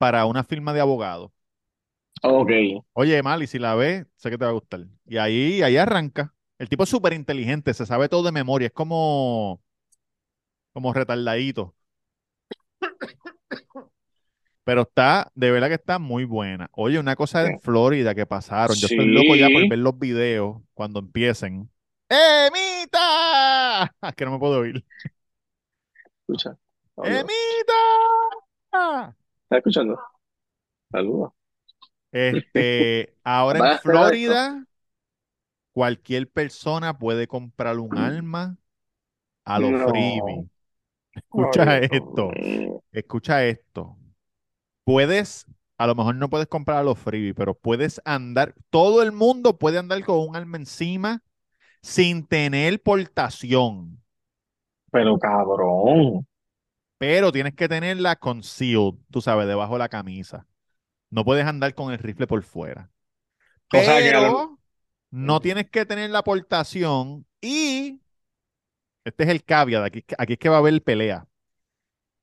para 0.00 0.24
una 0.24 0.42
firma 0.44 0.72
de 0.72 0.80
abogados. 0.80 1.30
Ok. 2.22 2.50
Oye, 2.94 3.22
Mali, 3.22 3.46
si 3.46 3.58
la 3.58 3.74
ves, 3.74 4.06
sé 4.16 4.30
que 4.30 4.38
te 4.38 4.44
va 4.46 4.50
a 4.50 4.54
gustar. 4.54 4.86
Y 5.04 5.18
ahí, 5.18 5.60
ahí 5.60 5.76
arranca. 5.76 6.32
El 6.58 6.70
tipo 6.70 6.84
es 6.84 6.88
súper 6.88 7.12
inteligente, 7.12 7.74
se 7.74 7.84
sabe 7.84 8.08
todo 8.08 8.22
de 8.22 8.32
memoria, 8.32 8.68
es 8.68 8.72
como, 8.72 9.60
como 10.72 10.94
retardadito. 10.94 11.74
Pero 14.64 14.82
está, 14.82 15.30
de 15.34 15.50
verdad 15.50 15.68
que 15.68 15.74
está 15.74 15.98
muy 15.98 16.24
buena. 16.24 16.70
Oye, 16.72 16.98
una 16.98 17.14
cosa 17.14 17.46
en 17.46 17.60
Florida 17.60 18.14
que 18.14 18.24
pasaron. 18.24 18.76
Yo 18.76 18.86
estoy 18.86 19.06
loco 19.06 19.36
ya 19.36 19.50
por 19.50 19.68
ver 19.68 19.80
los 19.80 19.98
videos 19.98 20.62
cuando 20.72 21.00
empiecen. 21.00 21.70
¡Emita! 22.08 23.84
Es 24.00 24.14
que 24.16 24.24
no 24.24 24.30
me 24.30 24.38
puedo 24.38 24.60
oír. 24.60 24.82
Escucha. 26.26 26.56
¡Emita! 27.04 27.30
¿Estás 29.50 29.58
escuchando? 29.58 29.98
Saludos. 30.92 31.32
Este, 32.12 33.16
ahora 33.24 33.60
en 33.60 33.70
Florida, 33.70 34.66
cualquier 35.72 36.30
persona 36.30 36.98
puede 36.98 37.26
comprar 37.26 37.78
un 37.78 37.96
arma 37.96 38.56
a 39.44 39.60
los 39.60 39.76
No. 39.76 39.76
freebies. 39.76 40.46
Escucha 41.14 41.78
Ay, 41.88 41.88
esto, 41.90 42.40
escucha 42.92 43.44
esto. 43.46 43.98
Puedes, 44.84 45.46
a 45.78 45.86
lo 45.86 45.94
mejor 45.96 46.16
no 46.16 46.30
puedes 46.30 46.48
comprar 46.48 46.78
a 46.78 46.84
los 46.84 46.98
freebies, 46.98 47.34
pero 47.36 47.54
puedes 47.54 48.00
andar, 48.04 48.54
todo 48.70 49.02
el 49.02 49.12
mundo 49.12 49.58
puede 49.58 49.78
andar 49.78 50.04
con 50.04 50.20
un 50.28 50.36
arma 50.36 50.58
encima 50.58 51.22
sin 51.82 52.26
tener 52.26 52.82
portación, 52.82 54.02
Pero 54.92 55.18
cabrón. 55.18 56.26
Pero 57.00 57.32
tienes 57.32 57.54
que 57.56 57.68
tenerla 57.68 58.16
concealed, 58.16 58.94
tú 59.10 59.22
sabes, 59.22 59.48
debajo 59.48 59.74
de 59.74 59.80
la 59.80 59.90
camisa. 59.90 60.46
No 61.10 61.24
puedes 61.24 61.46
andar 61.46 61.74
con 61.74 61.92
el 61.92 61.98
rifle 62.00 62.26
por 62.28 62.42
fuera. 62.44 62.90
O 63.70 63.82
sea 63.84 64.02
que 64.02 64.14
a 64.14 64.20
lo- 64.20 64.36
Pero 64.36 64.60
no 65.10 65.40
tienes 65.40 65.70
que 65.70 65.86
tener 65.86 66.10
la 66.10 66.24
portación 66.24 67.26
y 67.42 68.00
este 69.04 69.24
es 69.24 69.30
el 69.30 69.44
caveat, 69.44 69.84
aquí, 69.84 70.04
aquí 70.18 70.32
es 70.34 70.38
que 70.38 70.48
va 70.48 70.56
a 70.56 70.58
haber 70.60 70.82
pelea. 70.82 71.26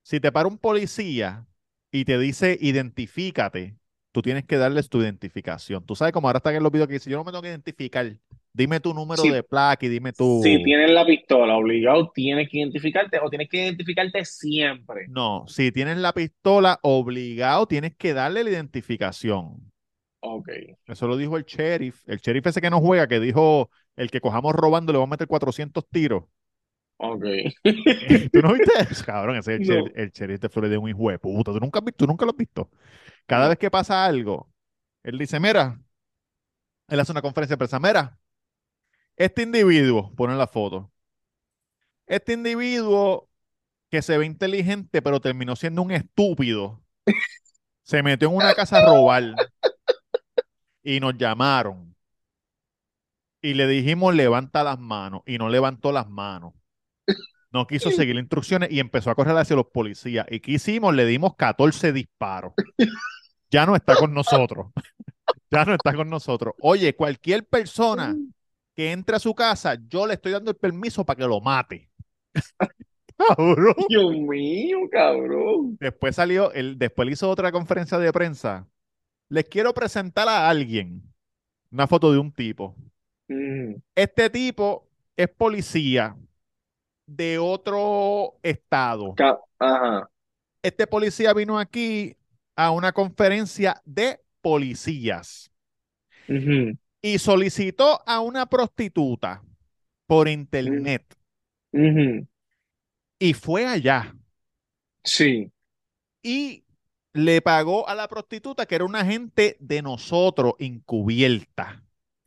Si 0.03 0.19
te 0.19 0.31
para 0.31 0.47
un 0.47 0.57
policía 0.57 1.47
y 1.91 2.05
te 2.05 2.17
dice 2.17 2.57
identifícate, 2.61 3.77
tú 4.11 4.21
tienes 4.21 4.45
que 4.45 4.57
darles 4.57 4.89
tu 4.89 5.01
identificación. 5.01 5.85
Tú 5.85 5.95
sabes 5.95 6.13
como 6.13 6.27
ahora 6.27 6.37
están 6.37 6.55
en 6.55 6.63
los 6.63 6.71
videos 6.71 6.87
que 6.87 6.95
dicen, 6.95 7.11
yo 7.11 7.17
no 7.17 7.23
me 7.23 7.31
tengo 7.31 7.41
que 7.41 7.49
identificar, 7.49 8.17
dime 8.57 8.79
tu 8.79 8.93
número 8.93 9.21
Sí. 9.21 9.29
de 9.29 9.43
placa 9.43 9.85
y 9.85 9.89
dime 9.89 10.11
tu... 10.13 10.41
Si 10.43 10.63
tienes 10.63 10.91
la 10.91 11.05
pistola 11.05 11.55
obligado, 11.55 12.11
tienes 12.13 12.49
que 12.49 12.57
identificarte 12.59 13.19
o 13.21 13.29
tienes 13.29 13.47
que 13.49 13.63
identificarte 13.63 14.25
siempre. 14.25 15.05
No, 15.09 15.45
si 15.47 15.71
tienes 15.71 15.97
la 15.97 16.13
pistola, 16.13 16.79
obligado 16.81 17.67
tienes 17.67 17.95
que 17.95 18.13
darle 18.13 18.43
la 18.43 18.49
identificación. 18.49 19.71
Ok. 20.19 20.49
Eso 20.87 21.07
lo 21.07 21.15
dijo 21.15 21.37
el 21.37 21.43
sheriff. 21.45 22.01
El 22.07 22.17
sheriff 22.17 22.47
ese 22.47 22.59
que 22.59 22.69
no 22.69 22.81
juega, 22.81 23.07
que 23.07 23.19
dijo, 23.19 23.69
el 23.95 24.09
que 24.09 24.19
cojamos 24.19 24.53
robando 24.53 24.91
le 24.91 24.97
vamos 24.97 25.11
a 25.11 25.15
meter 25.15 25.27
400 25.27 25.87
tiros. 25.89 26.23
Ok. 26.97 27.23
¿Tú 28.33 28.41
no 28.41 28.53
viste 28.53 28.71
eso? 28.89 29.05
Cabrón, 29.05 29.37
ese 29.37 29.55
es 29.55 29.61
el, 29.61 29.67
No. 29.67 29.73
sheriff- 29.85 29.91
el 29.95 30.11
sheriff 30.11 30.39
de 30.41 30.49
Florida 30.49 30.73
es 30.75 30.81
un 30.81 30.89
hijo 30.89 31.11
de 31.11 31.19
puta. 31.19 31.51
¿Tú 31.53 31.59
nunca, 31.59 31.79
has 31.79 31.85
visto- 31.85 31.97
tú 32.05 32.07
nunca 32.07 32.25
lo 32.25 32.31
has 32.31 32.37
visto? 32.37 32.69
Cada 33.27 33.47
vez 33.49 33.57
que 33.59 33.69
pasa 33.69 34.03
algo, 34.05 34.49
él 35.03 35.17
dice, 35.19 35.39
mira, 35.39 35.79
él 36.89 36.99
hace 36.99 37.11
una 37.11 37.21
conferencia 37.21 37.53
de 37.55 37.57
prensa, 37.59 37.79
mira, 37.79 38.17
este 39.17 39.41
individuo, 39.43 40.13
pone 40.15 40.35
la 40.35 40.47
foto, 40.47 40.91
este 42.05 42.33
individuo 42.33 43.29
que 43.89 44.01
se 44.01 44.17
ve 44.17 44.25
inteligente 44.25 45.01
pero 45.01 45.19
terminó 45.19 45.55
siendo 45.55 45.81
un 45.81 45.91
estúpido, 45.91 46.81
se 47.83 48.03
metió 48.03 48.29
en 48.29 48.35
una 48.35 48.53
casa 48.53 48.77
a 48.77 48.85
robar 48.85 49.35
y 50.83 50.99
nos 50.99 51.17
llamaron 51.17 51.95
y 53.41 53.53
le 53.53 53.67
dijimos 53.67 54.15
levanta 54.15 54.63
las 54.63 54.79
manos 54.79 55.21
y 55.25 55.37
no 55.37 55.49
levantó 55.49 55.91
las 55.91 56.09
manos. 56.09 56.53
No 57.51 57.65
quiso 57.65 57.91
seguir 57.91 58.15
las 58.15 58.23
instrucciones 58.23 58.69
y 58.71 58.79
empezó 58.79 59.09
a 59.09 59.15
correr 59.15 59.37
hacia 59.37 59.55
los 59.55 59.67
policías. 59.67 60.27
¿Y 60.29 60.41
qué 60.41 60.51
hicimos? 60.51 60.93
Le 60.93 61.05
dimos 61.05 61.35
14 61.37 61.93
disparos. 61.93 62.53
Ya 63.49 63.65
no 63.65 63.75
está 63.75 63.95
con 63.95 64.13
nosotros. 64.13 64.67
Ya 65.49 65.63
no 65.63 65.73
está 65.73 65.93
con 65.93 66.09
nosotros. 66.09 66.55
Oye, 66.59 66.93
cualquier 66.93 67.47
persona 67.47 68.17
que 68.77 68.91
entre 68.91 69.15
a 69.15 69.19
su 69.19 69.33
casa, 69.33 69.75
yo 69.89 70.05
le 70.05 70.13
estoy 70.13 70.31
dando 70.33 70.51
el 70.51 70.57
permiso 70.57 71.03
para 71.03 71.17
que 71.17 71.27
lo 71.27 71.41
mate. 71.41 71.89
Cabrón. 73.17 73.73
Dios 73.89 74.11
mío, 74.15 74.77
cabrón. 74.91 75.75
Después 75.79 76.15
salió, 76.15 76.51
él, 76.53 76.77
después 76.77 77.09
hizo 77.09 77.27
otra 77.27 77.51
conferencia 77.51 77.97
de 77.97 78.13
prensa. 78.13 78.67
Les 79.29 79.45
quiero 79.45 79.73
presentar 79.73 80.27
a 80.29 80.47
alguien. 80.47 81.01
Una 81.71 81.87
foto 81.87 82.11
de 82.11 82.19
un 82.19 82.31
tipo. 82.31 82.75
Mm, 83.27 83.73
Este 83.95 84.29
tipo 84.29 84.87
es 85.17 85.27
policía 85.29 86.15
de 87.07 87.39
otro 87.39 88.35
estado. 88.43 89.15
ca- 89.15 89.39
Ajá. 89.57 90.07
Este 90.61 90.85
policía 90.85 91.33
vino 91.33 91.57
aquí 91.57 92.15
a 92.55 92.69
una 92.69 92.91
conferencia 92.91 93.81
de 93.85 94.19
policías 94.41 95.51
Ujú, 96.29 96.77
y 97.07 97.19
solicitó 97.19 98.01
a 98.05 98.19
una 98.19 98.45
prostituta 98.47 99.41
por 100.07 100.27
internet 100.27 101.03
y 103.19 103.33
fue 103.33 103.65
allá 103.65 104.13
Sí. 105.03 105.51
y 106.21 106.65
le 107.13 107.41
pagó 107.41 107.87
a 107.87 107.95
la 107.95 108.07
prostituta 108.07 108.65
que 108.65 108.75
era 108.75 108.85
una 108.85 108.99
agente 109.01 109.55
de 109.59 109.81
nosotros 109.81 110.53
encubierta. 110.59 111.83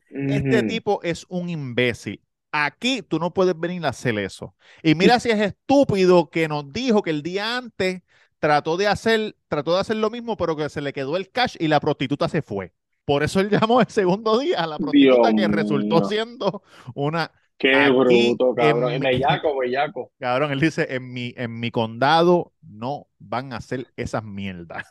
Este 0.09 0.63
tipo 0.63 0.99
es 1.03 1.25
un 1.29 1.49
imbécil. 1.49 2.21
Aquí 2.51 3.01
tú 3.01 3.19
no 3.19 3.33
puedes 3.33 3.57
venir 3.57 3.85
a 3.85 3.89
hacer 3.89 4.17
eso. 4.19 4.55
Y 4.83 4.95
mira 4.95 5.19
si 5.19 5.29
es 5.29 5.39
estúpido 5.39 6.29
que 6.29 6.47
nos 6.47 6.73
dijo 6.73 7.01
que 7.01 7.11
el 7.11 7.21
día 7.23 7.55
antes 7.57 8.01
trató 8.39 8.75
de 8.75 8.87
hacer, 8.87 9.37
trató 9.47 9.75
de 9.75 9.79
hacer 9.81 9.97
lo 9.97 10.09
mismo, 10.09 10.35
pero 10.35 10.57
que 10.57 10.67
se 10.69 10.81
le 10.81 10.91
quedó 10.91 11.15
el 11.15 11.29
cash 11.29 11.55
y 11.59 11.67
la 11.67 11.79
prostituta 11.79 12.27
se 12.27 12.41
fue. 12.41 12.73
Por 13.05 13.23
eso 13.23 13.39
él 13.39 13.49
llamó 13.49 13.81
el 13.81 13.87
segundo 13.87 14.37
día 14.39 14.63
a 14.63 14.67
la 14.67 14.77
prostituta 14.77 15.31
Dios 15.31 15.33
que 15.35 15.47
resultó 15.47 15.95
mío. 15.99 16.05
siendo 16.05 16.63
una, 16.95 17.31
Qué 17.57 17.75
Aquí 17.75 17.91
bruto, 17.91 18.55
cabrón. 18.55 18.91
en 18.93 19.01
Bellaco, 19.01 19.57
bellaco. 19.57 20.11
cabrón, 20.19 20.51
él 20.51 20.59
dice, 20.59 20.87
en 20.95 21.11
mi, 21.13 21.33
en 21.37 21.59
mi 21.59 21.69
condado 21.71 22.53
no 22.61 23.07
van 23.19 23.53
a 23.53 23.57
hacer 23.57 23.87
esas 23.95 24.23
mierdas. 24.23 24.85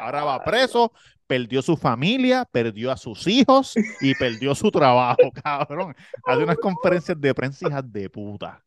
Ahora 0.00 0.24
va 0.24 0.44
preso, 0.44 0.92
perdió 1.26 1.62
su 1.62 1.76
familia, 1.76 2.44
perdió 2.50 2.92
a 2.92 2.96
sus 2.96 3.26
hijos 3.26 3.74
y 4.00 4.14
perdió 4.14 4.54
su 4.54 4.70
trabajo, 4.70 5.30
cabrón. 5.42 5.94
Hace 6.26 6.44
unas 6.44 6.58
conferencias 6.58 7.20
de 7.20 7.34
prensa 7.34 7.68
hijas 7.68 7.90
de 7.92 8.10
puta. 8.10 8.62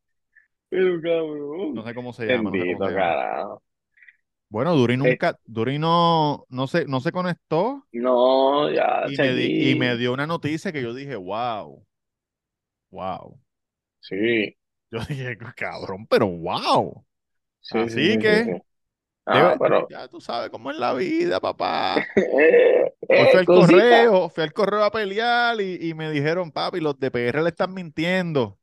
Pero 0.69 0.99
cabrón. 1.01 1.73
No 1.73 1.83
sé 1.85 1.93
cómo 1.93 2.11
se 2.11 2.25
llama. 2.25 2.51
no 2.51 2.51
sé 2.51 2.57
Bendito, 2.57 2.77
cómo 2.79 2.89
se 2.89 2.95
llama. 2.95 3.57
Bueno, 4.55 4.73
Duri 4.73 4.93
Eh. 4.93 4.97
nunca, 4.97 5.37
Duri 5.45 5.77
no, 5.79 6.45
no 6.47 6.67
se, 6.67 6.85
no 6.85 7.01
se 7.01 7.11
conectó 7.11 7.85
No, 7.91 8.71
ya, 8.71 9.03
y 9.05 9.17
me, 9.17 9.33
di- 9.33 9.71
y 9.71 9.75
me 9.75 9.97
dio 9.97 10.13
una 10.13 10.25
noticia 10.27 10.71
que 10.71 10.81
yo 10.81 10.93
dije, 10.93 11.17
wow, 11.17 11.85
wow. 12.89 13.37
Sí. 13.99 14.55
Yo 14.91 14.99
dije, 15.09 15.37
cabrón, 15.57 16.07
pero 16.07 16.27
wow. 16.27 17.05
Sí, 17.59 17.77
Así 17.79 17.95
sí, 17.95 18.11
sí, 18.13 18.19
que- 18.19 18.43
sí. 18.45 18.51
Ah, 19.25 19.33
Debe- 19.33 19.57
pero. 19.59 19.87
Ya 19.89 20.07
tú 20.07 20.21
sabes 20.21 20.49
cómo 20.51 20.71
es 20.71 20.77
la 20.77 20.93
vida, 20.93 21.41
papá. 21.41 21.95
Eh, 22.15 22.93
eh, 23.09 23.25
fui 23.31 23.39
al 23.39 23.45
correo, 23.45 24.29
fui 24.29 24.43
al 24.45 24.53
correo 24.53 24.83
a 24.85 24.91
pelear 24.91 25.59
y, 25.59 25.89
y 25.89 25.93
me 25.93 26.09
dijeron, 26.11 26.49
papi, 26.49 26.79
los 26.79 26.97
de 26.97 27.11
PR 27.11 27.43
le 27.43 27.49
están 27.49 27.73
mintiendo. 27.73 28.57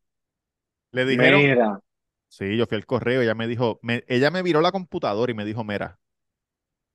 Le 0.91 1.05
dijeron, 1.05 1.41
Mira. 1.43 1.81
Sí, 2.37 2.57
yo 2.57 2.67
fui 2.67 2.77
al 2.77 2.87
correo, 2.87 3.23
ella 3.23 3.35
me 3.35 3.47
dijo, 3.47 3.79
me- 3.83 4.05
ella 4.09 4.31
me 4.31 4.43
viró 4.43 4.61
la 4.61 4.73
computadora 4.73 5.31
y 5.33 5.35
me 5.35 5.45
dijo, 5.45 5.65
mira, 5.65 6.01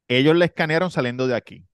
ellos 0.07 0.35
le 0.35 0.45
escanearon 0.45 0.91
saliendo 0.91 1.27
de 1.27 1.35
aquí, 1.35 1.67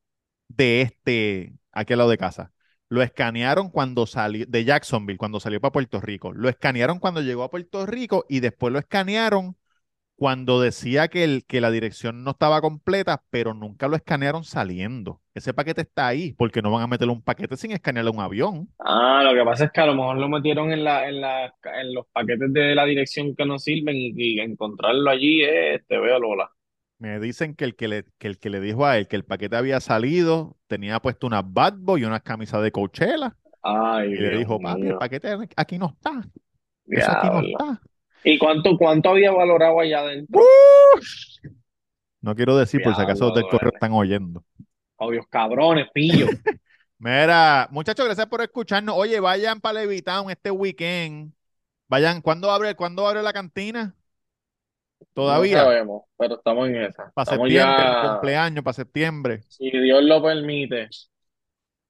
de 0.50 0.82
este, 0.84 1.56
aquí 1.74 1.94
al 1.94 2.00
lado 2.00 2.12
de 2.12 2.20
casa. 2.20 2.54
Lo 2.90 3.04
escanearon 3.04 3.70
cuando 3.72 4.08
salió, 4.08 4.46
de 4.48 4.66
Jacksonville, 4.66 5.18
cuando 5.18 5.40
salió 5.40 5.62
para 5.62 5.74
Puerto 5.74 6.02
Rico. 6.02 6.34
Lo 6.34 6.50
escanearon 6.50 7.00
cuando 7.00 7.22
llegó 7.22 7.44
a 7.44 7.52
Puerto 7.52 7.86
Rico 7.88 8.26
y 8.30 8.42
después 8.42 8.74
lo 8.74 8.80
escanearon 8.80 9.58
cuando 10.16 10.62
decía 10.62 11.08
que, 11.08 11.24
el, 11.24 11.46
que 11.46 11.62
la 11.62 11.72
dirección 11.72 12.24
no 12.24 12.32
estaba 12.32 12.62
completa, 12.62 13.24
pero 13.30 13.54
nunca 13.54 13.88
lo 13.88 13.96
escanearon 13.96 14.44
saliendo. 14.44 15.22
Ese 15.34 15.54
paquete 15.54 15.82
está 15.82 16.08
ahí, 16.08 16.34
porque 16.34 16.62
no 16.62 16.72
van 16.72 16.84
a 16.84 16.88
meterle 16.88 17.14
un 17.14 17.22
paquete 17.22 17.58
sin 17.58 17.72
escanearle 17.72 18.12
un 18.12 18.20
avión. 18.20 18.70
Ah, 18.80 19.22
lo 19.24 19.34
que 19.34 19.44
pasa 19.44 19.66
es 19.66 19.72
que 19.72 19.82
a 19.82 19.86
lo 19.88 19.96
mejor 19.96 20.18
lo 20.18 20.30
metieron 20.30 20.72
en 20.72 20.84
la, 20.84 21.08
en 21.10 21.20
la, 21.20 21.46
en 21.46 21.94
los 21.94 22.06
paquetes 22.14 22.54
de 22.54 22.76
la 22.76 22.86
dirección 22.86 23.36
que 23.36 23.46
no 23.46 23.58
sirven 23.60 23.96
y, 23.96 24.14
y 24.16 24.40
encontrarlo 24.40 25.10
allí 25.10 25.44
es, 25.44 25.80
este, 25.82 25.98
veo 25.98 26.20
Lola. 26.20 26.50
Me 27.00 27.20
dicen 27.20 27.56
que 27.56 27.66
el 27.66 27.76
que, 27.76 27.88
le, 27.88 28.06
que 28.18 28.28
el 28.28 28.40
que 28.40 28.50
le 28.50 28.62
dijo 28.62 28.86
a 28.86 28.98
él 28.98 29.08
que 29.08 29.16
el 29.18 29.26
paquete 29.26 29.56
había 29.58 29.80
salido 29.82 30.58
tenía 30.68 31.02
puesto 31.02 31.28
unas 31.28 31.44
bad 31.46 31.74
boy 31.78 32.02
y 32.02 32.06
unas 32.06 32.22
camisas 32.22 32.62
de 32.64 32.72
Coachella. 32.72 33.36
Ay, 33.62 34.12
Y 34.12 34.16
le 34.16 34.30
Dios 34.30 34.40
dijo, 34.40 34.60
papi, 34.60 34.88
el 34.88 34.98
paquete 34.98 35.36
aquí 35.58 35.78
no 35.78 35.88
está. 35.88 36.22
Eso 36.88 37.12
aquí 37.12 37.28
no 37.30 37.42
está. 37.42 37.82
¿Y 38.24 38.38
cuánto, 38.38 38.78
cuánto 38.78 39.10
había 39.10 39.32
valorado 39.32 39.80
allá 39.80 40.00
adentro? 40.00 40.42
No 42.22 42.36
quiero 42.36 42.56
decir 42.58 42.82
por 42.82 42.96
si 42.96 43.02
acaso 43.02 43.32
del 43.32 43.48
correo 43.50 43.72
están 43.74 43.92
oyendo. 43.94 44.44
Dios, 45.12 45.26
cabrones, 45.30 45.88
pillo. 45.94 46.28
Mira, 46.98 47.68
muchachos, 47.72 48.06
gracias 48.06 48.28
por 48.28 48.42
escucharnos. 48.42 48.96
Oye, 48.98 49.20
vayan 49.20 49.60
para 49.60 49.82
Levitown 49.82 50.30
este 50.32 50.52
weekend. 50.52 51.34
Vayan, 51.90 52.22
¿cuándo 52.22 52.50
abre, 52.50 52.76
¿cuándo 52.76 53.06
abre 53.06 53.22
la 53.22 53.34
cantina? 53.34 53.94
No 55.02 55.08
Todavía. 55.14 55.64
sabemos, 55.64 56.04
pero 56.18 56.36
estamos 56.36 56.70
en 56.70 56.78
esa. 56.78 57.12
Para 57.14 57.24
Estamos 57.24 57.50
septiembre, 57.50 57.84
ya, 57.84 58.10
cumpleaños, 58.12 58.64
para 58.64 58.74
septiembre. 58.74 59.42
si 59.50 59.70
Dios 59.70 60.02
lo 60.04 60.24
permite. 60.24 60.88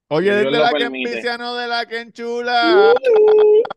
Oye, 0.08 0.30
Si 0.32 0.36
desde 0.46 0.52
la 0.52 0.72
que 0.72 1.38
no 1.38 1.56
de 1.56 1.68
la 1.68 1.86
que 1.86 2.02
enchula. 2.02 2.94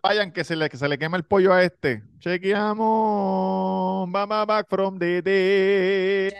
Vayan, 0.02 0.32
que 0.32 0.44
se 0.44 0.56
le, 0.56 0.68
que 0.68 0.76
se 0.76 0.88
le 0.88 0.98
quema 0.98 1.16
el 1.16 1.24
pollo 1.24 1.52
a 1.52 1.62
este. 1.62 2.02
Chequeamos. 2.20 4.08
Mama 4.08 4.44
back 4.44 4.68
from 4.68 4.98
the. 4.98 5.22
Dead. 5.22 6.32